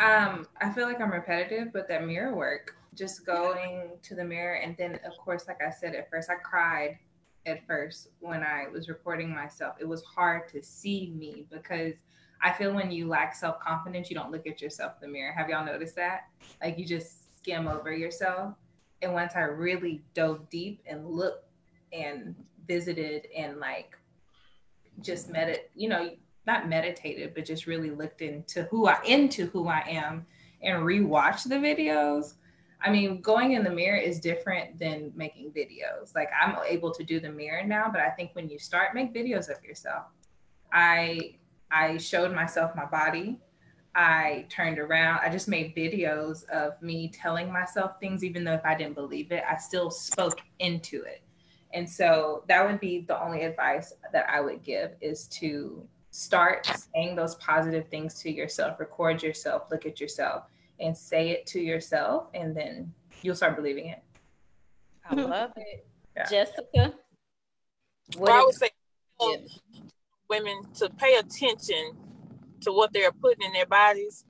Um, 0.00 0.46
I 0.60 0.70
feel 0.70 0.86
like 0.86 1.00
I'm 1.00 1.10
repetitive, 1.10 1.72
but 1.72 1.88
that 1.88 2.06
mirror 2.06 2.34
work, 2.34 2.76
just 2.94 3.26
going 3.26 3.90
to 4.02 4.14
the 4.14 4.24
mirror, 4.24 4.54
and 4.56 4.76
then 4.76 5.00
of 5.04 5.16
course, 5.18 5.46
like 5.48 5.58
I 5.66 5.70
said 5.70 5.94
at 5.94 6.10
first, 6.10 6.30
I 6.30 6.34
cried 6.36 6.98
at 7.46 7.66
first 7.66 8.08
when 8.20 8.42
I 8.42 8.66
was 8.72 8.88
recording 8.88 9.34
myself. 9.34 9.76
It 9.80 9.88
was 9.88 10.02
hard 10.04 10.48
to 10.48 10.62
see 10.62 11.12
me 11.16 11.46
because 11.50 11.94
I 12.42 12.52
feel 12.52 12.72
when 12.72 12.90
you 12.90 13.08
lack 13.08 13.34
self 13.34 13.58
confidence, 13.60 14.10
you 14.10 14.16
don't 14.16 14.30
look 14.30 14.46
at 14.46 14.60
yourself 14.60 14.92
in 15.00 15.08
the 15.08 15.12
mirror. 15.12 15.32
Have 15.32 15.48
y'all 15.48 15.64
noticed 15.64 15.96
that? 15.96 16.26
Like 16.62 16.78
you 16.78 16.84
just 16.84 17.36
skim 17.38 17.66
over 17.66 17.92
yourself. 17.92 18.54
And 19.02 19.12
once 19.12 19.34
I 19.34 19.40
really 19.40 20.02
dove 20.14 20.48
deep 20.50 20.82
and 20.86 21.08
looked 21.08 21.44
and 21.92 22.34
visited 22.66 23.26
and 23.36 23.58
like 23.58 23.96
just 25.00 25.30
met 25.30 25.48
it, 25.48 25.70
you 25.74 25.88
know, 25.88 26.10
not 26.48 26.68
meditated, 26.68 27.34
but 27.34 27.44
just 27.44 27.66
really 27.66 27.90
looked 27.90 28.22
into 28.22 28.64
who 28.64 28.88
I 28.88 29.00
into 29.04 29.46
who 29.46 29.68
I 29.68 29.84
am 29.86 30.26
and 30.62 30.82
rewatched 30.82 31.48
the 31.48 31.56
videos. 31.56 32.34
I 32.80 32.90
mean, 32.90 33.20
going 33.20 33.52
in 33.52 33.62
the 33.62 33.70
mirror 33.70 33.98
is 33.98 34.18
different 34.18 34.78
than 34.78 35.12
making 35.14 35.50
videos. 35.50 36.14
Like 36.14 36.30
I'm 36.40 36.56
able 36.66 36.90
to 36.92 37.04
do 37.04 37.20
the 37.20 37.28
mirror 37.28 37.64
now, 37.64 37.88
but 37.92 38.00
I 38.00 38.10
think 38.10 38.30
when 38.32 38.48
you 38.48 38.58
start 38.58 38.94
make 38.94 39.12
videos 39.14 39.50
of 39.54 39.62
yourself, 39.62 40.06
I 40.72 41.36
I 41.70 41.98
showed 41.98 42.34
myself 42.34 42.74
my 42.74 42.86
body. 42.86 43.38
I 43.94 44.46
turned 44.48 44.78
around. 44.78 45.20
I 45.22 45.28
just 45.28 45.48
made 45.48 45.76
videos 45.76 46.48
of 46.48 46.80
me 46.80 47.08
telling 47.08 47.52
myself 47.52 48.00
things, 48.00 48.24
even 48.24 48.42
though 48.42 48.54
if 48.54 48.64
I 48.64 48.74
didn't 48.74 48.94
believe 48.94 49.32
it, 49.32 49.44
I 49.46 49.56
still 49.58 49.90
spoke 49.90 50.40
into 50.60 51.02
it. 51.02 51.22
And 51.74 51.88
so 51.88 52.44
that 52.48 52.66
would 52.66 52.80
be 52.80 53.00
the 53.00 53.22
only 53.22 53.42
advice 53.42 53.92
that 54.12 54.30
I 54.30 54.40
would 54.40 54.62
give 54.62 54.92
is 55.02 55.26
to 55.40 55.86
start 56.18 56.66
saying 56.92 57.14
those 57.14 57.36
positive 57.36 57.86
things 57.88 58.20
to 58.20 58.28
yourself, 58.30 58.80
record 58.80 59.22
yourself, 59.22 59.70
look 59.70 59.86
at 59.86 60.00
yourself, 60.00 60.44
and 60.80 60.96
say 60.96 61.30
it 61.30 61.46
to 61.46 61.60
yourself, 61.60 62.26
and 62.34 62.56
then 62.56 62.92
you'll 63.22 63.36
start 63.36 63.54
believing 63.54 63.86
it. 63.86 64.02
I 65.08 65.14
hmm. 65.14 65.30
love 65.30 65.52
it. 65.56 65.86
Yeah. 66.16 66.28
Jessica? 66.28 66.92
Well, 68.16 68.32
I 68.32 68.44
would 68.44 68.54
say 68.54 68.70
women 70.28 70.64
to 70.74 70.90
pay 70.90 71.14
attention 71.16 71.96
to 72.62 72.72
what 72.72 72.92
they're 72.92 73.12
putting 73.12 73.46
in 73.46 73.52
their 73.52 73.66
bodies. 73.66 74.24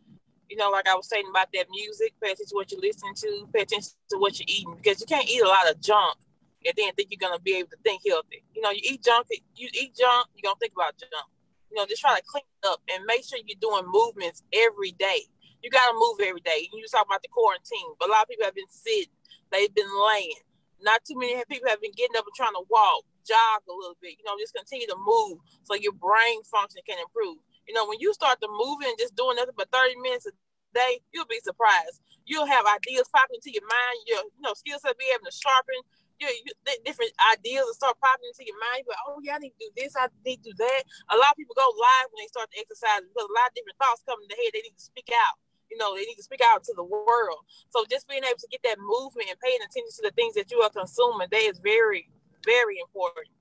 You 0.51 0.59
know, 0.59 0.70
like 0.70 0.87
I 0.87 0.94
was 0.94 1.09
saying 1.09 1.24
about 1.31 1.48
that 1.55 1.66
music, 1.70 2.12
pay 2.22 2.33
attention 2.33 2.48
to 2.48 2.55
what 2.55 2.70
you're 2.70 2.83
listening 2.83 3.14
to, 3.14 3.48
pay 3.55 3.62
attention 3.62 3.92
to 4.11 4.18
what 4.18 4.38
you're 4.38 4.46
eating 4.46 4.74
because 4.77 5.01
you 5.01 5.07
can't 5.07 5.29
eat 5.29 5.42
a 5.42 5.48
lot 5.48 5.70
of 5.70 5.81
junk 5.81 6.18
and 6.66 6.74
then 6.77 6.92
think 6.92 7.09
you're 7.11 7.31
gonna 7.31 7.40
be 7.40 7.57
able 7.57 7.70
to 7.70 7.77
think 7.83 8.03
healthy. 8.07 8.42
You 8.55 8.61
know, 8.61 8.70
you 8.70 8.81
eat 8.85 9.03
junk, 9.03 9.29
you 9.57 9.68
eat 9.72 9.96
junk, 9.96 10.27
you're 10.35 10.51
gonna 10.51 10.59
think 10.61 10.72
about 10.77 10.98
junk. 10.98 11.29
You 11.71 11.77
know, 11.77 11.87
just 11.87 12.01
try 12.01 12.17
to 12.17 12.25
clean 12.27 12.45
it 12.63 12.67
up 12.69 12.81
and 12.91 13.05
make 13.05 13.25
sure 13.25 13.39
you're 13.45 13.61
doing 13.61 13.85
movements 13.91 14.43
every 14.53 14.93
day. 14.93 15.29
You 15.63 15.71
gotta 15.71 15.95
move 15.95 16.21
every 16.23 16.41
day. 16.41 16.69
You 16.73 16.85
talk 16.91 17.07
about 17.07 17.23
the 17.23 17.29
quarantine, 17.29 17.95
but 17.99 18.09
a 18.09 18.13
lot 18.13 18.23
of 18.23 18.29
people 18.29 18.47
have 18.47 18.55
been 18.55 18.71
sitting, 18.71 19.13
they've 19.51 19.75
been 19.75 19.91
laying. 19.91 20.43
Not 20.81 21.05
too 21.05 21.19
many 21.19 21.35
people 21.51 21.69
have 21.69 21.83
been 21.83 21.97
getting 21.97 22.17
up 22.17 22.25
and 22.25 22.37
trying 22.37 22.55
to 22.55 22.63
walk, 22.71 23.03
jog 23.27 23.67
a 23.67 23.75
little 23.75 23.99
bit. 24.01 24.15
You 24.17 24.25
know, 24.25 24.39
just 24.39 24.55
continue 24.55 24.87
to 24.87 24.97
move 24.97 25.43
so 25.67 25.75
your 25.75 25.93
brain 25.99 26.47
function 26.47 26.81
can 26.87 27.03
improve. 27.03 27.43
You 27.67 27.75
know, 27.75 27.85
when 27.87 27.99
you 27.99 28.15
start 28.15 28.41
to 28.41 28.49
move 28.49 28.79
and 28.87 28.97
just 28.99 29.17
doing 29.19 29.37
nothing 29.37 29.59
but 29.59 29.69
30 29.75 29.99
minutes 30.01 30.27
a 30.27 30.33
day, 30.73 31.01
you'll 31.13 31.29
be 31.29 31.43
surprised. 31.43 32.01
You'll 32.25 32.47
have 32.47 32.65
ideas 32.65 33.11
popping 33.11 33.43
into 33.43 33.51
your 33.51 33.67
mind. 33.67 33.99
Your, 34.07 34.23
you 34.25 34.43
know, 34.45 34.55
skills 34.55 34.81
will 34.85 34.97
be 34.99 35.11
able 35.13 35.27
to 35.27 35.35
sharpen. 35.35 35.83
Your, 36.19 36.31
your 36.43 36.57
different 36.83 37.15
ideas 37.31 37.63
will 37.63 37.79
start 37.79 37.95
popping 38.03 38.27
into 38.27 38.43
your 38.43 38.59
mind. 38.59 38.85
But 38.87 38.99
oh 39.07 39.23
yeah, 39.23 39.37
I 39.37 39.43
need 39.43 39.55
to 39.55 39.63
do 39.67 39.71
this. 39.79 39.95
I 39.95 40.11
need 40.27 40.43
to 40.43 40.51
do 40.51 40.55
that. 40.59 40.83
A 41.15 41.17
lot 41.17 41.33
of 41.33 41.39
people 41.39 41.55
go 41.55 41.66
live 41.66 42.09
when 42.11 42.27
they 42.27 42.31
start 42.31 42.51
to 42.51 42.59
exercise 42.59 43.07
because 43.07 43.29
a 43.29 43.37
lot 43.39 43.51
of 43.51 43.55
different 43.55 43.79
thoughts 43.79 44.03
come 44.03 44.19
in 44.23 44.29
the 44.29 44.39
head. 44.39 44.51
They 44.51 44.66
need 44.66 44.79
to 44.79 44.89
speak 44.91 45.11
out. 45.14 45.39
You 45.71 45.77
know, 45.77 45.95
they 45.95 46.09
need 46.09 46.19
to 46.19 46.27
speak 46.27 46.41
out 46.43 46.64
to 46.64 46.75
the 46.75 46.85
world. 46.85 47.45
So 47.71 47.85
just 47.87 48.09
being 48.09 48.25
able 48.25 48.41
to 48.41 48.51
get 48.51 48.64
that 48.64 48.81
movement 48.81 49.29
and 49.31 49.39
paying 49.39 49.61
attention 49.62 49.95
to 50.01 50.05
the 50.09 50.14
things 50.16 50.35
that 50.35 50.51
you 50.51 50.59
are 50.64 50.73
consuming, 50.73 51.29
that 51.31 51.45
is 51.45 51.61
very, 51.61 52.09
very 52.45 52.81
important. 52.81 53.37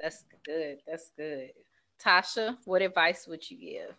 That's 0.00 0.24
good. 0.44 0.80
That's 0.86 1.12
good. 1.16 1.52
Tasha, 2.02 2.56
what 2.64 2.82
advice 2.82 3.26
would 3.28 3.48
you 3.48 3.58
give? 3.58 3.94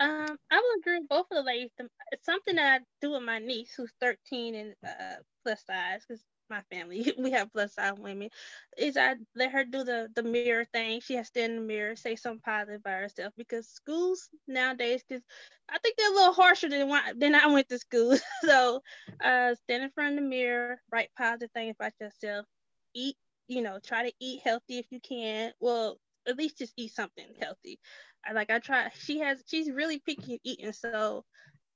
Um, 0.00 0.36
I 0.50 0.56
would 0.56 0.80
agree 0.80 0.98
with 0.98 1.08
both 1.08 1.26
of 1.30 1.36
the 1.36 1.42
ladies. 1.42 1.70
It's 2.10 2.26
something 2.26 2.56
that 2.56 2.80
I 2.80 2.84
do 3.00 3.12
with 3.12 3.22
my 3.22 3.38
niece 3.38 3.74
who's 3.76 3.92
13 4.00 4.54
and 4.54 4.74
uh, 4.84 5.22
plus 5.44 5.64
size 5.64 6.00
because 6.06 6.22
my 6.52 6.62
family 6.76 7.14
we 7.18 7.32
have 7.32 7.52
plus 7.52 7.74
size 7.74 7.98
women. 7.98 8.30
Is 8.78 8.98
I 8.98 9.16
let 9.36 9.52
her 9.52 9.64
do 9.64 9.84
the 9.84 10.10
the 10.16 10.24
mirror 10.24 10.58
thing. 10.64 10.92
She 10.92 11.08
has 11.08 11.18
to 11.20 11.24
stand 11.26 11.46
in 11.46 11.52
the 11.52 11.58
mirror, 11.66 11.90
say 11.90 12.10
something 12.10 12.40
positive 12.40 12.82
by 12.82 12.92
herself 12.92 13.32
because 13.36 13.68
schools 13.68 14.28
nowadays, 14.48 15.02
because 15.08 15.24
I 15.70 15.78
think 15.78 15.96
they're 15.96 16.10
a 16.12 16.14
little 16.14 16.34
harsher 16.34 16.68
than 16.68 16.90
than 17.18 17.34
I 17.34 17.46
went 17.48 17.68
to 17.70 17.78
school. 17.78 18.16
so, 18.42 18.82
uh, 19.22 19.54
stand 19.54 19.84
in 19.84 19.90
front 19.90 20.18
of 20.18 20.24
the 20.24 20.28
mirror, 20.28 20.80
write 20.92 21.10
positive 21.16 21.50
things 21.52 21.76
about 21.78 21.92
yourself, 22.00 22.46
eat. 22.94 23.16
You 23.48 23.62
know, 23.62 23.78
try 23.84 24.08
to 24.08 24.14
eat 24.20 24.42
healthy 24.44 24.78
if 24.78 24.86
you 24.90 25.00
can. 25.00 25.52
Well, 25.60 25.98
at 26.28 26.36
least 26.38 26.58
just 26.58 26.74
eat 26.76 26.92
something 26.92 27.26
healthy. 27.40 27.78
I 28.24 28.32
like 28.32 28.50
I 28.50 28.58
try 28.60 28.90
she 28.94 29.20
has 29.20 29.42
she's 29.46 29.70
really 29.70 30.00
picky 30.00 30.40
eating, 30.44 30.72
so 30.72 31.24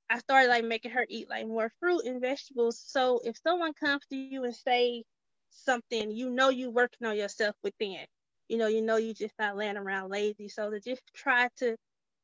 I 0.09 0.19
started 0.19 0.49
like 0.49 0.65
making 0.65 0.91
her 0.91 1.05
eat 1.09 1.29
like 1.29 1.47
more 1.47 1.71
fruit 1.79 2.03
and 2.05 2.21
vegetables. 2.21 2.79
So 2.85 3.21
if 3.23 3.37
someone 3.37 3.73
comes 3.73 4.05
to 4.09 4.15
you 4.15 4.43
and 4.45 4.55
say 4.55 5.03
something, 5.51 6.11
you 6.11 6.29
know 6.29 6.49
you 6.49 6.71
working 6.71 7.07
on 7.07 7.17
yourself 7.17 7.55
within. 7.63 8.05
you 8.49 8.57
know, 8.57 8.67
you 8.67 8.81
know 8.81 8.97
you 8.97 9.13
just 9.13 9.33
not 9.39 9.57
laying 9.57 9.77
around 9.77 10.09
lazy. 10.11 10.47
So 10.49 10.69
to 10.71 10.79
just 10.79 11.03
try 11.15 11.49
to 11.57 11.75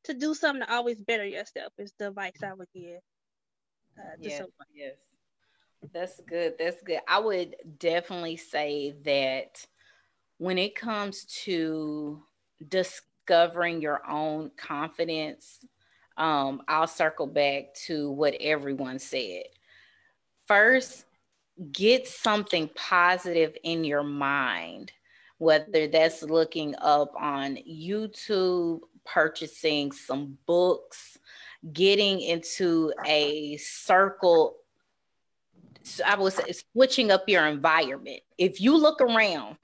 to 0.05 0.13
do 0.13 0.33
something 0.33 0.65
to 0.65 0.73
always 0.73 1.01
better 1.01 1.25
yourself 1.25 1.73
is 1.77 1.93
the 1.99 2.09
advice 2.09 2.33
I 2.43 2.53
would 2.53 2.67
give. 2.75 2.99
Uh, 3.99 4.15
yes, 4.19 4.41
yes. 4.73 4.95
That's 5.93 6.19
good. 6.21 6.55
That's 6.59 6.81
good. 6.81 6.99
I 7.07 7.19
would 7.19 7.55
definitely 7.79 8.37
say 8.37 8.95
that 9.03 9.65
when 10.37 10.57
it 10.57 10.75
comes 10.75 11.25
to 11.45 12.23
discovering 12.67 13.81
your 13.81 14.01
own 14.09 14.51
confidence, 14.57 15.59
um, 16.17 16.61
I'll 16.67 16.87
circle 16.87 17.27
back 17.27 17.73
to 17.85 18.11
what 18.11 18.35
everyone 18.39 18.99
said. 18.99 19.43
First, 20.47 21.05
get 21.71 22.07
something 22.07 22.69
positive 22.75 23.55
in 23.63 23.83
your 23.83 24.03
mind, 24.03 24.91
whether 25.37 25.87
that's 25.87 26.23
looking 26.23 26.75
up 26.79 27.13
on 27.19 27.57
YouTube, 27.67 28.81
purchasing 29.05 29.91
some 29.91 30.37
books, 30.45 31.17
getting 31.71 32.21
into 32.21 32.93
a 33.05 33.57
circle. 33.57 34.57
So 35.83 36.03
I 36.05 36.15
was 36.15 36.39
switching 36.71 37.11
up 37.11 37.27
your 37.27 37.45
environment. 37.45 38.21
If 38.37 38.61
you 38.61 38.77
look 38.77 39.01
around 39.01 39.57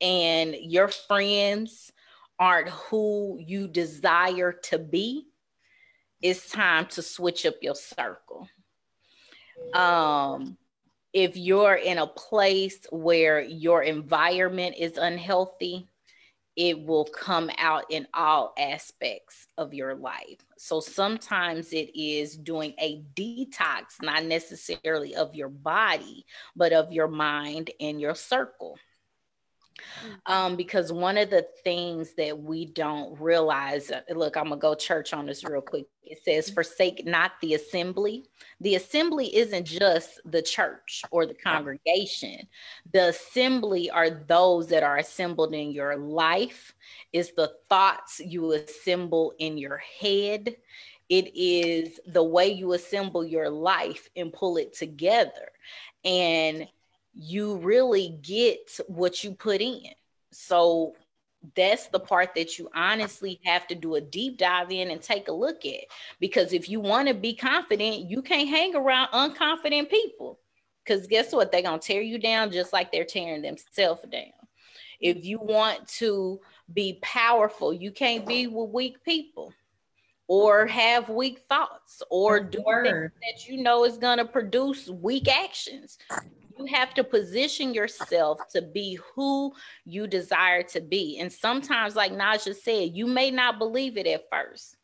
and 0.00 0.54
your 0.54 0.88
friends 0.88 1.92
aren't 2.38 2.68
who 2.68 3.38
you 3.40 3.68
desire 3.68 4.52
to 4.52 4.78
be, 4.78 5.26
it's 6.22 6.50
time 6.50 6.86
to 6.86 7.02
switch 7.02 7.46
up 7.46 7.54
your 7.60 7.74
circle. 7.74 8.48
Um, 9.74 10.56
if 11.12 11.36
you're 11.36 11.76
in 11.76 11.98
a 11.98 12.06
place 12.06 12.86
where 12.90 13.40
your 13.40 13.82
environment 13.82 14.76
is 14.78 14.98
unhealthy, 14.98 15.88
it 16.56 16.86
will 16.86 17.04
come 17.04 17.50
out 17.58 17.84
in 17.90 18.06
all 18.14 18.54
aspects 18.58 19.46
of 19.58 19.74
your 19.74 19.94
life. 19.94 20.38
So 20.56 20.80
sometimes 20.80 21.72
it 21.72 21.94
is 21.94 22.36
doing 22.36 22.72
a 22.80 23.02
detox, 23.14 24.02
not 24.02 24.24
necessarily 24.24 25.14
of 25.14 25.34
your 25.34 25.50
body, 25.50 26.24
but 26.54 26.72
of 26.72 26.92
your 26.92 27.08
mind 27.08 27.70
and 27.78 28.00
your 28.00 28.14
circle. 28.14 28.78
Mm-hmm. 29.78 30.32
Um, 30.32 30.56
because 30.56 30.92
one 30.92 31.18
of 31.18 31.30
the 31.30 31.46
things 31.64 32.14
that 32.14 32.38
we 32.38 32.66
don't 32.66 33.20
realize, 33.20 33.90
uh, 33.90 34.00
look, 34.14 34.36
I'm 34.36 34.48
gonna 34.48 34.56
go 34.56 34.74
church 34.74 35.12
on 35.12 35.26
this 35.26 35.44
real 35.44 35.60
quick. 35.60 35.86
It 36.02 36.22
says, 36.24 36.50
forsake 36.50 37.04
not 37.04 37.32
the 37.42 37.54
assembly. 37.54 38.26
The 38.60 38.76
assembly 38.76 39.34
isn't 39.34 39.66
just 39.66 40.20
the 40.24 40.40
church 40.40 41.02
or 41.10 41.26
the 41.26 41.34
congregation. 41.34 42.46
The 42.92 43.08
assembly 43.08 43.90
are 43.90 44.10
those 44.10 44.68
that 44.68 44.84
are 44.84 44.98
assembled 44.98 45.52
in 45.52 45.72
your 45.72 45.96
life, 45.96 46.74
is 47.12 47.32
the 47.32 47.52
thoughts 47.68 48.20
you 48.20 48.52
assemble 48.52 49.34
in 49.38 49.58
your 49.58 49.78
head. 50.00 50.56
It 51.08 51.36
is 51.36 52.00
the 52.06 52.24
way 52.24 52.48
you 52.52 52.72
assemble 52.72 53.24
your 53.24 53.50
life 53.50 54.08
and 54.16 54.32
pull 54.32 54.56
it 54.56 54.74
together. 54.74 55.50
And 56.04 56.68
you 57.16 57.56
really 57.56 58.18
get 58.22 58.78
what 58.88 59.24
you 59.24 59.32
put 59.32 59.60
in. 59.60 59.82
So 60.32 60.94
that's 61.54 61.86
the 61.88 62.00
part 62.00 62.34
that 62.34 62.58
you 62.58 62.68
honestly 62.74 63.40
have 63.44 63.66
to 63.68 63.74
do 63.74 63.94
a 63.94 64.00
deep 64.00 64.36
dive 64.36 64.70
in 64.70 64.90
and 64.90 65.00
take 65.00 65.28
a 65.28 65.32
look 65.32 65.64
at. 65.64 65.84
Because 66.20 66.52
if 66.52 66.68
you 66.68 66.80
want 66.80 67.08
to 67.08 67.14
be 67.14 67.34
confident, 67.34 68.10
you 68.10 68.20
can't 68.22 68.48
hang 68.48 68.74
around 68.74 69.08
unconfident 69.12 69.88
people. 69.88 70.38
Because 70.84 71.06
guess 71.06 71.32
what? 71.32 71.50
They're 71.50 71.62
going 71.62 71.80
to 71.80 71.86
tear 71.86 72.02
you 72.02 72.18
down 72.18 72.52
just 72.52 72.72
like 72.72 72.92
they're 72.92 73.04
tearing 73.04 73.42
themselves 73.42 74.02
down. 74.10 74.32
If 75.00 75.24
you 75.24 75.38
want 75.38 75.88
to 75.98 76.40
be 76.72 76.98
powerful, 77.02 77.72
you 77.72 77.92
can't 77.92 78.26
be 78.26 78.46
with 78.46 78.70
weak 78.70 79.04
people 79.04 79.52
or 80.28 80.66
have 80.66 81.08
weak 81.08 81.40
thoughts 81.48 82.02
or 82.10 82.40
do 82.40 82.62
things 82.82 83.12
that 83.22 83.48
you 83.48 83.62
know 83.62 83.84
is 83.84 83.98
going 83.98 84.18
to 84.18 84.24
produce 84.24 84.88
weak 84.88 85.28
actions 85.28 85.98
you 86.58 86.66
have 86.66 86.94
to 86.94 87.04
position 87.04 87.74
yourself 87.74 88.40
to 88.52 88.62
be 88.62 88.98
who 89.14 89.52
you 89.84 90.06
desire 90.06 90.62
to 90.62 90.80
be. 90.80 91.18
And 91.18 91.32
sometimes, 91.32 91.94
like 91.96 92.12
Naja 92.12 92.54
said, 92.54 92.96
you 92.96 93.06
may 93.06 93.30
not 93.30 93.58
believe 93.58 93.96
it 93.96 94.06
at 94.06 94.24
first, 94.30 94.76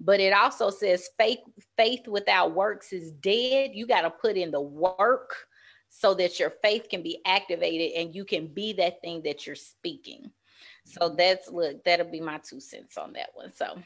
but 0.00 0.20
it 0.20 0.32
also 0.32 0.70
says 0.70 1.10
faith, 1.18 1.40
faith 1.76 2.06
without 2.08 2.54
works 2.54 2.92
is 2.92 3.12
dead. 3.12 3.70
You 3.74 3.86
got 3.86 4.02
to 4.02 4.10
put 4.10 4.36
in 4.36 4.50
the 4.50 4.60
work 4.60 5.34
so 5.88 6.14
that 6.14 6.38
your 6.38 6.50
faith 6.62 6.86
can 6.90 7.02
be 7.02 7.20
activated 7.26 7.92
and 7.96 8.14
you 8.14 8.24
can 8.24 8.46
be 8.46 8.72
that 8.74 9.00
thing 9.02 9.22
that 9.24 9.46
you're 9.46 9.56
speaking. 9.56 10.30
So 10.84 11.10
that's 11.10 11.48
look, 11.50 11.84
that'll 11.84 12.10
be 12.10 12.20
my 12.20 12.38
two 12.38 12.60
cents 12.60 12.96
on 12.96 13.12
that 13.14 13.30
one. 13.34 13.52
So 13.52 13.78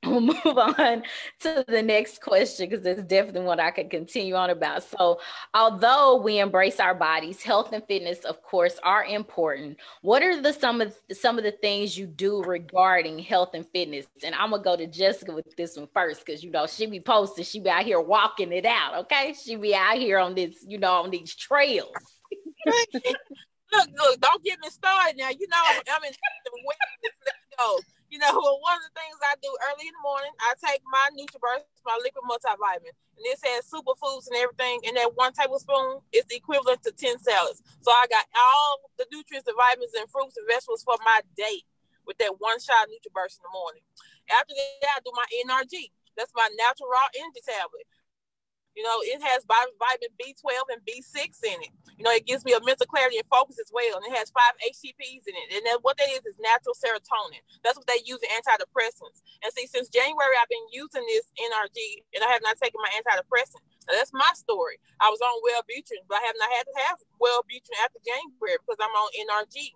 we'll 0.06 0.20
move 0.20 0.36
on 0.44 1.02
to 1.40 1.64
the 1.66 1.82
next 1.82 2.20
question 2.20 2.68
because 2.68 2.86
it's 2.86 3.02
definitely 3.02 3.40
what 3.40 3.58
I 3.58 3.72
could 3.72 3.90
continue 3.90 4.36
on 4.36 4.50
about. 4.50 4.84
So, 4.84 5.18
although 5.54 6.20
we 6.22 6.38
embrace 6.38 6.78
our 6.78 6.94
bodies, 6.94 7.42
health 7.42 7.72
and 7.72 7.82
fitness, 7.84 8.20
of 8.20 8.40
course, 8.42 8.78
are 8.84 9.04
important. 9.04 9.78
What 10.02 10.22
are 10.22 10.40
the 10.40 10.52
some 10.52 10.80
of 10.80 10.94
some 11.12 11.36
of 11.36 11.42
the 11.42 11.50
things 11.50 11.98
you 11.98 12.06
do 12.06 12.44
regarding 12.44 13.18
health 13.18 13.50
and 13.54 13.66
fitness? 13.72 14.06
And 14.22 14.36
I'm 14.36 14.50
gonna 14.50 14.62
go 14.62 14.76
to 14.76 14.86
Jessica 14.86 15.32
with 15.32 15.56
this 15.56 15.76
one 15.76 15.88
first 15.92 16.24
because 16.24 16.44
you 16.44 16.52
know 16.52 16.68
she 16.68 16.86
be 16.86 17.00
posting, 17.00 17.44
she 17.44 17.58
be 17.58 17.68
out 17.68 17.84
here 17.84 18.00
walking 18.00 18.52
it 18.52 18.66
out. 18.66 18.94
Okay, 19.00 19.34
she 19.34 19.56
be 19.56 19.74
out 19.74 19.98
here 19.98 20.18
on 20.20 20.36
this, 20.36 20.64
you 20.64 20.78
know, 20.78 21.02
on 21.02 21.10
these 21.10 21.34
trails. 21.34 21.90
look, 22.66 23.88
look, 23.96 24.20
don't 24.20 24.44
get 24.44 24.60
me 24.60 24.70
started 24.70 25.16
now. 25.18 25.30
You 25.30 25.48
know, 25.48 25.62
I'm 25.92 26.04
in. 26.04 26.12
The 26.12 26.50
way, 26.64 26.74
let's 27.02 27.36
go. 27.58 27.97
You 28.08 28.18
know, 28.18 28.32
one 28.32 28.76
of 28.80 28.84
the 28.88 28.94
things 28.96 29.20
I 29.20 29.36
do 29.44 29.52
early 29.68 29.84
in 29.84 29.92
the 29.92 30.00
morning, 30.00 30.32
I 30.40 30.56
take 30.56 30.80
my 30.88 31.12
NutriBurst, 31.12 31.68
my 31.84 32.00
liquid 32.00 32.24
multivitamin, 32.24 32.88
and 32.88 33.24
this 33.24 33.44
has 33.44 33.68
superfoods 33.68 34.32
and 34.32 34.40
everything. 34.40 34.80
And 34.88 34.96
that 34.96 35.12
one 35.12 35.36
tablespoon 35.36 36.00
is 36.16 36.24
the 36.32 36.40
equivalent 36.40 36.80
to 36.88 36.92
10 36.92 37.20
salads. 37.20 37.60
So 37.84 37.92
I 37.92 38.08
got 38.08 38.24
all 38.32 38.88
the 38.96 39.04
nutrients, 39.12 39.44
the 39.44 39.52
vitamins, 39.52 39.92
and 39.92 40.08
fruits 40.08 40.40
and 40.40 40.48
vegetables 40.48 40.88
for 40.88 40.96
my 41.04 41.20
day 41.36 41.60
with 42.08 42.16
that 42.24 42.40
one 42.40 42.56
shot 42.56 42.88
NutriBurst 42.88 43.36
in 43.36 43.44
the 43.44 43.52
morning. 43.52 43.84
After 44.32 44.56
that, 44.56 44.96
I 44.96 45.04
do 45.04 45.12
my 45.12 45.28
NRG. 45.44 45.92
That's 46.16 46.32
my 46.34 46.48
natural 46.56 46.88
raw 46.88 47.12
energy 47.12 47.44
tablet. 47.44 47.84
You 48.76 48.86
know, 48.86 48.94
it 49.02 49.18
has 49.22 49.42
vitamin 49.44 50.12
B12 50.16 50.70
and 50.70 50.80
B6 50.86 51.18
in 51.42 51.58
it. 51.66 51.74
You 51.98 52.06
know, 52.06 52.14
it 52.14 52.30
gives 52.30 52.46
me 52.46 52.54
a 52.54 52.62
mental 52.62 52.86
clarity 52.86 53.18
and 53.18 53.26
focus 53.26 53.58
as 53.58 53.74
well. 53.74 53.98
And 53.98 54.06
it 54.06 54.14
has 54.14 54.30
five 54.30 54.54
HTPs 54.62 55.26
in 55.26 55.34
it. 55.34 55.46
And 55.58 55.66
then 55.66 55.82
what 55.82 55.98
that 55.98 56.06
is 56.14 56.22
is 56.22 56.38
natural 56.38 56.78
serotonin. 56.78 57.42
That's 57.66 57.74
what 57.74 57.90
they 57.90 57.98
use 58.06 58.22
in 58.22 58.30
antidepressants. 58.38 59.18
And 59.42 59.50
see, 59.50 59.66
since 59.66 59.90
January, 59.90 60.36
I've 60.38 60.52
been 60.52 60.70
using 60.70 61.02
this 61.10 61.26
NRG 61.42 62.06
and 62.14 62.22
I 62.22 62.30
have 62.30 62.44
not 62.46 62.54
taken 62.62 62.78
my 62.78 62.92
antidepressant. 63.02 63.66
Now, 63.90 63.98
that's 63.98 64.14
my 64.14 64.30
story. 64.38 64.78
I 65.02 65.10
was 65.10 65.18
on 65.18 65.42
Wellbutrin, 65.42 66.06
but 66.06 66.22
I 66.22 66.24
have 66.30 66.38
not 66.38 66.50
had 66.54 66.64
to 66.70 66.74
have 66.86 66.96
Wellbutrin 67.18 67.82
after 67.82 67.98
January 68.06 68.62
because 68.62 68.78
I'm 68.78 68.94
on 68.94 69.10
NRG. 69.26 69.74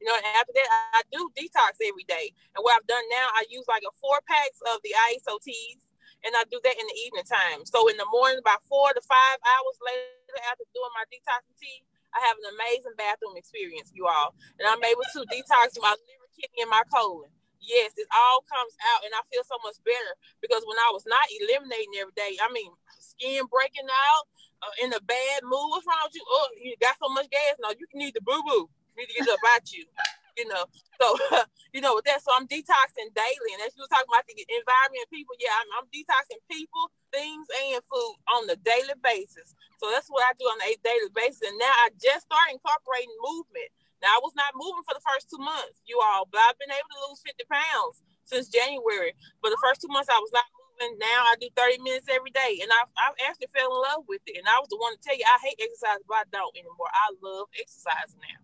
You 0.00 0.08
know, 0.08 0.16
and 0.16 0.26
after 0.40 0.56
that, 0.56 0.68
I 0.96 1.04
do 1.12 1.28
detox 1.36 1.76
every 1.84 2.08
day. 2.08 2.32
And 2.56 2.64
what 2.64 2.74
I've 2.74 2.88
done 2.88 3.04
now, 3.12 3.28
I 3.36 3.44
use 3.52 3.68
like 3.68 3.84
a 3.84 3.92
four 4.00 4.18
packs 4.24 4.58
of 4.72 4.80
the 4.80 4.96
Iaso 4.96 5.36
Teas 5.44 5.84
and 6.24 6.32
I 6.36 6.44
do 6.48 6.60
that 6.62 6.76
in 6.76 6.86
the 6.86 6.98
evening 7.08 7.26
time. 7.26 7.64
So 7.64 7.88
in 7.88 7.96
the 7.96 8.08
morning, 8.12 8.40
about 8.40 8.64
four 8.68 8.92
to 8.92 9.02
five 9.04 9.38
hours 9.40 9.76
later 9.80 10.40
after 10.48 10.64
doing 10.72 10.92
my 10.96 11.04
detoxing 11.08 11.56
tea, 11.56 11.80
I 12.12 12.20
have 12.26 12.36
an 12.42 12.54
amazing 12.58 12.96
bathroom 12.98 13.38
experience, 13.38 13.94
you 13.94 14.06
all. 14.06 14.34
And 14.58 14.66
I'm 14.66 14.82
able 14.82 15.06
to 15.06 15.20
detox 15.30 15.78
my 15.78 15.94
liver, 15.94 16.28
kidney, 16.34 16.66
and 16.66 16.72
my 16.72 16.82
colon. 16.90 17.30
Yes, 17.60 17.92
it 18.00 18.08
all 18.08 18.40
comes 18.48 18.72
out, 18.94 19.04
and 19.04 19.12
I 19.12 19.20
feel 19.28 19.44
so 19.44 19.60
much 19.60 19.76
better 19.84 20.12
because 20.40 20.64
when 20.64 20.80
I 20.80 20.90
was 20.96 21.04
not 21.04 21.28
eliminating 21.28 21.92
every 22.00 22.16
day, 22.16 22.40
I 22.40 22.48
mean, 22.50 22.72
skin 22.96 23.44
breaking 23.52 23.86
out, 23.86 24.24
uh, 24.64 24.74
in 24.84 24.92
a 24.92 25.00
bad 25.04 25.44
mood. 25.44 25.68
What's 25.72 25.84
wrong 25.86 26.04
with 26.04 26.16
you? 26.16 26.24
Oh, 26.24 26.48
you 26.56 26.76
got 26.80 26.96
so 27.00 27.08
much 27.12 27.28
gas. 27.28 27.60
No, 27.60 27.72
you 27.72 27.84
need 27.94 28.12
the 28.12 28.24
boo 28.24 28.40
boo. 28.44 28.68
You 28.96 29.04
need 29.04 29.12
to 29.12 29.24
get 29.24 29.28
up 29.28 29.40
about 29.40 29.72
you 29.72 29.84
you 30.36 30.46
know. 30.48 30.64
So, 31.00 31.16
you 31.74 31.80
know, 31.80 31.96
with 31.96 32.04
that, 32.06 32.22
so 32.22 32.30
I'm 32.36 32.46
detoxing 32.46 33.10
daily. 33.14 33.50
And 33.56 33.62
as 33.64 33.74
you 33.74 33.82
were 33.82 33.92
talking 33.92 34.10
about 34.10 34.26
the 34.28 34.36
environment 34.36 35.06
people, 35.08 35.34
yeah, 35.40 35.54
I'm, 35.54 35.82
I'm 35.82 35.88
detoxing 35.90 36.42
people, 36.50 36.90
things, 37.10 37.46
and 37.48 37.80
food 37.86 38.14
on 38.30 38.50
a 38.50 38.58
daily 38.60 38.96
basis. 39.02 39.56
So 39.80 39.88
that's 39.88 40.12
what 40.12 40.26
I 40.28 40.36
do 40.36 40.44
on 40.44 40.60
a 40.60 40.76
daily 40.84 41.10
basis. 41.16 41.40
And 41.46 41.56
now 41.56 41.72
I 41.84 41.94
just 41.96 42.28
started 42.28 42.60
incorporating 42.60 43.14
movement. 43.24 43.70
Now 44.00 44.16
I 44.16 44.20
was 44.24 44.32
not 44.36 44.56
moving 44.56 44.84
for 44.84 44.96
the 44.96 45.04
first 45.04 45.28
two 45.28 45.40
months, 45.40 45.84
you 45.84 46.00
all, 46.00 46.24
but 46.28 46.40
I've 46.48 46.56
been 46.56 46.72
able 46.72 46.88
to 46.88 47.00
lose 47.08 47.20
50 47.20 47.44
pounds 47.52 48.00
since 48.24 48.48
January. 48.48 49.12
But 49.44 49.52
the 49.52 49.60
first 49.60 49.84
two 49.84 49.92
months 49.92 50.08
I 50.08 50.20
was 50.20 50.32
not 50.32 50.48
moving. 50.56 50.96
Now 50.96 51.28
I 51.28 51.36
do 51.36 51.52
30 51.52 51.84
minutes 51.84 52.08
every 52.08 52.32
day. 52.32 52.64
And 52.64 52.72
I've, 52.72 52.88
I've 52.96 53.18
actually 53.28 53.52
fell 53.52 53.68
in 53.68 53.80
love 53.92 54.08
with 54.08 54.24
it. 54.24 54.40
And 54.40 54.48
I 54.48 54.56
was 54.56 54.72
the 54.72 54.80
one 54.80 54.96
to 54.96 55.00
tell 55.04 55.16
you 55.16 55.24
I 55.28 55.36
hate 55.44 55.60
exercise, 55.60 56.00
but 56.08 56.24
I 56.24 56.26
don't 56.32 56.56
anymore. 56.56 56.88
I 56.88 57.12
love 57.20 57.52
exercise 57.60 58.16
now. 58.16 58.40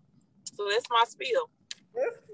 So 0.53 0.69
that's 0.69 0.85
my 0.89 1.05
spiel. 1.09 1.49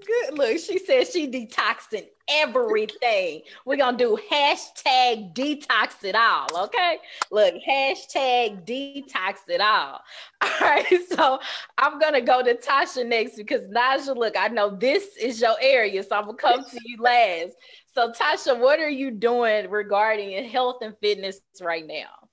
Good. 0.06 0.38
Look, 0.38 0.58
she 0.58 0.78
says 0.78 1.10
she 1.10 1.30
detoxing 1.30 2.06
everything. 2.28 3.42
We're 3.64 3.76
gonna 3.76 3.96
do 3.96 4.18
hashtag 4.30 5.34
detox 5.34 6.04
it 6.04 6.14
all. 6.14 6.46
Okay. 6.64 6.98
Look, 7.30 7.54
hashtag 7.68 8.66
detox 8.66 9.36
it 9.48 9.60
all. 9.60 10.00
All 10.40 10.50
right. 10.60 10.86
So 11.08 11.38
I'm 11.78 11.98
gonna 11.98 12.20
go 12.20 12.42
to 12.42 12.54
Tasha 12.54 13.06
next 13.06 13.36
because 13.36 13.62
Naja, 13.68 14.16
look, 14.16 14.36
I 14.38 14.48
know 14.48 14.76
this 14.76 15.16
is 15.16 15.40
your 15.40 15.56
area, 15.60 16.02
so 16.02 16.16
I'm 16.16 16.26
gonna 16.26 16.36
come 16.36 16.64
to 16.64 16.80
you 16.84 16.98
last. 17.00 17.54
So 17.94 18.12
Tasha, 18.12 18.58
what 18.58 18.80
are 18.80 18.90
you 18.90 19.10
doing 19.10 19.70
regarding 19.70 20.48
health 20.48 20.78
and 20.82 20.94
fitness 21.00 21.40
right 21.60 21.86
now? 21.86 22.28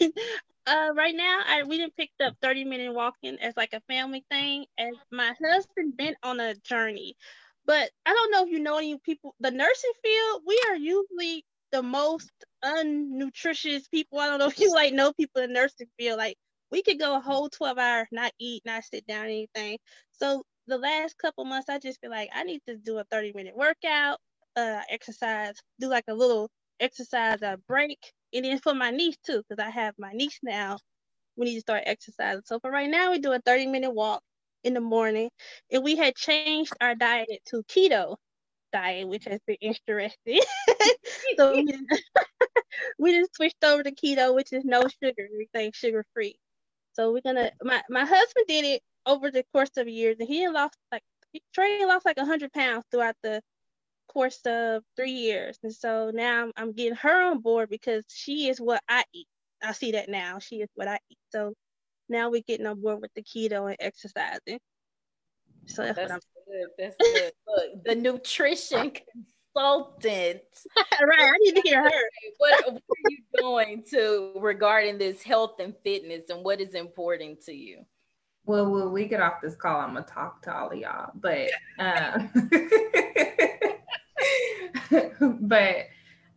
uh 0.66 0.90
right 0.96 1.14
now 1.16 1.40
I 1.46 1.64
we 1.64 1.78
didn't 1.78 1.96
picked 1.96 2.20
up 2.22 2.34
30 2.42 2.64
minute 2.64 2.94
walking 2.94 3.38
as 3.40 3.56
like 3.56 3.74
a 3.74 3.82
family 3.88 4.24
thing 4.30 4.66
and 4.78 4.96
my 5.12 5.34
husband 5.44 5.96
been 5.96 6.16
on 6.22 6.40
a 6.40 6.54
journey. 6.56 7.16
But 7.66 7.90
I 8.06 8.12
don't 8.14 8.32
know 8.32 8.44
if 8.44 8.50
you 8.50 8.60
know 8.60 8.78
any 8.78 8.98
people 8.98 9.34
the 9.40 9.50
nursing 9.52 9.92
field, 10.04 10.42
we 10.46 10.60
are 10.68 10.76
usually 10.76 11.44
the 11.72 11.82
most 11.82 12.30
unnutritious 12.64 13.88
people. 13.88 14.20
I 14.20 14.26
don't 14.28 14.38
know 14.40 14.48
if 14.48 14.60
you 14.60 14.72
like 14.74 14.94
know 14.94 15.12
people 15.14 15.42
in 15.42 15.52
nursing 15.52 15.88
field. 15.98 16.18
Like 16.18 16.36
we 16.70 16.82
could 16.82 16.98
go 17.00 17.16
a 17.16 17.20
whole 17.20 17.50
12 17.50 17.78
hours, 17.78 18.08
not 18.12 18.32
eat, 18.40 18.62
not 18.66 18.84
sit 18.84 19.06
down, 19.06 19.26
anything. 19.26 19.78
So 20.12 20.44
the 20.68 20.78
last 20.78 21.18
couple 21.18 21.44
months 21.44 21.68
I 21.68 21.78
just 21.78 22.00
feel 22.00 22.10
like 22.10 22.30
I 22.34 22.44
need 22.44 22.62
to 22.68 22.76
do 22.76 22.98
a 22.98 23.04
30 23.04 23.32
minute 23.34 23.56
workout, 23.56 24.18
uh 24.56 24.82
exercise, 24.90 25.54
do 25.80 25.88
like 25.88 26.04
a 26.08 26.14
little 26.14 26.50
exercise 26.80 27.42
uh, 27.42 27.56
break 27.68 27.98
and 28.36 28.44
then 28.44 28.58
for 28.60 28.74
my 28.74 28.90
niece 28.90 29.16
too, 29.24 29.42
because 29.48 29.64
I 29.64 29.70
have 29.70 29.94
my 29.98 30.12
niece 30.12 30.38
now. 30.42 30.78
We 31.36 31.46
need 31.46 31.54
to 31.56 31.60
start 31.60 31.84
exercising. 31.86 32.42
So 32.46 32.60
for 32.60 32.70
right 32.70 32.90
now, 32.90 33.10
we 33.10 33.18
do 33.18 33.32
a 33.32 33.40
30 33.40 33.66
minute 33.66 33.92
walk 33.92 34.22
in 34.64 34.74
the 34.74 34.80
morning. 34.80 35.30
And 35.70 35.82
we 35.82 35.96
had 35.96 36.14
changed 36.16 36.72
our 36.80 36.94
diet 36.94 37.28
to 37.46 37.62
keto 37.64 38.16
diet, 38.72 39.08
which 39.08 39.24
has 39.24 39.40
been 39.46 39.56
interesting. 39.60 40.40
so 41.38 41.52
we 41.52 41.64
just, 41.90 42.02
we 42.98 43.12
just 43.18 43.34
switched 43.36 43.64
over 43.64 43.82
to 43.82 43.94
keto, 43.94 44.34
which 44.34 44.52
is 44.52 44.64
no 44.64 44.82
sugar, 45.02 45.28
everything 45.32 45.72
sugar 45.74 46.04
free. 46.14 46.36
So 46.94 47.12
we're 47.12 47.22
gonna 47.22 47.50
my, 47.62 47.82
my 47.90 48.04
husband 48.04 48.46
did 48.48 48.64
it 48.64 48.82
over 49.06 49.30
the 49.30 49.44
course 49.52 49.76
of 49.76 49.88
years 49.88 50.16
and 50.18 50.28
he 50.28 50.48
lost 50.48 50.76
like 50.90 51.02
Trey 51.54 51.84
lost 51.84 52.06
like 52.06 52.18
hundred 52.18 52.52
pounds 52.52 52.84
throughout 52.90 53.16
the 53.22 53.42
course 54.08 54.40
of 54.46 54.82
three 54.96 55.12
years. 55.12 55.58
And 55.62 55.72
so 55.74 56.10
now 56.12 56.44
I'm, 56.44 56.52
I'm 56.56 56.72
getting 56.72 56.96
her 56.96 57.30
on 57.30 57.40
board 57.40 57.68
because 57.70 58.04
she 58.08 58.48
is 58.48 58.60
what 58.60 58.82
I 58.88 59.04
eat. 59.12 59.26
I 59.62 59.72
see 59.72 59.92
that 59.92 60.08
now. 60.08 60.38
She 60.38 60.56
is 60.56 60.68
what 60.74 60.88
I 60.88 60.98
eat. 61.10 61.18
So 61.30 61.54
now 62.08 62.30
we're 62.30 62.42
getting 62.46 62.66
on 62.66 62.80
board 62.80 63.00
with 63.00 63.12
the 63.14 63.22
keto 63.22 63.68
and 63.68 63.76
exercising. 63.80 64.60
So 65.66 65.82
that's, 65.82 65.96
that's 65.96 66.26
good. 66.46 66.68
That's 66.78 66.96
good. 67.00 67.32
Look, 67.46 67.84
the 67.84 67.94
nutrition 67.94 68.92
consultant. 69.54 70.42
right. 70.76 71.20
I 71.20 71.32
need 71.40 71.56
to 71.56 71.62
hear 71.62 71.82
her. 71.82 71.90
What, 72.38 72.64
what 72.66 72.74
are 72.74 73.10
you 73.10 73.18
doing 73.38 73.84
to 73.90 74.32
regarding 74.38 74.98
this 74.98 75.22
health 75.22 75.58
and 75.58 75.74
fitness 75.82 76.28
and 76.28 76.44
what 76.44 76.60
is 76.60 76.74
important 76.74 77.42
to 77.46 77.54
you? 77.54 77.84
Well, 78.44 78.70
when 78.70 78.92
we 78.92 79.06
get 79.06 79.20
off 79.20 79.40
this 79.42 79.56
call, 79.56 79.80
I'm 79.80 79.94
gonna 79.94 80.06
talk 80.06 80.42
to 80.42 80.56
all 80.56 80.70
of 80.70 80.78
y'all. 80.78 81.10
But 81.14 81.50
um, 81.78 82.30
but 85.40 85.76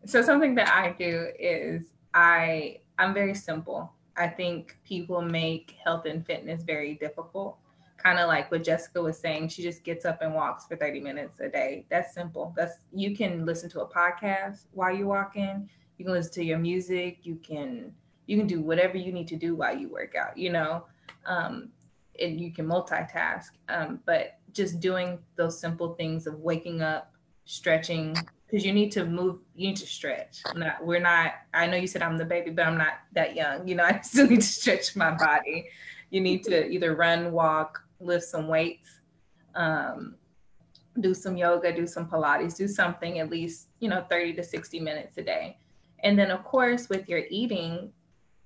so 0.06 0.22
something 0.22 0.56
that 0.56 0.70
I 0.70 0.96
do 0.98 1.28
is 1.38 1.84
I 2.14 2.80
I'm 2.98 3.14
very 3.14 3.36
simple. 3.36 3.94
I 4.18 4.28
think 4.28 4.78
people 4.84 5.22
make 5.22 5.76
health 5.84 6.06
and 6.06 6.26
fitness 6.26 6.64
very 6.64 6.96
difficult. 6.96 7.58
Kind 7.98 8.20
of 8.20 8.28
like 8.28 8.52
what 8.52 8.64
Jessica 8.64 9.02
was 9.02 9.18
saying, 9.18 9.50
she 9.50 9.62
just 9.62 9.84
gets 9.84 10.06
up 10.06 10.22
and 10.22 10.34
walks 10.34 10.66
for 10.66 10.76
30 10.76 11.00
minutes 11.00 11.40
a 11.40 11.50
day. 11.50 11.86
That's 11.90 12.14
simple. 12.14 12.54
That's 12.56 12.76
you 12.94 13.16
can 13.16 13.46
listen 13.46 13.70
to 13.72 13.82
a 13.82 13.88
podcast 13.88 14.66
while 14.72 14.94
you're 14.94 15.08
walking. 15.08 15.70
You 15.98 16.06
can 16.06 16.14
listen 16.14 16.34
to 16.34 16.44
your 16.44 16.60
music. 16.60 17.20
You 17.24 17.36
can 17.36 17.94
you 18.26 18.38
can 18.38 18.48
do 18.48 18.62
whatever 18.62 18.98
you 18.98 19.12
need 19.12 19.28
to 19.30 19.36
do 19.36 19.56
while 19.56 19.76
you 19.76 19.90
work 19.90 20.16
out. 20.16 20.38
You 20.38 20.52
know, 20.52 20.86
um, 21.26 21.70
and 22.20 22.40
you 22.40 22.52
can 22.52 22.68
multitask. 22.68 23.50
Um, 23.70 24.00
but 24.06 24.40
just 24.54 24.80
doing 24.80 25.20
those 25.36 25.60
simple 25.60 25.94
things 25.96 26.28
of 26.28 26.40
waking 26.40 26.82
up, 26.82 27.14
stretching 27.50 28.16
because 28.46 28.64
you 28.64 28.72
need 28.72 28.92
to 28.92 29.06
move 29.06 29.40
you 29.56 29.70
need 29.70 29.76
to 29.76 29.88
stretch. 29.88 30.42
Not 30.56 30.86
we're 30.86 31.00
not 31.00 31.34
i 31.54 31.66
know 31.66 31.78
you 31.78 31.88
said 31.88 32.04
i'm 32.04 32.18
the 32.18 32.26
baby 32.26 32.52
but 32.52 32.66
i'm 32.68 32.78
not 32.78 33.00
that 33.14 33.36
young 33.36 33.68
you 33.68 33.74
know 33.74 33.84
i 33.92 34.00
still 34.02 34.28
need 34.28 34.42
to 34.42 34.48
stretch 34.48 34.96
my 34.96 35.12
body. 35.12 35.68
You 36.12 36.22
need 36.22 36.44
to 36.44 36.68
either 36.68 36.96
run 36.96 37.32
walk 37.32 37.82
lift 38.00 38.26
some 38.26 38.48
weights 38.48 39.02
um, 39.56 40.16
do 41.00 41.14
some 41.14 41.38
yoga 41.38 41.76
do 41.76 41.88
some 41.88 42.08
pilates 42.08 42.56
do 42.56 42.68
something 42.68 43.18
at 43.18 43.32
least 43.32 43.70
you 43.80 43.90
know 43.90 44.06
30 44.10 44.34
to 44.34 44.44
60 44.44 44.80
minutes 44.80 45.18
a 45.18 45.24
day. 45.24 45.58
And 46.04 46.18
then 46.18 46.30
of 46.30 46.44
course 46.44 46.88
with 46.88 47.10
your 47.10 47.24
eating 47.32 47.92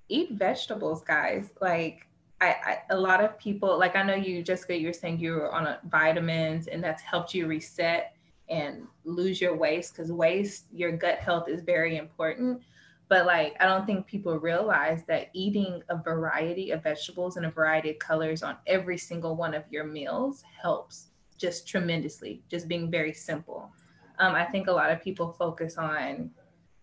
eat 0.08 0.32
vegetables 0.32 1.02
guys. 1.02 1.50
Like 1.60 2.06
I, 2.40 2.48
I, 2.48 2.78
a 2.90 2.98
lot 2.98 3.22
of 3.22 3.38
people 3.38 3.78
like 3.78 3.96
I 3.96 4.02
know 4.02 4.14
you 4.14 4.42
Jessica 4.42 4.78
you're 4.78 4.94
saying 4.94 5.18
you 5.18 5.32
were 5.32 5.52
on 5.52 5.66
a, 5.66 5.78
vitamins 5.88 6.68
and 6.68 6.82
that's 6.82 7.02
helped 7.02 7.34
you 7.34 7.46
reset 7.46 8.13
and 8.48 8.86
lose 9.04 9.40
your 9.40 9.56
waist 9.56 9.94
because 9.94 10.12
waist, 10.12 10.66
your 10.72 10.92
gut 10.92 11.18
health 11.18 11.48
is 11.48 11.62
very 11.62 11.96
important. 11.96 12.62
But 13.08 13.26
like, 13.26 13.54
I 13.60 13.66
don't 13.66 13.86
think 13.86 14.06
people 14.06 14.38
realize 14.38 15.04
that 15.08 15.28
eating 15.34 15.82
a 15.88 15.96
variety 15.96 16.70
of 16.70 16.82
vegetables 16.82 17.36
and 17.36 17.46
a 17.46 17.50
variety 17.50 17.90
of 17.90 17.98
colors 17.98 18.42
on 18.42 18.56
every 18.66 18.98
single 18.98 19.36
one 19.36 19.54
of 19.54 19.64
your 19.70 19.84
meals 19.84 20.42
helps 20.60 21.08
just 21.38 21.68
tremendously, 21.68 22.42
just 22.50 22.68
being 22.68 22.90
very 22.90 23.12
simple. 23.12 23.70
Um, 24.18 24.34
I 24.34 24.44
think 24.44 24.68
a 24.68 24.72
lot 24.72 24.90
of 24.90 25.02
people 25.02 25.32
focus 25.32 25.76
on 25.76 26.30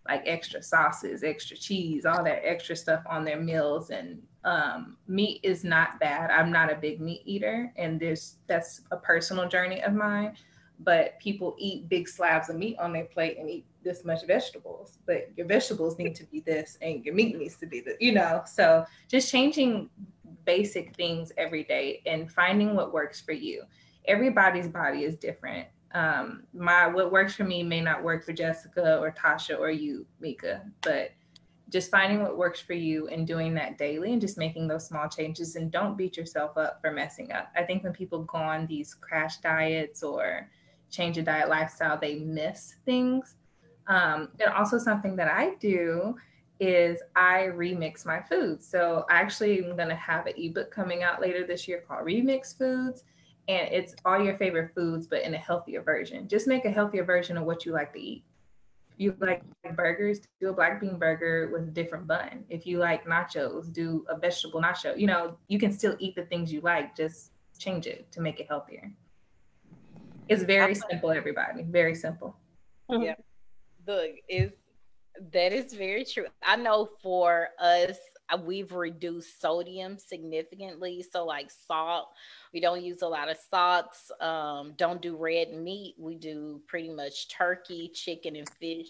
like 0.08 0.24
extra 0.26 0.62
sauces, 0.62 1.24
extra 1.24 1.56
cheese, 1.56 2.06
all 2.06 2.24
that 2.24 2.42
extra 2.44 2.76
stuff 2.76 3.04
on 3.10 3.24
their 3.24 3.40
meals. 3.40 3.90
And 3.90 4.22
um, 4.44 4.98
meat 5.08 5.40
is 5.44 5.64
not 5.64 6.00
bad. 6.00 6.32
I'm 6.32 6.52
not 6.52 6.72
a 6.72 6.76
big 6.76 7.00
meat 7.00 7.22
eater, 7.26 7.72
and 7.78 8.00
there's 8.00 8.38
that's 8.48 8.82
a 8.92 8.98
personal 8.98 9.48
journey 9.48 9.84
of 9.84 9.94
mine 9.94 10.36
but 10.84 11.20
people 11.20 11.56
eat 11.58 11.90
big 11.90 12.08
slabs 12.08 12.50
of 12.50 12.56
meat 12.56 12.78
on 12.80 12.94
their 12.94 13.06
plate 13.06 13.38
and 13.38 13.50
eat 13.50 13.66
this 13.84 14.06
much 14.06 14.26
vegetables. 14.26 15.00
But 15.06 15.32
your 15.36 15.48
vegetables 15.48 15.98
need 15.98 16.16
to 16.16 16.24
be 16.26 16.40
this 16.42 16.78
and 16.82 17.04
your 17.04 17.14
meat 17.14 17.38
needs 17.38 17.56
to 17.58 17.66
be 17.66 17.82
this 17.82 17.98
you 18.00 18.12
know 18.14 18.44
so 18.46 18.86
just 19.08 19.32
changing 19.32 19.90
basic 20.46 20.96
things 20.96 21.32
every 21.38 21.64
day 21.64 22.02
and 22.06 22.32
finding 22.32 22.76
what 22.76 22.94
works 22.94 23.22
for 23.22 23.34
you. 23.34 23.64
Everybody's 24.06 24.68
body 24.68 25.04
is 25.04 25.16
different. 25.16 25.68
Um 25.94 26.44
my 26.54 26.88
what 26.88 27.12
works 27.12 27.36
for 27.36 27.44
me 27.44 27.64
may 27.64 27.82
not 27.82 28.04
work 28.04 28.24
for 28.24 28.34
jessica 28.34 28.98
or 29.00 29.12
tasha 29.12 29.60
or 29.60 29.70
you 29.70 30.06
mika 30.20 30.62
but 30.82 31.12
just 31.72 31.90
finding 31.90 32.22
what 32.22 32.38
works 32.38 32.60
for 32.60 32.74
you 32.74 33.08
and 33.08 33.26
doing 33.26 33.54
that 33.54 33.78
daily 33.78 34.12
and 34.12 34.22
just 34.22 34.38
making 34.38 34.68
those 34.68 34.86
small 34.86 35.08
changes 35.08 35.56
and 35.56 35.72
don't 35.72 35.98
beat 35.98 36.18
yourself 36.18 36.58
up 36.58 36.80
for 36.82 36.92
messing 36.92 37.32
up. 37.32 37.50
I 37.56 37.64
think 37.64 37.84
when 37.84 37.94
people 37.94 38.24
go 38.24 38.40
on 38.40 38.68
these 38.68 38.94
crash 38.94 39.38
diets 39.38 40.04
or 40.04 40.50
change 40.92 41.18
a 41.18 41.24
diet 41.24 41.50
lifestyle, 41.50 41.98
they 42.00 42.20
miss 42.20 42.76
things. 42.86 43.36
Um, 43.88 44.30
and 44.40 44.54
also 44.54 44.78
something 44.78 45.16
that 45.16 45.28
I 45.28 45.56
do 45.60 46.16
is 46.60 47.02
I 47.16 47.50
remix 47.56 48.06
my 48.06 48.22
foods. 48.22 48.68
So 48.68 49.06
I 49.10 49.16
actually 49.16 49.66
am 49.66 49.76
going 49.76 49.90
to 49.90 49.96
have 49.96 50.28
an 50.28 50.34
ebook 50.38 50.70
coming 50.70 51.02
out 51.02 51.20
later 51.20 51.46
this 51.46 51.68
year 51.68 51.84
called 51.88 52.06
Remix 52.06 52.56
Foods. 52.56 53.04
And 53.48 53.68
it's 53.72 53.96
all 54.06 54.24
your 54.24 54.38
favorite 54.38 54.72
foods, 54.76 55.08
but 55.08 55.24
in 55.24 55.34
a 55.34 55.38
healthier 55.38 55.82
version. 55.82 56.28
Just 56.28 56.48
make 56.48 56.66
a 56.66 56.70
healthier 56.70 57.04
version 57.04 57.36
of 57.36 57.46
what 57.46 57.66
you 57.66 57.72
like 57.72 57.92
to 57.94 58.00
eat. 58.00 58.24
If 58.92 59.00
you 59.00 59.16
like 59.20 59.42
burgers, 59.76 60.22
do 60.40 60.50
a 60.50 60.54
black 60.54 60.80
bean 60.80 61.00
burger 61.00 61.50
with 61.52 61.64
a 61.64 61.72
different 61.72 62.06
bun. 62.06 62.44
If 62.50 62.68
you 62.68 62.78
like 62.78 63.06
nachos, 63.06 63.74
do 63.74 64.06
a 64.08 64.18
vegetable 64.18 64.62
nacho. 64.62 64.98
You 64.98 65.08
know, 65.08 65.38
you 65.48 65.58
can 65.58 65.72
still 65.72 65.96
eat 65.98 66.16
the 66.16 66.26
things 66.26 66.54
you 66.54 66.62
like, 66.62 66.96
just 66.96 67.32
change 67.58 67.88
it 67.88 68.12
to 68.12 68.22
make 68.22 68.40
it 68.40 68.46
healthier. 68.48 68.92
It's 70.32 70.44
very 70.44 70.76
simple, 70.76 71.12
everybody. 71.12 71.64
Very 71.64 71.94
simple. 71.94 72.38
Mm-hmm. 72.90 73.04
Yeah. 73.04 73.16
Look, 73.86 74.12
is 74.30 74.52
that 75.34 75.52
is 75.52 75.74
very 75.74 76.06
true. 76.06 76.28
I 76.42 76.56
know 76.56 76.90
for 77.04 77.50
us, 77.60 77.98
uh, 78.30 78.38
we've 78.38 78.72
reduced 78.72 79.42
sodium 79.42 79.98
significantly. 79.98 81.04
So, 81.12 81.26
like 81.26 81.52
salt, 81.52 82.12
we 82.54 82.62
don't 82.62 82.82
use 82.82 83.02
a 83.02 83.08
lot 83.08 83.30
of 83.30 83.38
salts. 83.50 84.10
Um, 84.22 84.74
don't 84.78 85.02
do 85.02 85.18
red 85.18 85.52
meat. 85.54 85.96
We 85.98 86.16
do 86.16 86.62
pretty 86.66 86.92
much 86.92 87.28
turkey, 87.28 87.92
chicken, 87.94 88.38
and 88.38 88.50
fish. 88.52 88.88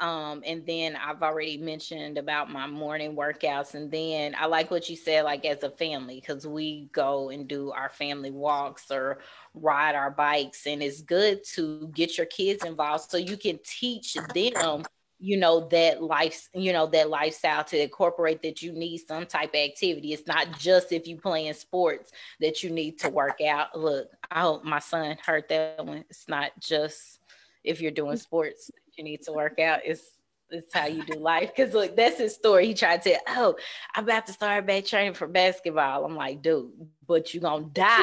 Um, 0.00 0.42
and 0.46 0.64
then 0.64 0.96
I've 0.96 1.22
already 1.22 1.58
mentioned 1.58 2.16
about 2.16 2.50
my 2.50 2.66
morning 2.66 3.14
workouts. 3.14 3.74
And 3.74 3.90
then 3.90 4.34
I 4.36 4.46
like 4.46 4.70
what 4.70 4.88
you 4.88 4.96
said, 4.96 5.24
like 5.24 5.44
as 5.44 5.62
a 5.62 5.70
family, 5.70 6.20
because 6.20 6.46
we 6.46 6.88
go 6.92 7.28
and 7.28 7.46
do 7.46 7.70
our 7.70 7.90
family 7.90 8.30
walks 8.30 8.90
or 8.90 9.18
ride 9.52 9.94
our 9.94 10.10
bikes. 10.10 10.66
And 10.66 10.82
it's 10.82 11.02
good 11.02 11.44
to 11.54 11.88
get 11.88 12.16
your 12.16 12.26
kids 12.26 12.64
involved 12.64 13.10
so 13.10 13.18
you 13.18 13.36
can 13.36 13.58
teach 13.62 14.16
them 14.34 14.84
you 15.22 15.36
know 15.36 15.68
that 15.68 16.02
life 16.02 16.48
you 16.54 16.72
know 16.72 16.86
that 16.86 17.10
lifestyle 17.10 17.62
to 17.62 17.80
incorporate 17.80 18.40
that 18.40 18.62
you 18.62 18.72
need 18.72 18.98
some 18.98 19.26
type 19.26 19.50
of 19.50 19.56
activity 19.60 20.14
it's 20.14 20.26
not 20.26 20.58
just 20.58 20.92
if 20.92 21.06
you 21.06 21.18
playing 21.18 21.52
sports 21.52 22.10
that 22.40 22.62
you 22.62 22.70
need 22.70 22.98
to 22.98 23.10
work 23.10 23.38
out 23.42 23.78
look 23.78 24.08
i 24.30 24.40
hope 24.40 24.64
my 24.64 24.78
son 24.78 25.16
heard 25.24 25.44
that 25.50 25.84
one 25.84 26.04
it's 26.08 26.26
not 26.26 26.52
just 26.58 27.20
if 27.62 27.80
you're 27.82 27.90
doing 27.90 28.16
sports 28.16 28.70
you 29.00 29.04
need 29.04 29.22
to 29.22 29.32
work 29.32 29.58
out 29.58 29.80
it's 29.84 30.02
it's 30.50 30.74
how 30.74 30.86
you 30.86 31.04
do 31.04 31.18
life 31.18 31.50
because 31.54 31.72
look 31.74 31.94
that's 31.96 32.18
his 32.18 32.34
story 32.34 32.66
he 32.66 32.74
tried 32.74 33.00
to 33.02 33.10
say 33.10 33.18
oh 33.28 33.54
i'm 33.94 34.04
about 34.04 34.26
to 34.26 34.32
start 34.32 34.66
back 34.66 34.84
training 34.84 35.14
for 35.14 35.28
basketball 35.28 36.04
i'm 36.04 36.16
like 36.16 36.42
dude 36.42 36.70
but 37.06 37.32
you're 37.32 37.40
gonna 37.40 37.64
die 37.72 38.02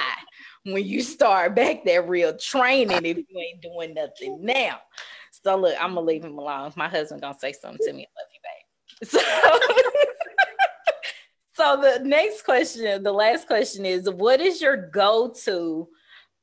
when 0.64 0.86
you 0.86 1.02
start 1.02 1.56
back 1.56 1.84
that 1.84 2.08
real 2.08 2.36
training 2.38 3.06
if 3.06 3.18
you 3.18 3.40
ain't 3.40 3.62
doing 3.62 3.94
nothing 3.94 4.40
now 4.42 4.80
so 5.44 5.56
look, 5.56 5.76
I'm 5.80 5.94
gonna 5.94 6.06
leave 6.06 6.24
him 6.24 6.38
alone. 6.38 6.74
My 6.76 6.90
husband 6.90 7.22
gonna 7.22 7.38
say 7.40 7.54
something 7.54 7.86
to 7.86 7.94
me. 7.94 8.06
I 8.06 8.20
Love 8.20 8.30
you, 8.34 8.40
babe. 8.44 8.64
So, 11.54 11.76
so 11.76 11.82
the 11.82 12.04
next 12.04 12.44
question, 12.44 13.04
the 13.04 13.12
last 13.12 13.48
question 13.48 13.86
is, 13.86 14.10
what 14.10 14.42
is 14.42 14.62
your 14.62 14.90
go-to? 14.90 15.88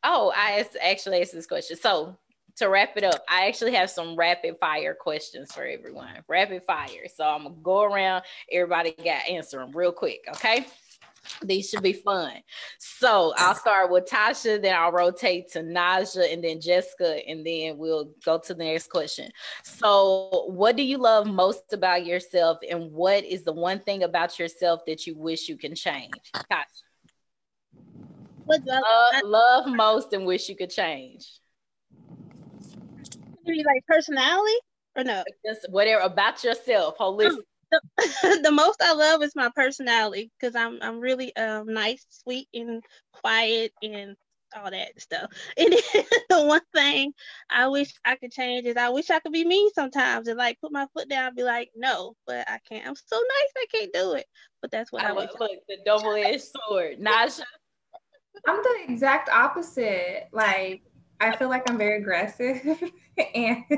Oh, 0.02 0.32
I 0.36 0.60
asked, 0.60 0.76
actually 0.80 1.20
asked 1.20 1.32
this 1.32 1.46
question. 1.46 1.76
So 1.76 2.16
to 2.56 2.68
wrap 2.68 2.96
it 2.96 3.04
up, 3.04 3.22
I 3.28 3.46
actually 3.46 3.74
have 3.74 3.90
some 3.90 4.16
rapid 4.16 4.56
fire 4.60 4.94
questions 4.94 5.52
for 5.52 5.64
everyone. 5.64 6.08
Rapid 6.28 6.62
fire. 6.66 7.06
So 7.14 7.24
I'm 7.24 7.44
gonna 7.44 7.54
go 7.62 7.82
around. 7.82 8.24
Everybody 8.50 8.92
got 8.92 9.28
answer 9.28 9.58
them 9.58 9.72
real 9.72 9.92
quick. 9.92 10.24
Okay. 10.28 10.66
These 11.42 11.70
should 11.70 11.82
be 11.82 11.94
fun. 11.94 12.32
So 12.78 13.32
I'll 13.38 13.54
start 13.54 13.90
with 13.90 14.04
Tasha, 14.04 14.60
then 14.60 14.74
I'll 14.74 14.92
rotate 14.92 15.50
to 15.52 15.62
Naja 15.62 16.30
and 16.32 16.44
then 16.44 16.60
Jessica, 16.60 17.26
and 17.26 17.46
then 17.46 17.78
we'll 17.78 18.10
go 18.24 18.38
to 18.38 18.54
the 18.54 18.64
next 18.64 18.88
question. 18.90 19.30
So, 19.62 20.44
what 20.48 20.76
do 20.76 20.82
you 20.82 20.98
love 20.98 21.26
most 21.26 21.72
about 21.72 22.04
yourself, 22.04 22.58
and 22.68 22.92
what 22.92 23.24
is 23.24 23.42
the 23.42 23.54
one 23.54 23.80
thing 23.80 24.02
about 24.02 24.38
yourself 24.38 24.80
that 24.86 25.06
you 25.06 25.16
wish 25.16 25.48
you 25.48 25.56
can 25.56 25.74
change? 25.74 26.12
Tasha. 26.34 26.64
What 28.44 28.62
love, 28.66 28.82
uh, 29.14 29.26
love 29.26 29.66
most 29.68 30.12
and 30.12 30.26
wish 30.26 30.50
you 30.50 30.56
could 30.56 30.70
change? 30.70 31.26
Maybe 33.44 33.64
like 33.64 33.84
personality 33.86 34.56
or 34.96 35.04
no? 35.04 35.24
Just 35.44 35.66
whatever 35.70 36.02
about 36.02 36.42
yourself, 36.44 36.96
holistic 36.98 37.40
the, 37.74 38.40
the 38.44 38.52
most 38.52 38.82
I 38.82 38.92
love 38.94 39.22
is 39.22 39.36
my 39.36 39.50
personality 39.54 40.30
because 40.38 40.54
I'm 40.54 40.78
I'm 40.82 41.00
really 41.00 41.34
um 41.36 41.72
nice, 41.72 42.04
sweet, 42.08 42.48
and 42.54 42.82
quiet 43.12 43.72
and 43.82 44.16
all 44.56 44.70
that 44.70 45.00
stuff. 45.00 45.30
And 45.56 45.72
the 46.30 46.44
one 46.44 46.60
thing 46.74 47.12
I 47.50 47.68
wish 47.68 47.92
I 48.04 48.16
could 48.16 48.32
change 48.32 48.66
is 48.66 48.76
I 48.76 48.90
wish 48.90 49.10
I 49.10 49.20
could 49.20 49.32
be 49.32 49.44
mean 49.44 49.70
sometimes 49.72 50.28
and 50.28 50.38
like 50.38 50.60
put 50.60 50.72
my 50.72 50.86
foot 50.94 51.08
down 51.08 51.28
and 51.28 51.36
be 51.36 51.42
like, 51.42 51.70
no, 51.76 52.14
but 52.26 52.48
I 52.48 52.58
can't. 52.68 52.86
I'm 52.86 52.96
so 52.96 53.16
nice, 53.16 53.52
I 53.56 53.66
can't 53.72 53.92
do 53.92 54.12
it. 54.14 54.26
But 54.62 54.70
that's 54.70 54.92
what 54.92 55.04
I, 55.04 55.10
I 55.10 55.12
wish. 55.12 55.30
Look, 55.38 55.50
the 55.68 55.78
double 55.84 56.14
edged 56.14 56.44
sword. 56.68 56.98
Naja. 57.00 57.42
I'm 58.46 58.62
the 58.62 58.92
exact 58.92 59.28
opposite. 59.28 60.28
Like 60.32 60.82
I 61.20 61.36
feel 61.36 61.48
like 61.48 61.68
I'm 61.68 61.78
very 61.78 62.00
aggressive 62.00 62.60
and 63.34 63.64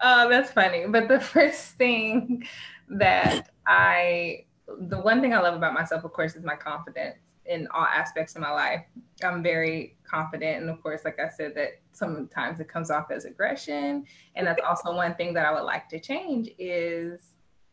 oh, 0.00 0.28
that's 0.28 0.52
funny. 0.52 0.84
But 0.88 1.08
the 1.08 1.20
first 1.20 1.72
thing 1.72 2.44
that 2.88 3.50
I, 3.66 4.44
the 4.80 5.00
one 5.00 5.20
thing 5.20 5.34
I 5.34 5.40
love 5.40 5.54
about 5.54 5.74
myself, 5.74 6.04
of 6.04 6.12
course, 6.12 6.36
is 6.36 6.44
my 6.44 6.56
confidence 6.56 7.16
in 7.46 7.66
all 7.74 7.84
aspects 7.84 8.36
of 8.36 8.42
my 8.42 8.50
life. 8.50 8.84
I'm 9.24 9.42
very 9.42 9.96
confident. 10.04 10.60
And 10.62 10.70
of 10.70 10.82
course, 10.82 11.04
like 11.04 11.18
I 11.18 11.28
said, 11.28 11.54
that 11.56 11.80
sometimes 11.92 12.60
it 12.60 12.68
comes 12.68 12.90
off 12.90 13.10
as 13.10 13.24
aggression. 13.24 14.06
And 14.36 14.46
that's 14.46 14.60
also 14.66 14.94
one 14.94 15.14
thing 15.14 15.34
that 15.34 15.46
I 15.46 15.52
would 15.52 15.64
like 15.64 15.88
to 15.90 15.98
change 15.98 16.50
is 16.58 17.20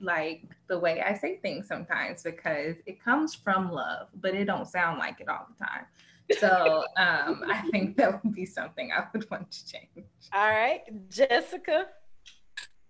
like 0.02 0.44
the 0.68 0.80
way 0.80 1.02
I 1.02 1.14
say 1.14 1.38
things 1.38 1.68
sometimes 1.68 2.24
because 2.24 2.78
it 2.86 3.04
comes 3.04 3.36
from 3.36 3.72
love, 3.72 4.08
but 4.22 4.34
it 4.34 4.46
don't 4.46 4.68
sound 4.68 4.98
like 4.98 5.20
it 5.20 5.28
all 5.28 5.48
the 5.50 5.66
time. 5.66 5.86
So 6.38 6.84
um, 6.98 7.44
I 7.48 7.64
think 7.72 7.98
that 7.98 8.24
would 8.24 8.36
be 8.36 8.46
something 8.46 8.92
I 8.92 9.06
would 9.14 9.30
want 9.30 9.52
to 9.52 9.68
change. 9.68 10.06
All 10.34 10.50
right, 10.50 10.82
Jessica. 11.10 11.86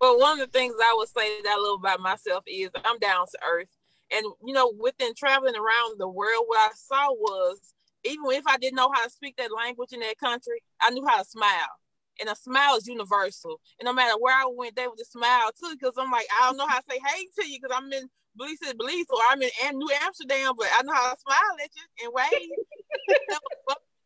Well, 0.02 0.20
one 0.20 0.40
of 0.40 0.52
the 0.52 0.58
things 0.58 0.76
I 0.82 0.96
would 0.98 1.10
say 1.10 1.42
that 1.42 1.56
I 1.58 1.62
love 1.62 1.80
about 1.80 2.00
myself 2.00 2.44
is 2.48 2.70
I'm 2.86 3.00
down 3.00 3.26
to 3.28 3.40
earth. 3.50 3.68
And 4.12 4.26
you 4.46 4.54
know, 4.54 4.74
within 4.80 5.14
traveling 5.14 5.56
around 5.56 6.00
the 6.00 6.08
world, 6.08 6.46
what 6.48 6.72
I 6.72 6.74
saw 6.74 7.12
was 7.12 7.60
even 8.04 8.24
if 8.32 8.48
I 8.48 8.58
didn't 8.58 8.78
know 8.78 8.90
how 8.94 9.04
to 9.04 9.10
speak 9.10 9.36
that 9.38 9.54
language 9.56 9.92
in 9.92 10.00
that 10.00 10.18
country, 10.18 10.64
I 10.82 10.90
knew 10.92 11.06
how 11.06 11.22
to 11.22 11.26
smile. 11.26 11.76
And 12.20 12.30
a 12.30 12.36
smile 12.36 12.76
is 12.76 12.88
universal. 12.88 13.62
And 13.80 13.86
no 13.86 13.94
matter 13.94 14.18
where 14.20 14.36
I 14.36 14.46
went, 14.52 14.76
they 14.76 14.88
would 14.88 14.98
just 14.98 15.14
smile 15.14 15.52
too. 15.52 15.76
Because 15.80 15.94
I'm 15.98 16.12
like, 16.12 16.28
I 16.38 16.48
don't 16.48 16.58
know 16.58 16.68
how 16.68 16.80
to 16.80 16.86
say 16.90 17.00
hey 17.06 17.26
to 17.40 17.48
you 17.48 17.60
because 17.62 17.76
I'm 17.78 17.92
in 17.94 18.10
Belize 18.36 18.74
Belize, 18.78 19.06
or 19.10 19.20
I'm 19.30 19.42
in 19.42 19.78
New 19.78 19.90
Amsterdam, 20.02 20.54
but 20.58 20.68
I 20.78 20.84
know 20.84 20.94
how 20.94 21.14
to 21.14 21.20
smile 21.20 21.56
at 21.64 21.70
you 21.76 22.06
and 22.06 22.14
wave. 22.14 22.50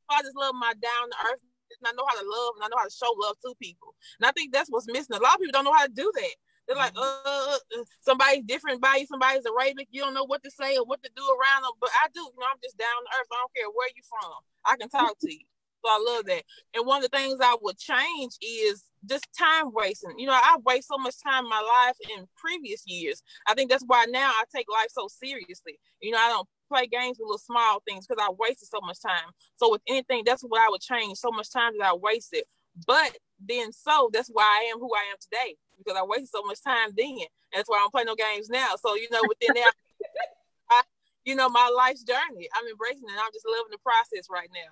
I 0.09 0.21
just 0.21 0.37
love 0.37 0.55
my 0.55 0.73
down 0.73 1.09
to 1.09 1.17
earth. 1.31 1.41
And 1.81 1.89
I 1.89 1.91
know 1.97 2.05
how 2.05 2.19
to 2.19 2.27
love 2.27 2.53
and 2.55 2.63
I 2.63 2.67
know 2.69 2.77
how 2.77 2.85
to 2.85 2.93
show 2.93 3.09
love 3.17 3.35
to 3.41 3.55
people. 3.59 3.95
And 4.19 4.27
I 4.27 4.31
think 4.31 4.53
that's 4.53 4.69
what's 4.69 4.87
missing. 4.87 5.17
A 5.17 5.19
lot 5.19 5.35
of 5.35 5.39
people 5.41 5.53
don't 5.53 5.65
know 5.65 5.73
how 5.73 5.85
to 5.85 5.91
do 5.91 6.11
that. 6.13 6.35
They're 6.67 6.77
like, 6.77 6.93
mm-hmm. 6.93 7.27
uh, 7.27 7.57
uh 7.57 7.83
somebody's 8.01 8.45
different 8.45 8.79
by 8.79 9.01
you, 9.01 9.07
somebody's 9.07 9.45
Arabic. 9.45 9.87
You 9.91 10.01
don't 10.01 10.13
know 10.13 10.25
what 10.25 10.43
to 10.43 10.51
say 10.51 10.77
or 10.77 10.85
what 10.85 11.03
to 11.03 11.09
do 11.15 11.23
around 11.23 11.63
them. 11.63 11.75
But 11.81 11.89
I 12.03 12.07
do, 12.13 12.21
you 12.21 12.39
know, 12.39 12.47
I'm 12.47 12.61
just 12.63 12.77
down 12.77 12.87
to 12.87 13.09
earth. 13.19 13.27
I 13.31 13.41
don't 13.41 13.55
care 13.55 13.71
where 13.73 13.89
you're 13.95 14.07
from. 14.07 14.37
I 14.63 14.77
can 14.77 14.89
talk 14.89 15.17
to 15.19 15.31
you. 15.33 15.45
So 15.83 15.91
I 15.91 15.99
love 15.99 16.25
that. 16.25 16.43
And 16.73 16.87
one 16.87 17.03
of 17.03 17.11
the 17.11 17.17
things 17.17 17.39
I 17.41 17.57
would 17.61 17.77
change 17.77 18.37
is 18.41 18.85
just 19.05 19.27
time 19.37 19.73
wasting. 19.73 20.17
You 20.17 20.27
know, 20.27 20.33
I 20.33 20.57
waste 20.65 20.87
so 20.87 20.97
much 20.97 21.15
time 21.21 21.43
in 21.43 21.49
my 21.49 21.59
life 21.59 21.97
in 22.17 22.25
previous 22.37 22.83
years. 22.87 23.21
I 23.47 23.53
think 23.53 23.69
that's 23.69 23.83
why 23.85 24.05
now 24.09 24.29
I 24.29 24.43
take 24.55 24.67
life 24.71 24.87
so 24.91 25.09
seriously. 25.09 25.77
You 26.01 26.11
know, 26.11 26.19
I 26.19 26.29
don't 26.29 26.47
play 26.73 26.87
games 26.87 27.17
with 27.19 27.27
little 27.27 27.37
small 27.37 27.81
things 27.87 28.07
because 28.07 28.23
I 28.23 28.31
wasted 28.37 28.69
so 28.69 28.79
much 28.83 29.01
time. 29.01 29.31
So 29.55 29.71
with 29.71 29.81
anything, 29.87 30.23
that's 30.25 30.41
what 30.41 30.61
I 30.61 30.69
would 30.69 30.81
change. 30.81 31.17
So 31.17 31.31
much 31.31 31.51
time 31.51 31.73
that 31.77 31.85
I 31.85 31.93
wasted. 31.93 32.43
But 32.87 33.17
then 33.39 33.71
so 33.71 34.09
that's 34.11 34.29
why 34.29 34.43
I 34.43 34.71
am 34.71 34.79
who 34.79 34.89
I 34.93 35.11
am 35.11 35.17
today 35.21 35.55
because 35.77 35.97
I 35.97 36.03
wasted 36.03 36.29
so 36.29 36.43
much 36.43 36.61
time 36.63 36.89
then. 36.97 37.27
And 37.53 37.55
that's 37.55 37.69
why 37.69 37.77
I 37.77 37.79
don't 37.81 37.93
play 37.93 38.03
no 38.03 38.15
games 38.15 38.49
now. 38.49 38.75
So 38.81 38.95
you 38.95 39.07
know, 39.11 39.21
within 39.27 39.53
that, 39.55 39.73
I, 40.71 40.81
you 41.25 41.35
know, 41.35 41.49
my 41.49 41.71
life's 41.75 42.03
journey, 42.03 42.49
I'm 42.55 42.67
embracing 42.67 43.07
it. 43.07 43.19
I'm 43.23 43.31
just 43.33 43.45
loving 43.47 43.71
the 43.71 43.77
process 43.79 44.27
right 44.31 44.49
now. 44.53 44.71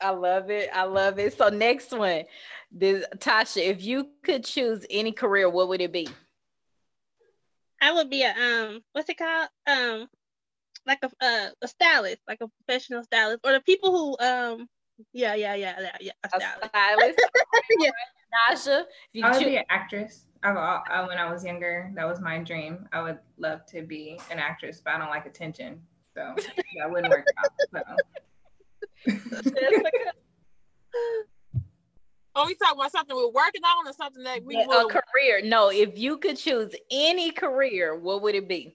I 0.00 0.10
love 0.10 0.50
it. 0.50 0.68
I 0.72 0.82
love 0.84 1.18
it. 1.18 1.36
So 1.38 1.48
next 1.48 1.92
one, 1.92 2.24
this 2.72 3.04
Tasha, 3.18 3.62
if 3.62 3.82
you 3.82 4.08
could 4.24 4.44
choose 4.44 4.84
any 4.90 5.12
career, 5.12 5.48
what 5.48 5.68
would 5.68 5.80
it 5.80 5.92
be? 5.92 6.08
I 7.80 7.92
would 7.92 8.10
be 8.10 8.22
a 8.22 8.30
um, 8.30 8.80
what's 8.92 9.08
it 9.08 9.18
called? 9.18 9.48
Um, 9.66 10.08
like 10.86 10.98
a 11.02 11.10
uh, 11.20 11.50
a 11.62 11.68
stylist, 11.68 12.20
like 12.28 12.40
a 12.40 12.48
professional 12.48 13.02
stylist, 13.04 13.40
or 13.44 13.52
the 13.52 13.60
people 13.60 13.90
who 13.90 14.24
um, 14.24 14.68
yeah, 15.12 15.34
yeah, 15.34 15.54
yeah, 15.54 15.76
yeah, 15.80 15.96
yeah, 16.00 16.12
a 16.24 16.28
stylist. 16.28 16.62
A 16.62 16.68
stylist. 16.68 17.18
yeah. 17.78 17.90
Naja, 18.32 18.84
I 19.22 19.30
would 19.30 19.38
choose- 19.38 19.44
be 19.44 19.56
an 19.56 19.64
actress. 19.68 20.26
I've, 20.44 20.56
I, 20.56 21.06
when 21.06 21.18
I 21.18 21.30
was 21.30 21.44
younger, 21.44 21.92
that 21.94 22.04
was 22.04 22.20
my 22.20 22.38
dream. 22.38 22.88
I 22.92 23.00
would 23.00 23.18
love 23.38 23.64
to 23.66 23.82
be 23.82 24.18
an 24.28 24.40
actress, 24.40 24.82
but 24.84 24.94
I 24.94 24.98
don't 24.98 25.08
like 25.08 25.24
attention, 25.24 25.80
so 26.14 26.34
that 26.78 26.90
wouldn't 26.90 27.10
work 27.10 27.26
out. 27.38 27.96
So. 29.06 29.12
Oh, 32.34 32.46
we 32.46 32.54
talking 32.54 32.78
about 32.78 32.92
something 32.92 33.14
we're 33.14 33.26
working 33.26 33.62
on 33.62 33.86
or 33.86 33.92
something 33.92 34.24
that 34.24 34.42
we 34.42 34.56
a 34.56 34.86
career. 34.86 35.42
No, 35.44 35.68
if 35.70 35.98
you 35.98 36.16
could 36.16 36.38
choose 36.38 36.74
any 36.90 37.30
career, 37.30 37.94
what 37.94 38.22
would 38.22 38.34
it 38.34 38.48
be? 38.48 38.74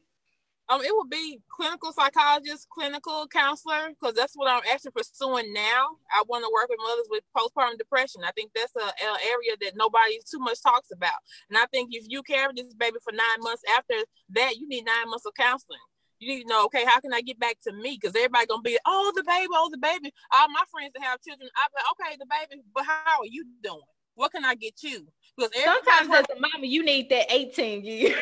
Um, 0.70 0.82
it 0.82 0.94
would 0.94 1.10
be 1.10 1.40
clinical 1.50 1.94
psychologist, 1.94 2.68
clinical 2.70 3.28
counselor, 3.28 3.90
because 3.90 4.16
that's 4.16 4.36
what 4.36 4.52
I'm 4.52 4.64
actually 4.72 4.92
pursuing 4.92 5.54
now. 5.54 5.96
I 6.12 6.24
want 6.28 6.44
to 6.44 6.52
work 6.54 6.68
with 6.70 6.80
mothers 6.84 7.08
with 7.10 7.24
postpartum 7.36 7.78
depression. 7.78 8.22
I 8.26 8.32
think 8.32 8.52
that's 8.54 8.76
a, 8.76 8.84
a 8.84 9.12
area 9.32 9.56
that 9.62 9.78
nobody 9.78 10.20
too 10.30 10.40
much 10.40 10.62
talks 10.62 10.90
about. 10.92 11.20
And 11.50 11.58
I 11.58 11.66
think 11.68 11.90
if 11.94 12.06
you 12.08 12.22
carry 12.24 12.52
this 12.56 12.74
baby 12.74 12.98
for 13.04 13.14
nine 13.14 13.40
months 13.40 13.64
after 13.78 13.96
that, 14.32 14.58
you 14.58 14.68
need 14.68 14.86
nine 14.86 15.10
months 15.10 15.26
of 15.26 15.34
counseling 15.36 15.80
you 16.20 16.28
need 16.28 16.44
to 16.44 16.50
know, 16.50 16.66
okay, 16.66 16.84
how 16.86 17.00
can 17.00 17.14
I 17.14 17.22
get 17.22 17.40
back 17.40 17.58
to 17.64 17.74
me? 17.74 17.98
Because 18.00 18.16
everybody 18.16 18.48
gonna 18.48 18.62
be, 18.62 18.78
oh, 18.86 19.12
the 19.16 19.24
baby, 19.24 19.48
oh, 19.54 19.70
the 19.72 19.78
baby. 19.78 20.12
All 20.34 20.50
my 20.50 20.64
friends 20.72 20.92
that 20.96 21.04
have 21.04 21.22
children, 21.22 21.50
I'm 21.56 21.72
like, 21.74 21.86
okay, 21.94 22.18
the 22.20 22.26
baby, 22.26 22.64
but 22.74 22.86
how 22.86 23.20
are 23.20 23.30
you 23.30 23.46
doing? 23.62 23.82
What 24.18 24.32
can 24.32 24.44
I 24.44 24.56
get 24.56 24.82
you? 24.82 25.06
Because 25.38 25.52
sometimes 25.64 26.10
as 26.10 26.26
a 26.36 26.40
mama, 26.40 26.66
you 26.66 26.84
need 26.84 27.08
that 27.10 27.32
18 27.32 27.86
years. 27.86 28.16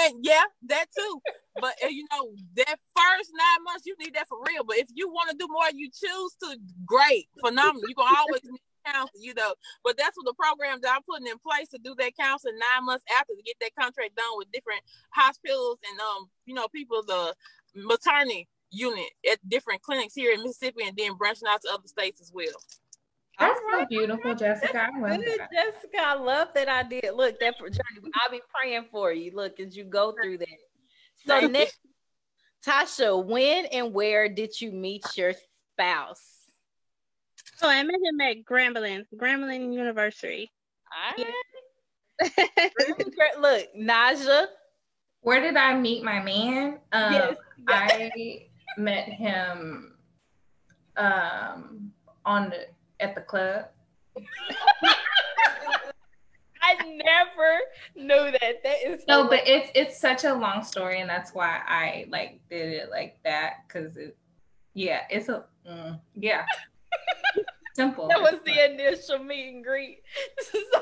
and 0.00 0.14
yeah, 0.22 0.44
that 0.68 0.86
too. 0.96 1.20
But 1.60 1.74
uh, 1.84 1.88
you 1.88 2.06
know, 2.10 2.32
that 2.56 2.78
first 2.96 3.30
nine 3.36 3.64
months, 3.64 3.84
you 3.84 3.94
need 4.00 4.14
that 4.14 4.26
for 4.26 4.38
real. 4.48 4.64
But 4.64 4.78
if 4.78 4.88
you 4.94 5.08
want 5.08 5.30
to 5.30 5.36
do 5.36 5.46
more, 5.50 5.66
you 5.74 5.90
choose 5.90 6.34
to, 6.42 6.56
great, 6.86 7.28
phenomenal. 7.44 7.86
You 7.86 7.94
can 7.94 8.08
always 8.08 8.40
counseling, 8.86 9.22
you 9.22 9.34
know. 9.34 9.54
But 9.84 9.98
that's 9.98 10.16
what 10.16 10.24
the 10.24 10.32
program 10.32 10.78
that 10.80 10.94
I'm 10.96 11.02
putting 11.02 11.26
in 11.26 11.38
place 11.38 11.68
to 11.68 11.78
do 11.78 11.94
that 11.98 12.16
counseling 12.18 12.56
nine 12.56 12.86
months 12.86 13.04
after 13.20 13.34
to 13.34 13.42
get 13.42 13.56
that 13.60 13.76
contract 13.78 14.16
done 14.16 14.38
with 14.38 14.50
different 14.50 14.80
hospitals 15.10 15.78
and 15.90 16.00
um, 16.00 16.30
you 16.46 16.54
know, 16.54 16.68
people 16.68 17.02
the 17.06 17.34
maternity 17.74 18.48
unit 18.70 19.10
at 19.30 19.38
different 19.46 19.82
clinics 19.82 20.14
here 20.14 20.32
in 20.32 20.42
Mississippi 20.42 20.86
and 20.86 20.96
then 20.96 21.16
branching 21.16 21.48
out 21.48 21.60
to 21.62 21.68
other 21.72 21.86
states 21.86 22.22
as 22.22 22.32
well. 22.32 22.56
That's 23.38 23.60
so 23.70 23.86
beautiful, 23.86 24.34
Jessica. 24.34 24.88
I 24.94 25.00
love 25.00 25.20
Good, 25.20 25.40
that. 25.40 25.50
Jessica. 25.52 25.98
I 26.00 26.14
love 26.14 26.48
that 26.54 26.68
I 26.68 26.82
did. 26.84 27.06
Look, 27.14 27.40
that 27.40 27.58
for 27.58 27.68
journey. 27.68 28.10
I'll 28.14 28.30
be 28.30 28.40
praying 28.54 28.86
for 28.90 29.12
you. 29.12 29.32
Look, 29.34 29.58
as 29.60 29.76
you 29.76 29.84
go 29.84 30.14
through 30.22 30.38
that. 30.38 30.48
So 31.26 31.40
Thank 31.40 31.42
you. 31.42 31.48
next, 31.48 31.78
Tasha, 32.66 33.24
when 33.24 33.66
and 33.66 33.92
where 33.92 34.28
did 34.28 34.60
you 34.60 34.70
meet 34.72 35.04
your 35.16 35.32
spouse? 35.72 36.22
Oh, 37.62 37.68
I 37.68 37.82
met 37.82 37.94
him 37.94 38.20
at 38.20 38.44
Grambling, 38.44 39.04
Grambling 39.16 39.72
University. 39.72 40.50
All 41.18 41.24
right. 41.24 41.32
Look, 43.40 43.66
Naja. 43.76 44.46
Where 45.20 45.40
did 45.40 45.56
I 45.56 45.78
meet 45.78 46.04
my 46.04 46.22
man? 46.22 46.78
Um, 46.92 47.12
yes. 47.12 47.36
I 47.68 48.46
met 48.76 49.08
him 49.08 49.94
um, 50.96 51.92
on 52.24 52.50
the, 52.50 52.66
at 53.00 53.14
the 53.14 53.20
club. 53.20 53.66
I 56.62 56.74
never 56.86 57.60
knew 57.94 58.30
that. 58.32 58.62
That 58.62 58.76
is 58.86 59.04
No, 59.06 59.28
but 59.28 59.40
it's 59.46 59.70
it's 59.74 60.00
such 60.00 60.24
a 60.24 60.32
long 60.34 60.64
story, 60.64 61.00
and 61.00 61.10
that's 61.10 61.34
why 61.34 61.60
I 61.66 62.06
like 62.08 62.40
did 62.48 62.72
it 62.72 62.90
like 62.90 63.18
that 63.24 63.64
because 63.66 63.96
it, 63.96 64.16
yeah, 64.72 65.02
it's 65.10 65.28
a 65.28 65.44
mm, 65.68 66.00
yeah, 66.14 66.44
simple. 67.74 68.08
that 68.08 68.20
was 68.22 68.40
the 68.46 68.72
initial 68.72 69.18
meet 69.18 69.54
and 69.54 69.64
greet. 69.64 69.98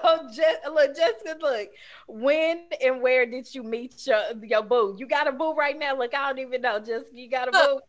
So, 0.02 0.28
Je- 0.34 0.68
look, 0.70 0.96
Jessica, 0.96 1.36
look, 1.40 1.68
when 2.08 2.64
and 2.84 3.00
where 3.02 3.24
did 3.26 3.52
you 3.54 3.62
meet 3.62 4.06
your 4.06 4.20
your 4.42 4.62
boo? 4.62 4.96
You 4.98 5.06
got 5.06 5.28
a 5.28 5.32
boo 5.32 5.54
right 5.54 5.78
now? 5.78 5.96
Look, 5.96 6.14
I 6.14 6.28
don't 6.28 6.38
even 6.38 6.60
know. 6.62 6.78
Jessica, 6.78 7.10
you 7.12 7.30
got 7.30 7.48
a 7.48 7.52
boo? 7.52 7.80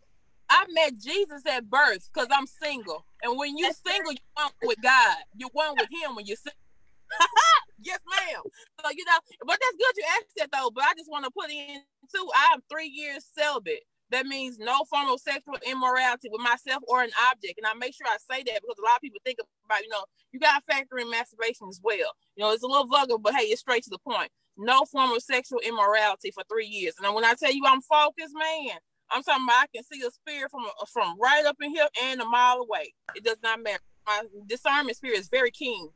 I 0.54 0.66
met 0.70 1.00
Jesus 1.00 1.42
at 1.50 1.68
birth 1.68 2.08
because 2.14 2.28
I'm 2.32 2.46
single. 2.46 3.06
And 3.24 3.40
when 3.40 3.58
you're 3.58 3.74
single, 3.74 4.12
you're 4.12 4.36
one 4.36 4.52
with 4.62 4.78
God. 4.84 5.18
You're 5.36 5.50
one 5.52 5.74
with 5.80 5.90
him 5.90 6.16
when 6.16 6.28
you're 6.28 6.38
single. 6.38 6.62
yes, 7.80 8.00
ma'am. 8.06 8.44
So 8.80 8.92
you 8.96 9.04
know, 9.06 9.18
but 9.48 9.58
that's 9.60 9.78
good 9.78 9.98
you 9.98 10.04
asked 10.14 10.38
that 10.38 10.50
though. 10.54 10.70
But 10.70 10.84
I 10.84 10.94
just 10.96 11.10
want 11.10 11.26
to 11.26 11.32
put 11.32 11.50
in 11.50 11.82
too. 12.14 12.30
I'm 12.52 12.62
three 12.72 12.88
years 12.88 13.26
celibate. 13.34 13.82
That 14.12 14.28
means 14.28 14.60
no 14.60 14.84
form 14.92 15.10
of 15.10 15.20
sexual 15.22 15.58
immorality 15.66 16.30
with 16.32 16.42
myself 16.42 16.84
or 16.88 17.02
an 17.02 17.10
object. 17.32 17.58
And 17.58 17.66
I 17.66 17.74
make 17.74 17.96
sure 17.96 18.06
I 18.06 18.18
say 18.22 18.44
that 18.44 18.62
because 18.62 18.78
a 18.78 18.86
lot 18.86 18.98
of 18.98 19.02
people 19.02 19.20
think 19.26 19.40
about, 19.66 19.82
you 19.82 19.90
know, 19.90 20.06
you 20.32 20.40
got 20.40 20.60
to 20.60 20.72
factor 20.72 21.00
in 21.00 21.10
masturbation 21.10 21.68
as 21.68 21.82
well. 21.82 22.14
You 22.36 22.44
know, 22.44 22.52
it's 22.52 22.62
a 22.62 22.68
little 22.68 22.86
vulgar, 22.86 23.18
but 23.18 23.34
hey, 23.34 23.46
it's 23.46 23.62
straight 23.62 23.84
to 23.86 23.90
the 23.90 23.98
point. 23.98 24.30
No 24.56 24.86
form 24.86 25.12
of 25.14 25.24
sexual 25.24 25.60
immorality 25.66 26.30
for 26.30 26.44
three 26.48 26.68
years. 26.68 26.94
And 26.98 27.08
then 27.08 27.16
when 27.16 27.26
I 27.26 27.34
tell 27.34 27.52
you 27.52 27.64
I'm 27.66 27.82
focused, 27.82 28.36
man, 28.38 28.78
I'm 29.14 29.24
talking 29.24 29.46
about 29.46 29.64
I 29.64 29.68
can 29.74 29.84
see 29.84 30.02
a 30.06 30.12
spirit 30.12 30.50
from 30.50 30.66
from 30.92 31.18
right 31.20 31.46
up 31.46 31.58
in 31.62 31.70
here 31.70 31.88
and 32.04 32.22
a 32.22 32.26
mile 32.26 32.58
away. 32.58 32.94
It 33.16 33.24
does 33.24 33.38
not 33.44 33.62
matter. 33.62 33.84
My 34.06 34.24
discernment 34.48 34.98
spirit 34.98 35.20
is 35.20 35.30
very 35.30 35.52
keen. 35.52 35.90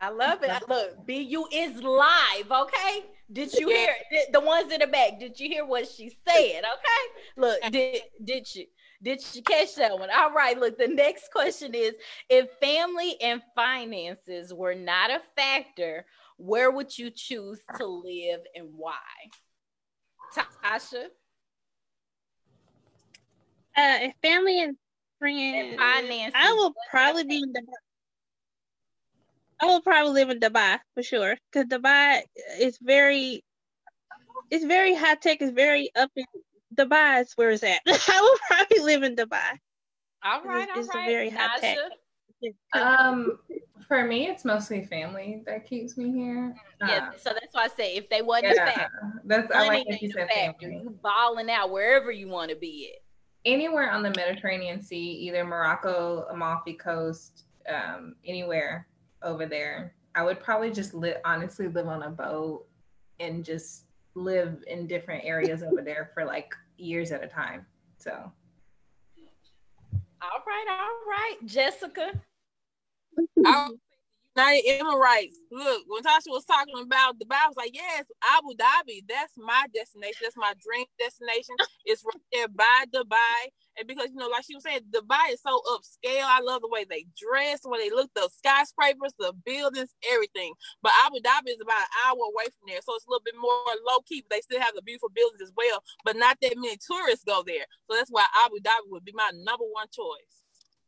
I 0.00 0.10
love 0.10 0.40
it. 0.42 0.50
Look, 0.68 1.06
BU 1.06 1.46
is 1.52 1.82
live, 1.82 2.50
okay? 2.50 3.04
Did 3.32 3.54
you 3.54 3.68
hear 3.68 3.94
did, 4.10 4.26
the 4.32 4.40
ones 4.40 4.70
in 4.70 4.80
the 4.80 4.86
back? 4.86 5.18
Did 5.18 5.40
you 5.40 5.48
hear 5.48 5.64
what 5.64 5.88
she 5.88 6.10
said? 6.28 6.58
Okay. 6.58 7.04
Look, 7.36 7.58
did 7.70 8.02
did 8.22 8.54
you 8.54 8.66
did 9.02 9.24
you 9.32 9.42
catch 9.42 9.76
that 9.76 9.98
one? 9.98 10.10
All 10.14 10.32
right. 10.32 10.58
Look, 10.58 10.76
the 10.76 10.88
next 10.88 11.30
question 11.32 11.74
is 11.74 11.94
if 12.28 12.50
family 12.60 13.16
and 13.22 13.40
finances 13.54 14.52
were 14.52 14.74
not 14.74 15.10
a 15.10 15.22
factor, 15.36 16.04
where 16.36 16.70
would 16.70 16.98
you 16.98 17.10
choose 17.10 17.60
to 17.78 17.86
live 17.86 18.40
and 18.54 18.68
why? 18.76 18.92
Tasha 20.36 21.06
Uh, 23.76 23.98
if 24.02 24.14
family 24.22 24.62
and 24.62 24.70
and 24.70 24.78
friends, 25.18 25.76
finances. 25.78 26.32
I 26.34 26.52
will 26.52 26.74
probably 26.90 27.24
be 27.24 27.36
in 27.36 27.52
Dubai. 27.52 27.72
I 29.62 29.66
will 29.66 29.80
probably 29.82 30.12
live 30.12 30.30
in 30.30 30.40
Dubai 30.40 30.78
for 30.94 31.02
sure, 31.02 31.36
because 31.50 31.66
Dubai 31.68 32.22
is 32.60 32.78
very, 32.82 33.42
it's 34.50 34.64
very 34.64 34.94
high 34.94 35.14
tech. 35.14 35.38
It's 35.40 35.52
very 35.52 35.90
up 35.96 36.10
in 36.16 36.24
Dubai. 36.74 37.22
Is 37.22 37.32
where 37.36 37.50
it's 37.50 37.62
at. 37.62 37.80
I 37.86 38.20
will 38.20 38.38
probably 38.48 38.80
live 38.80 39.02
in 39.02 39.16
Dubai. 39.16 39.58
all 40.24 40.42
right, 40.42 40.68
all 40.70 40.78
it's 40.80 40.88
a 40.88 40.98
right. 40.98 41.06
very 41.06 41.30
high 41.30 41.58
tech. 41.58 41.78
Um, 42.74 43.38
for 43.88 44.04
me, 44.04 44.28
it's 44.28 44.44
mostly 44.44 44.84
family 44.84 45.42
that 45.46 45.66
keeps 45.66 45.96
me 45.96 46.12
here. 46.12 46.54
Yeah, 46.80 47.08
Uh, 47.08 47.12
so 47.18 47.30
that's 47.30 47.54
why 47.54 47.64
I 47.64 47.68
say 47.68 47.96
if 47.96 48.10
they 48.10 48.22
wasn't 48.22 48.52
a 48.52 48.54
yeah, 48.56 48.66
factor, 48.66 49.22
that's 49.24 49.50
I 49.52 49.66
like 49.68 49.86
that 49.88 50.02
you 50.02 50.08
ain't 50.08 50.12
said 50.14 50.28
factor. 50.28 50.68
family. 50.68 50.80
You 50.84 50.98
balling 51.02 51.50
out 51.50 51.70
wherever 51.70 52.10
you 52.10 52.28
want 52.28 52.50
to 52.50 52.56
be 52.56 52.92
at. 52.94 53.00
Anywhere 53.44 53.90
on 53.90 54.02
the 54.02 54.10
Mediterranean 54.10 54.80
Sea, 54.82 54.96
either 54.96 55.44
Morocco, 55.44 56.26
Amalfi 56.30 56.74
Coast, 56.74 57.44
um, 57.68 58.16
anywhere 58.26 58.86
over 59.22 59.46
there. 59.46 59.94
I 60.14 60.22
would 60.22 60.40
probably 60.40 60.70
just 60.70 60.94
live, 60.94 61.16
honestly, 61.24 61.68
live 61.68 61.88
on 61.88 62.04
a 62.04 62.10
boat 62.10 62.66
and 63.20 63.44
just 63.44 63.84
live 64.14 64.62
in 64.66 64.86
different 64.86 65.24
areas 65.24 65.62
over 65.62 65.82
there 65.82 66.10
for 66.14 66.24
like 66.24 66.54
years 66.76 67.10
at 67.12 67.22
a 67.22 67.26
time. 67.26 67.66
So 67.98 68.12
All 70.22 70.42
right, 70.46 70.66
all 70.70 71.10
right, 71.10 71.36
Jessica. 71.44 72.12
I 73.44 73.68
United 74.36 74.82
Emirates. 74.82 75.34
Look, 75.50 75.84
when 75.86 76.02
Tasha 76.02 76.28
was 76.28 76.44
talking 76.44 76.74
about 76.80 77.18
Dubai, 77.18 77.38
I 77.44 77.48
was 77.48 77.56
like, 77.56 77.74
yes, 77.74 78.04
Abu 78.36 78.54
Dhabi. 78.54 79.06
That's 79.08 79.32
my 79.38 79.66
destination. 79.74 80.20
That's 80.22 80.36
my 80.36 80.54
dream 80.58 80.86
destination. 80.98 81.54
It's 81.84 82.04
right 82.04 82.22
there 82.32 82.48
by 82.48 82.84
Dubai. 82.92 83.54
And 83.78 83.86
because, 83.86 84.10
you 84.10 84.16
know, 84.16 84.28
like 84.28 84.44
she 84.44 84.54
was 84.54 84.64
saying, 84.64 84.90
Dubai 84.90 85.32
is 85.32 85.42
so 85.42 85.62
upscale. 85.70 86.26
I 86.26 86.40
love 86.42 86.62
the 86.62 86.68
way 86.68 86.84
they 86.88 87.06
dress, 87.14 87.60
the 87.62 87.70
way 87.70 87.78
they 87.78 87.94
look, 87.94 88.10
the 88.14 88.28
skyscrapers, 88.38 89.14
the 89.18 89.32
buildings, 89.44 89.94
everything. 90.10 90.52
But 90.82 90.92
Abu 91.06 91.22
Dhabi 91.22 91.54
is 91.54 91.62
about 91.62 91.86
an 91.86 91.94
hour 92.06 92.18
away 92.18 92.50
from 92.50 92.66
there. 92.66 92.82
So 92.82 92.94
it's 92.94 93.06
a 93.06 93.10
little 93.10 93.24
bit 93.24 93.38
more 93.38 93.74
low 93.86 94.02
key, 94.06 94.22
but 94.26 94.34
they 94.34 94.42
still 94.42 94.60
have 94.60 94.74
the 94.74 94.82
beautiful 94.82 95.10
buildings 95.14 95.42
as 95.42 95.52
well. 95.56 95.82
But 96.04 96.16
not 96.16 96.38
that 96.42 96.58
many 96.58 96.78
tourists 96.82 97.24
go 97.24 97.42
there. 97.46 97.66
So 97.86 97.96
that's 97.96 98.10
why 98.10 98.26
Abu 98.44 98.58
Dhabi 98.58 98.90
would 98.90 99.04
be 99.04 99.14
my 99.14 99.30
number 99.46 99.66
one 99.70 99.86
choice. 99.94 100.42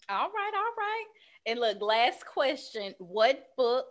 All 0.09 0.31
right, 0.31 0.55
all 0.55 0.75
right. 0.79 1.07
And 1.47 1.61
look, 1.61 1.81
last 1.81 2.27
question. 2.27 2.95
What 2.99 3.49
book 3.57 3.87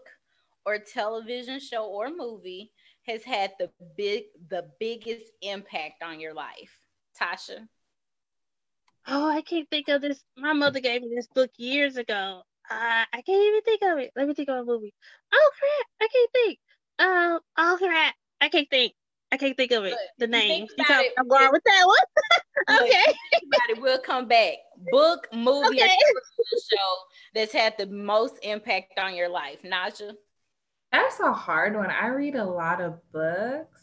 or 0.66 0.78
television 0.78 1.60
show 1.60 1.86
or 1.86 2.10
movie 2.10 2.72
has 3.08 3.24
had 3.24 3.54
the 3.60 3.70
big 3.96 4.24
the 4.50 4.70
biggest 4.80 5.26
impact 5.42 6.04
on 6.04 6.20
your 6.20 6.34
life? 6.34 6.78
Tasha. 7.20 7.68
Oh, 9.08 9.30
I 9.30 9.42
can't 9.42 9.70
think 9.70 9.88
of 9.88 10.02
this. 10.02 10.24
My 10.36 10.54
mother 10.54 10.80
gave 10.80 11.02
me 11.02 11.14
this 11.16 11.28
book 11.28 11.52
years 11.58 11.96
ago. 11.96 12.42
Uh, 12.70 13.06
I 13.14 13.22
can't 13.22 13.44
even 13.44 13.62
think 13.62 13.82
of 13.84 14.00
it. 14.00 14.12
Let 14.16 14.28
me 14.28 14.34
think 14.34 14.50
of 14.50 14.58
a 14.58 14.66
movie. 14.66 14.94
Oh 15.32 15.52
crap! 15.60 15.88
I 16.02 16.08
can't 16.12 16.32
think. 16.34 16.60
Um, 16.98 17.40
oh 17.58 17.78
crap! 17.80 18.16
I 18.42 18.50
can't 18.50 18.70
think. 18.70 18.94
I 19.32 19.38
can't 19.38 19.58
think 19.58 19.72
of 19.72 19.84
it. 19.86 19.92
Look, 19.92 20.00
The 20.20 20.28
name. 20.28 20.68
think 20.68 20.72
You 20.78 20.86
about 20.86 21.04
it, 21.04 21.14
off 21.20 21.28
guard 21.28 21.42
yeah. 21.44 21.50
with 21.52 21.64
that 21.66 21.84
one. 21.86 21.98
Look, 22.70 22.82
okay. 22.84 23.04
Everybody 23.34 23.82
will 23.82 24.00
come 24.00 24.28
back. 24.28 24.54
Book, 24.92 25.28
movie, 25.34 25.68
Okay. 25.68 25.78
television 25.80 26.60
show 26.72 26.96
that's 27.34 27.52
had 27.54 27.74
the 27.78 27.88
most 27.88 28.36
impact 28.44 28.98
on 29.00 29.16
your 29.16 29.30
life. 29.30 29.58
Naja. 29.66 30.12
that's 30.92 31.20
a 31.20 31.34
hard 31.34 31.76
one. 31.76 31.90
I 31.90 32.08
read 32.08 32.36
a 32.36 32.46
lot 32.46 32.80
of 32.82 33.00
books. 33.12 33.82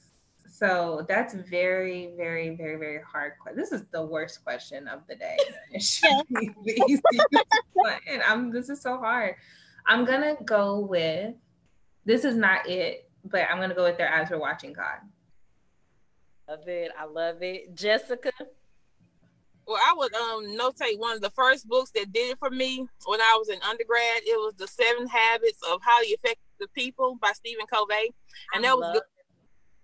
So 0.49 1.05
that's 1.09 1.35
very, 1.35 2.13
very, 2.17 2.55
very, 2.57 2.77
very 2.77 3.01
hard. 3.11 3.33
que- 3.45 3.55
This 3.55 3.73
is 3.73 3.83
the 3.91 4.05
worst 4.05 4.45
question 4.45 4.87
of 4.87 5.01
the 5.09 5.17
day. 5.17 5.37
It 5.73 5.83
should 5.83 6.27
be 6.29 6.51
the 6.65 6.85
easiest 6.89 7.03
one. 7.73 7.95
And 8.09 8.23
I'm 8.23 8.51
this 8.53 8.69
is 8.69 8.81
so 8.81 8.99
hard. 8.99 9.35
I'm 9.87 10.05
gonna 10.05 10.37
go 10.45 10.79
with 10.81 11.35
this 12.05 12.25
is 12.25 12.37
not 12.37 12.69
it, 12.69 13.11
but 13.25 13.43
I'm 13.51 13.59
gonna 13.61 13.75
go 13.75 13.85
with 13.85 13.97
their 13.99 14.13
eyes 14.13 14.31
were 14.31 14.39
watching 14.39 14.73
God. 14.75 14.99
Love 16.49 16.67
it. 16.67 16.91
I 16.99 17.05
love 17.05 17.43
it. 17.43 17.75
Jessica. 17.75 18.33
Well, 19.67 19.81
I 19.81 19.95
would 19.97 20.15
um 20.15 20.59
notate 20.59 20.99
one 20.99 21.15
of 21.15 21.23
the 21.23 21.31
first 21.31 21.69
books 21.69 21.93
that 21.93 22.13
did 22.13 22.33
it 22.33 22.39
for 22.39 22.51
me 22.51 22.87
when 23.07 23.21
I 23.21 23.37
was 23.39 23.49
in 23.49 23.63
undergrad. 23.63 24.23
It 24.25 24.37
was 24.37 24.55
The 24.57 24.67
Seven 24.67 25.07
Habits 25.07 25.61
of 25.71 25.81
Highly 25.85 26.09
Effective 26.09 26.73
People 26.75 27.17
by 27.21 27.33
Stephen 27.33 27.67
Covey. 27.73 28.13
And 28.55 28.65
that 28.65 28.77
was 28.77 28.93
good. 28.93 29.03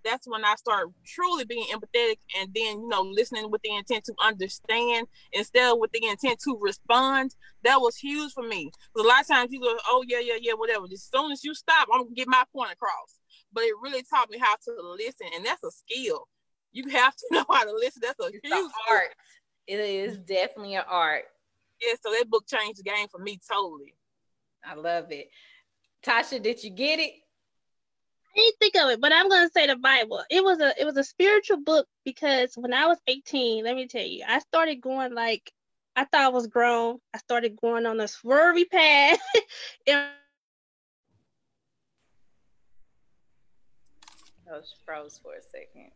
That's 0.05 0.27
when 0.29 0.45
I 0.45 0.55
started 0.55 0.95
truly 1.05 1.45
being 1.45 1.67
empathetic 1.73 2.17
and 2.39 2.51
then, 2.55 2.81
you 2.81 2.89
know, 2.89 3.03
listening 3.03 3.51
with 3.51 3.63
the 3.63 3.75
intent 3.75 4.05
to 4.05 4.15
understand 4.23 5.07
instead 5.33 5.73
of 5.73 5.79
with 5.79 5.93
the 5.93 6.07
intent 6.07 6.41
to 6.45 6.59
respond. 6.61 7.35
That 7.65 7.81
was 7.81 7.97
huge 7.97 8.33
for 8.33 8.43
me. 8.47 8.71
a 8.97 9.03
lot 9.03 9.23
of 9.23 9.29
times 9.29 9.53
you 9.53 9.61
go, 9.61 9.77
oh, 9.87 10.05
yeah, 10.07 10.21
yeah, 10.21 10.39
yeah, 10.41 10.55
whatever. 10.55 10.87
As 10.91 11.09
soon 11.13 11.33
as 11.33 11.45
you 11.45 11.55
stop, 11.55 11.89
I'm 11.93 12.01
going 12.01 12.09
to 12.11 12.15
get 12.15 12.29
my 12.29 12.45
point 12.55 12.73
across. 12.73 13.19
But 13.53 13.65
it 13.65 13.75
really 13.83 14.03
taught 14.03 14.31
me 14.31 14.39
how 14.39 14.55
to 14.55 14.95
listen. 14.97 15.27
And 15.35 15.45
that's 15.45 15.65
a 15.65 15.71
skill. 15.71 16.29
You 16.73 16.89
have 16.91 17.15
to 17.17 17.27
know 17.31 17.45
how 17.51 17.65
to 17.65 17.73
listen. 17.73 18.03
That's 18.05 18.21
a 18.21 18.31
huge 18.31 18.41
It's 18.45 18.55
an 18.55 18.71
art. 18.91 19.11
It 19.67 19.81
is 19.81 20.19
definitely 20.19 20.75
an 20.77 20.85
art. 20.89 21.25
Yeah, 21.81 21.95
so 22.03 22.11
that 22.11 22.29
book 22.29 22.45
changed 22.49 22.79
the 22.79 22.83
game 22.83 23.09
for 23.09 23.19
me 23.19 23.39
totally. 23.49 23.95
I 24.65 24.75
love 24.75 25.13
it. 25.13 25.29
Tasha, 26.05 26.43
did 26.43 26.63
you 26.63 26.71
get 26.71 26.99
it? 26.99 27.13
I 28.35 28.41
didn't 28.41 28.59
think 28.59 28.77
of 28.77 28.91
it, 28.91 29.01
but 29.01 29.13
I'm 29.13 29.29
gonna 29.29 29.51
say 29.51 29.67
the 29.67 29.77
Bible. 29.77 30.23
It 30.31 30.43
was 30.45 30.61
a 30.61 30.73
it 30.81 30.85
was 30.85 30.97
a 30.97 31.05
spiritual 31.05 31.59
book 31.59 31.87
because 32.05 32.53
when 32.57 32.73
I 32.73 32.87
was 32.87 32.99
18, 33.07 33.65
let 33.65 33.75
me 33.77 33.87
tell 33.87 34.05
you, 34.05 34.25
I 34.27 34.39
started 34.41 34.81
going 34.81 35.15
like 35.15 35.53
I 35.97 36.05
thought 36.05 36.21
I 36.21 36.29
was 36.29 36.47
grown. 36.47 36.99
I 37.13 37.19
started 37.19 37.57
going 37.61 37.85
on 37.85 37.99
a 38.01 38.05
swervy 38.05 38.71
path. 38.71 39.19
and 39.87 40.09
I 44.49 44.57
was 44.57 44.73
froze 44.85 45.19
for 45.21 45.35
a 45.35 45.43
second. 45.43 45.91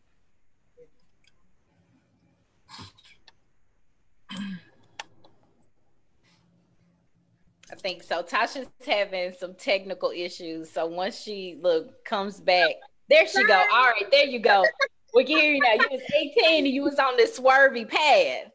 I 7.73 7.75
think 7.75 8.03
so. 8.03 8.21
Tasha's 8.21 8.67
having 8.85 9.33
some 9.39 9.55
technical 9.55 10.11
issues. 10.11 10.69
So 10.69 10.85
once 10.85 11.19
she 11.19 11.57
look 11.59 12.05
comes 12.05 12.39
back, 12.39 12.69
there 13.09 13.27
she 13.27 13.43
go. 13.45 13.55
All 13.73 13.85
right, 13.85 14.05
there 14.11 14.25
you 14.25 14.39
go. 14.39 14.63
We 15.15 15.25
can 15.25 15.37
hear 15.37 15.53
you 15.53 15.61
now. 15.61 15.73
You 15.73 15.87
was 15.91 16.01
18 16.13 16.65
and 16.65 16.67
you 16.67 16.83
was 16.83 16.99
on 16.99 17.17
this 17.17 17.39
swervy 17.39 17.89
path. 17.89 18.51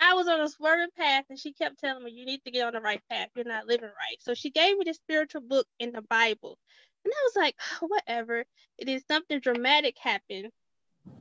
I 0.00 0.14
was 0.14 0.28
on 0.28 0.40
a 0.40 0.48
swerving 0.48 0.88
path 0.96 1.24
and 1.28 1.38
she 1.38 1.52
kept 1.52 1.78
telling 1.78 2.04
me, 2.04 2.12
You 2.12 2.24
need 2.24 2.42
to 2.44 2.50
get 2.50 2.66
on 2.66 2.72
the 2.72 2.80
right 2.80 3.02
path. 3.10 3.28
You're 3.34 3.44
not 3.44 3.66
living 3.66 3.88
right. 3.88 4.16
So 4.20 4.32
she 4.32 4.50
gave 4.50 4.78
me 4.78 4.84
this 4.86 4.96
spiritual 4.96 5.42
book 5.42 5.66
in 5.78 5.92
the 5.92 6.02
Bible. 6.02 6.56
And 7.04 7.12
I 7.12 7.22
was 7.24 7.36
like, 7.36 7.54
oh, 7.82 7.86
whatever. 7.86 8.44
It 8.78 8.88
is 8.88 9.02
something 9.08 9.40
dramatic 9.40 9.96
happened 10.00 10.50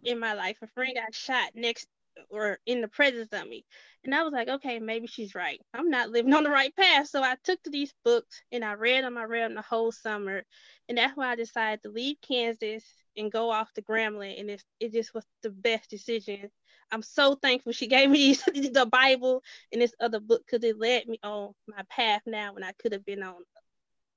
in 0.03 0.19
my 0.19 0.33
life. 0.33 0.57
A 0.61 0.67
friend 0.67 0.95
got 0.95 1.13
shot 1.13 1.51
next 1.55 1.87
or 2.29 2.59
in 2.65 2.81
the 2.81 2.87
presence 2.87 3.29
of 3.31 3.47
me. 3.47 3.65
And 4.03 4.13
I 4.15 4.23
was 4.23 4.33
like, 4.33 4.47
okay, 4.47 4.79
maybe 4.79 5.07
she's 5.07 5.35
right. 5.35 5.59
I'm 5.73 5.89
not 5.89 6.09
living 6.09 6.33
on 6.33 6.43
the 6.43 6.49
right 6.49 6.75
path. 6.75 7.07
So 7.07 7.21
I 7.21 7.35
took 7.43 7.61
to 7.63 7.69
these 7.69 7.93
books 8.05 8.41
and 8.51 8.63
I 8.63 8.73
read 8.73 9.03
them. 9.03 9.17
I 9.17 9.23
read 9.23 9.43
them 9.43 9.55
the 9.55 9.61
whole 9.61 9.91
summer. 9.91 10.43
And 10.87 10.97
that's 10.97 11.17
why 11.17 11.31
I 11.31 11.35
decided 11.35 11.83
to 11.83 11.89
leave 11.89 12.17
Kansas 12.21 12.83
and 13.17 13.31
go 13.31 13.49
off 13.49 13.71
to 13.73 13.81
Grambling. 13.81 14.39
And 14.39 14.49
it, 14.49 14.63
it 14.79 14.93
just 14.93 15.13
was 15.13 15.25
the 15.43 15.49
best 15.49 15.89
decision. 15.89 16.49
I'm 16.91 17.01
so 17.01 17.35
thankful 17.35 17.73
she 17.73 17.87
gave 17.87 18.09
me 18.09 18.33
the 18.53 18.87
Bible 18.89 19.43
and 19.73 19.81
this 19.81 19.93
other 19.99 20.19
book 20.19 20.43
because 20.45 20.63
it 20.63 20.79
led 20.79 21.07
me 21.07 21.19
on 21.23 21.53
my 21.67 21.83
path 21.89 22.21
now 22.25 22.53
when 22.53 22.63
I 22.63 22.71
could 22.81 22.93
have 22.93 23.05
been 23.05 23.23
on 23.23 23.35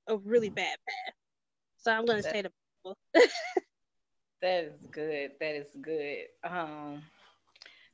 a 0.07 0.17
really 0.17 0.49
bad 0.49 0.77
path. 0.87 1.13
So 1.77 1.91
I'm 1.91 2.05
going 2.05 2.21
to 2.21 2.29
say 2.29 2.43
the 2.43 2.51
Bible. 2.83 2.97
that 4.41 4.63
is 4.63 4.73
good. 4.89 5.31
That 5.39 5.55
is 5.55 5.67
good. 5.81 6.25
Um, 6.43 7.01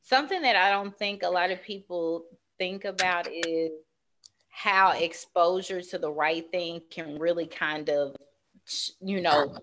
something 0.08 0.40
that 0.42 0.56
I 0.56 0.70
don't 0.70 0.96
think 0.96 1.22
a 1.22 1.28
lot 1.28 1.50
of 1.50 1.62
people 1.62 2.24
think 2.58 2.84
about 2.84 3.28
is 3.30 3.70
how 4.48 4.92
exposure 4.92 5.82
to 5.82 5.98
the 5.98 6.10
right 6.10 6.50
thing 6.50 6.80
can 6.90 7.18
really 7.18 7.46
kind 7.46 7.90
of, 7.90 8.16
you 9.00 9.20
know, 9.20 9.58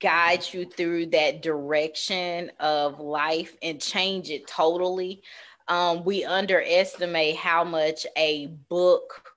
guide 0.00 0.42
you 0.52 0.64
through 0.64 1.06
that 1.06 1.42
direction 1.42 2.50
of 2.60 3.00
life 3.00 3.56
and 3.60 3.80
change 3.80 4.30
it 4.30 4.46
totally. 4.46 5.22
Um, 5.68 6.04
we 6.04 6.24
underestimate 6.24 7.36
how 7.36 7.64
much 7.64 8.06
a 8.16 8.46
book 8.68 9.30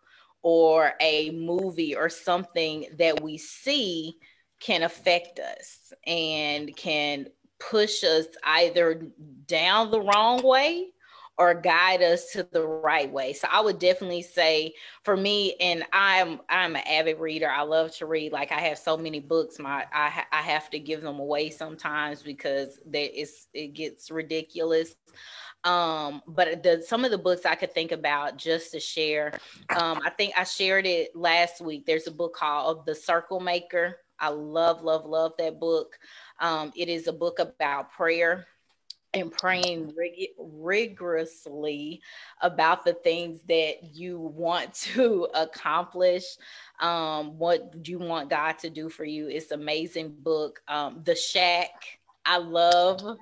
or 0.43 0.93
a 1.01 1.31
movie 1.31 1.95
or 1.95 2.09
something 2.09 2.85
that 2.97 3.21
we 3.21 3.37
see 3.37 4.17
can 4.59 4.83
affect 4.83 5.39
us 5.39 5.91
and 6.05 6.75
can 6.75 7.27
push 7.59 8.03
us 8.03 8.25
either 8.43 9.07
down 9.47 9.91
the 9.91 10.01
wrong 10.01 10.43
way 10.43 10.89
or 11.37 11.53
guide 11.53 12.01
us 12.01 12.31
to 12.31 12.47
the 12.51 12.65
right 12.65 13.11
way. 13.11 13.33
So 13.33 13.47
I 13.51 13.59
would 13.59 13.77
definitely 13.79 14.21
say 14.21 14.73
for 15.03 15.17
me, 15.17 15.55
and 15.59 15.83
I'm 15.91 16.39
I'm 16.49 16.75
an 16.75 16.83
avid 16.87 17.19
reader. 17.19 17.49
I 17.49 17.63
love 17.63 17.93
to 17.97 18.05
read. 18.05 18.31
Like 18.31 18.51
I 18.51 18.61
have 18.61 18.77
so 18.77 18.95
many 18.95 19.19
books. 19.19 19.59
My 19.59 19.85
I 19.93 20.23
I 20.31 20.41
have 20.41 20.69
to 20.69 20.79
give 20.79 21.01
them 21.01 21.19
away 21.19 21.49
sometimes 21.49 22.23
because 22.23 22.79
that 22.87 23.19
is 23.19 23.47
it 23.53 23.73
gets 23.73 24.11
ridiculous. 24.11 24.95
Um, 25.65 26.21
but 26.27 26.63
the 26.63 26.83
some 26.87 27.03
of 27.03 27.11
the 27.11 27.17
books 27.17 27.45
I 27.45 27.55
could 27.55 27.73
think 27.73 27.91
about 27.91 28.37
just 28.37 28.71
to 28.71 28.79
share. 28.79 29.33
Um, 29.75 29.99
I 30.05 30.11
think 30.11 30.33
I 30.37 30.43
shared 30.43 30.85
it 30.85 31.15
last 31.15 31.59
week. 31.59 31.85
There's 31.85 32.07
a 32.07 32.11
book 32.11 32.35
called 32.35 32.85
The 32.85 32.95
Circle 32.95 33.39
Maker. 33.39 33.97
I 34.19 34.29
love, 34.29 34.81
love, 34.81 35.05
love 35.05 35.33
that 35.39 35.59
book. 35.59 35.97
Um, 36.39 36.71
it 36.75 36.89
is 36.89 37.07
a 37.07 37.13
book 37.13 37.39
about 37.39 37.91
prayer 37.91 38.47
and 39.13 39.31
praying 39.31 39.93
rig- 39.95 40.31
rigorously 40.37 42.01
about 42.41 42.83
the 42.83 42.93
things 42.93 43.41
that 43.47 43.95
you 43.95 44.19
want 44.19 44.73
to 44.93 45.27
accomplish. 45.33 46.23
Um, 46.79 47.37
what 47.37 47.81
do 47.81 47.91
you 47.91 47.99
want 47.99 48.29
god 48.29 48.59
to 48.59 48.69
do 48.69 48.89
for 48.89 49.05
you? 49.05 49.27
It's 49.27 49.51
amazing 49.51 50.15
book. 50.19 50.61
Um, 50.67 51.01
the 51.03 51.15
shack. 51.15 51.71
I 52.25 52.37
love 52.37 53.17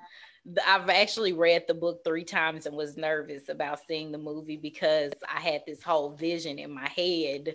I've 0.66 0.90
actually 0.90 1.32
read 1.32 1.64
the 1.68 1.74
book 1.74 2.04
three 2.04 2.26
times 2.26 2.66
and 2.66 2.76
was 2.76 2.98
nervous 2.98 3.48
about 3.48 3.80
seeing 3.88 4.12
the 4.12 4.18
movie 4.18 4.58
because 4.58 5.14
I 5.34 5.40
had 5.40 5.62
this 5.66 5.82
whole 5.82 6.16
vision 6.16 6.60
in 6.60 6.72
my 6.72 6.90
head 6.90 7.54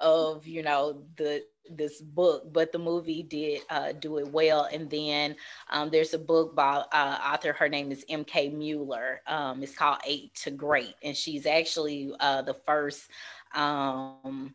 of 0.00 0.46
you 0.46 0.62
know 0.62 1.02
the 1.16 1.42
this 1.70 2.00
book, 2.00 2.52
but 2.52 2.72
the 2.72 2.78
movie 2.78 3.22
did 3.22 3.62
uh, 3.70 3.92
do 3.92 4.18
it 4.18 4.28
well. 4.28 4.68
And 4.72 4.90
then 4.90 5.36
um, 5.70 5.90
there's 5.90 6.14
a 6.14 6.18
book 6.18 6.54
by 6.54 6.84
uh, 6.92 7.18
author. 7.24 7.52
Her 7.52 7.68
name 7.68 7.92
is 7.92 8.04
M.K. 8.08 8.48
Mueller. 8.48 9.20
Um, 9.26 9.62
it's 9.62 9.74
called 9.74 9.98
Eight 10.06 10.34
to 10.42 10.50
Great, 10.50 10.94
and 11.02 11.16
she's 11.16 11.46
actually 11.46 12.12
uh, 12.20 12.42
the 12.42 12.54
first 12.66 13.08
um, 13.54 14.54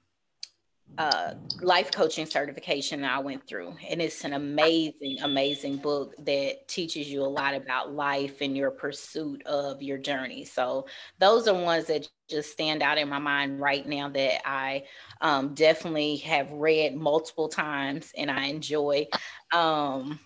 uh, 0.98 1.34
life 1.62 1.92
coaching 1.92 2.26
certification 2.26 3.04
I 3.04 3.20
went 3.20 3.46
through. 3.48 3.76
And 3.90 4.02
it's 4.02 4.24
an 4.24 4.34
amazing, 4.34 5.18
amazing 5.22 5.78
book 5.78 6.14
that 6.20 6.68
teaches 6.68 7.10
you 7.10 7.22
a 7.22 7.28
lot 7.28 7.54
about 7.54 7.94
life 7.94 8.42
and 8.42 8.56
your 8.56 8.72
pursuit 8.72 9.46
of 9.46 9.82
your 9.82 9.98
journey. 9.98 10.46
So 10.46 10.88
those 11.20 11.48
are 11.48 11.54
ones 11.54 11.88
that 11.88 12.08
just 12.30 12.52
stand 12.52 12.82
out 12.82 12.98
in 12.98 13.10
my 13.10 13.20
mind 13.20 13.60
right 13.60 13.86
now 13.86 14.10
that 14.10 14.48
I 14.48 14.86
um, 15.22 15.54
definitely 15.54 16.18
have 16.18 16.52
read 16.52 16.96
multiple 16.96 17.50
times 17.50 18.12
and 18.18 18.32
I 18.32 18.46
enjoy. 18.46 19.08
Um, 19.54 20.20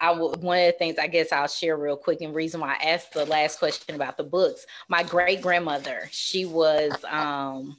I 0.00 0.10
will, 0.12 0.32
one 0.34 0.58
of 0.58 0.66
the 0.66 0.78
things 0.78 0.98
I 0.98 1.06
guess 1.06 1.32
I'll 1.32 1.48
share 1.48 1.76
real 1.76 1.96
quick 1.96 2.20
and 2.20 2.34
reason 2.34 2.60
why 2.60 2.76
I 2.80 2.90
asked 2.90 3.12
the 3.12 3.24
last 3.24 3.58
question 3.58 3.94
about 3.94 4.16
the 4.16 4.24
books. 4.24 4.66
My 4.88 5.02
great 5.02 5.40
grandmother, 5.40 6.08
she 6.10 6.44
was 6.44 6.92
um, 7.08 7.78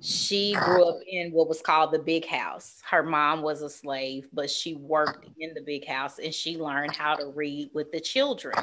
she 0.00 0.54
grew 0.54 0.88
up 0.88 1.00
in 1.06 1.32
what 1.32 1.48
was 1.48 1.60
called 1.60 1.92
the 1.92 1.98
big 1.98 2.26
house. 2.26 2.80
Her 2.88 3.02
mom 3.02 3.42
was 3.42 3.62
a 3.62 3.70
slave, 3.70 4.28
but 4.32 4.50
she 4.50 4.74
worked 4.74 5.28
in 5.38 5.54
the 5.54 5.62
big 5.62 5.86
house 5.86 6.18
and 6.18 6.32
she 6.32 6.56
learned 6.56 6.94
how 6.94 7.16
to 7.16 7.32
read 7.34 7.70
with 7.74 7.90
the 7.90 8.00
children 8.00 8.54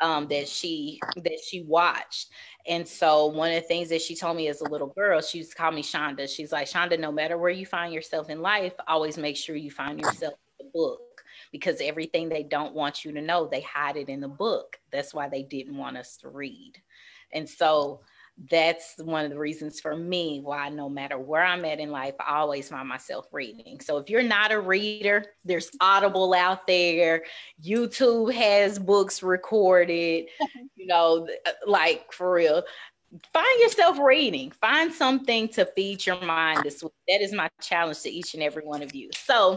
um, 0.00 0.26
that 0.28 0.48
she 0.48 1.00
that 1.16 1.38
she 1.46 1.62
watched. 1.62 2.30
And 2.66 2.86
so 2.86 3.26
one 3.26 3.50
of 3.50 3.62
the 3.62 3.68
things 3.68 3.88
that 3.90 4.02
she 4.02 4.16
told 4.16 4.36
me 4.36 4.48
as 4.48 4.60
a 4.60 4.68
little 4.68 4.88
girl, 4.88 5.20
she 5.20 5.38
used 5.38 5.52
to 5.52 5.56
call 5.56 5.70
me 5.70 5.82
Shonda. 5.82 6.28
She's 6.28 6.52
like, 6.52 6.66
Shonda, 6.66 6.98
no 6.98 7.12
matter 7.12 7.38
where 7.38 7.50
you 7.50 7.66
find 7.66 7.92
yourself 7.92 8.28
in 8.28 8.42
life, 8.42 8.74
always 8.88 9.16
make 9.16 9.36
sure 9.36 9.56
you 9.56 9.70
find 9.70 10.00
yourself 10.00 10.34
in 10.58 10.66
the 10.66 10.72
book 10.72 11.00
because 11.52 11.80
everything 11.80 12.28
they 12.28 12.42
don't 12.42 12.74
want 12.74 13.04
you 13.04 13.12
to 13.12 13.22
know, 13.22 13.46
they 13.46 13.60
hide 13.62 13.96
it 13.96 14.08
in 14.08 14.20
the 14.20 14.28
book. 14.28 14.78
That's 14.90 15.14
why 15.14 15.28
they 15.28 15.42
didn't 15.44 15.76
want 15.76 15.96
us 15.96 16.16
to 16.18 16.28
read. 16.28 16.74
And 17.32 17.48
so 17.48 18.00
that's 18.50 18.94
one 18.98 19.24
of 19.24 19.30
the 19.30 19.38
reasons 19.38 19.80
for 19.80 19.96
me 19.96 20.40
why 20.42 20.68
no 20.68 20.88
matter 20.88 21.18
where 21.18 21.42
I'm 21.42 21.64
at 21.64 21.80
in 21.80 21.90
life, 21.90 22.14
I 22.20 22.36
always 22.36 22.68
find 22.68 22.86
myself 22.86 23.26
reading. 23.32 23.80
So 23.80 23.96
if 23.96 24.10
you're 24.10 24.22
not 24.22 24.52
a 24.52 24.60
reader, 24.60 25.24
there's 25.44 25.70
Audible 25.80 26.34
out 26.34 26.66
there. 26.66 27.24
YouTube 27.64 28.34
has 28.34 28.78
books 28.78 29.22
recorded, 29.22 30.26
you 30.76 30.86
know, 30.86 31.26
uh, 31.46 31.50
like 31.66 32.12
for 32.12 32.32
real. 32.32 32.62
Find 33.32 33.60
yourself 33.60 33.98
reading. 33.98 34.50
Find 34.50 34.92
something 34.92 35.48
to 35.50 35.64
feed 35.64 36.04
your 36.04 36.20
mind 36.20 36.62
this 36.62 36.82
week. 36.82 36.92
That 37.08 37.22
is 37.22 37.32
my 37.32 37.48
challenge 37.62 38.02
to 38.02 38.10
each 38.10 38.34
and 38.34 38.42
every 38.42 38.64
one 38.64 38.82
of 38.82 38.94
you. 38.94 39.08
So 39.14 39.56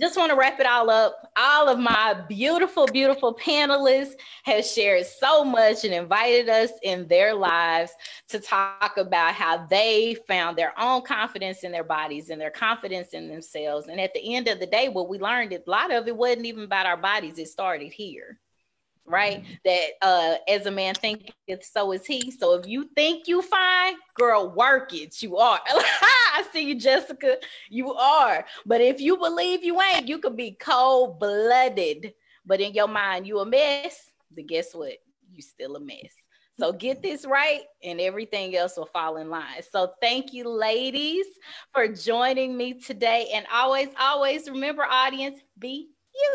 just 0.00 0.16
want 0.16 0.30
to 0.30 0.36
wrap 0.36 0.58
it 0.58 0.66
all 0.66 0.90
up. 0.90 1.30
All 1.36 1.68
of 1.68 1.78
my 1.78 2.22
beautiful, 2.28 2.86
beautiful 2.86 3.34
panelists 3.34 4.14
have 4.44 4.64
shared 4.64 5.06
so 5.06 5.44
much 5.44 5.84
and 5.84 5.94
invited 5.94 6.48
us 6.48 6.70
in 6.82 7.06
their 7.08 7.34
lives 7.34 7.92
to 8.28 8.40
talk 8.40 8.96
about 8.96 9.34
how 9.34 9.66
they 9.66 10.16
found 10.26 10.56
their 10.56 10.78
own 10.80 11.02
confidence 11.02 11.62
in 11.62 11.72
their 11.72 11.84
bodies 11.84 12.30
and 12.30 12.40
their 12.40 12.50
confidence 12.50 13.08
in 13.08 13.28
themselves. 13.28 13.86
And 13.88 14.00
at 14.00 14.12
the 14.14 14.34
end 14.34 14.48
of 14.48 14.60
the 14.60 14.66
day, 14.66 14.88
what 14.88 15.08
we 15.08 15.18
learned, 15.18 15.52
a 15.52 15.70
lot 15.70 15.92
of 15.92 16.08
it 16.08 16.16
wasn't 16.16 16.46
even 16.46 16.64
about 16.64 16.86
our 16.86 16.96
bodies, 16.96 17.38
it 17.38 17.48
started 17.48 17.92
here 17.92 18.38
right? 19.06 19.44
That 19.64 19.86
uh 20.00 20.36
as 20.48 20.66
a 20.66 20.70
man 20.70 20.94
thinketh, 20.94 21.64
so 21.64 21.92
is 21.92 22.06
he. 22.06 22.30
So 22.30 22.54
if 22.54 22.66
you 22.66 22.88
think 22.94 23.28
you 23.28 23.42
fine, 23.42 23.94
girl, 24.14 24.52
work 24.54 24.92
it. 24.94 25.22
You 25.22 25.36
are. 25.38 25.60
I 25.68 26.44
see 26.52 26.68
you, 26.68 26.74
Jessica. 26.74 27.36
You 27.68 27.92
are. 27.94 28.44
But 28.66 28.80
if 28.80 29.00
you 29.00 29.16
believe 29.16 29.64
you 29.64 29.80
ain't, 29.80 30.08
you 30.08 30.18
could 30.18 30.36
be 30.36 30.56
cold 30.60 31.18
blooded. 31.18 32.14
But 32.44 32.60
in 32.60 32.74
your 32.74 32.88
mind, 32.88 33.26
you 33.26 33.38
a 33.40 33.46
mess. 33.46 34.10
Then 34.30 34.46
guess 34.46 34.74
what? 34.74 34.94
You 35.30 35.42
still 35.42 35.76
a 35.76 35.80
mess. 35.80 36.12
So 36.58 36.70
get 36.70 37.02
this 37.02 37.24
right, 37.24 37.62
and 37.82 37.98
everything 37.98 38.54
else 38.56 38.76
will 38.76 38.86
fall 38.86 39.16
in 39.16 39.30
line. 39.30 39.62
So 39.70 39.94
thank 40.02 40.34
you, 40.34 40.48
ladies, 40.48 41.24
for 41.72 41.88
joining 41.88 42.56
me 42.56 42.74
today. 42.74 43.30
And 43.32 43.46
always, 43.50 43.88
always 43.98 44.50
remember, 44.50 44.84
audience, 44.84 45.40
be 45.58 45.88
you. 46.14 46.34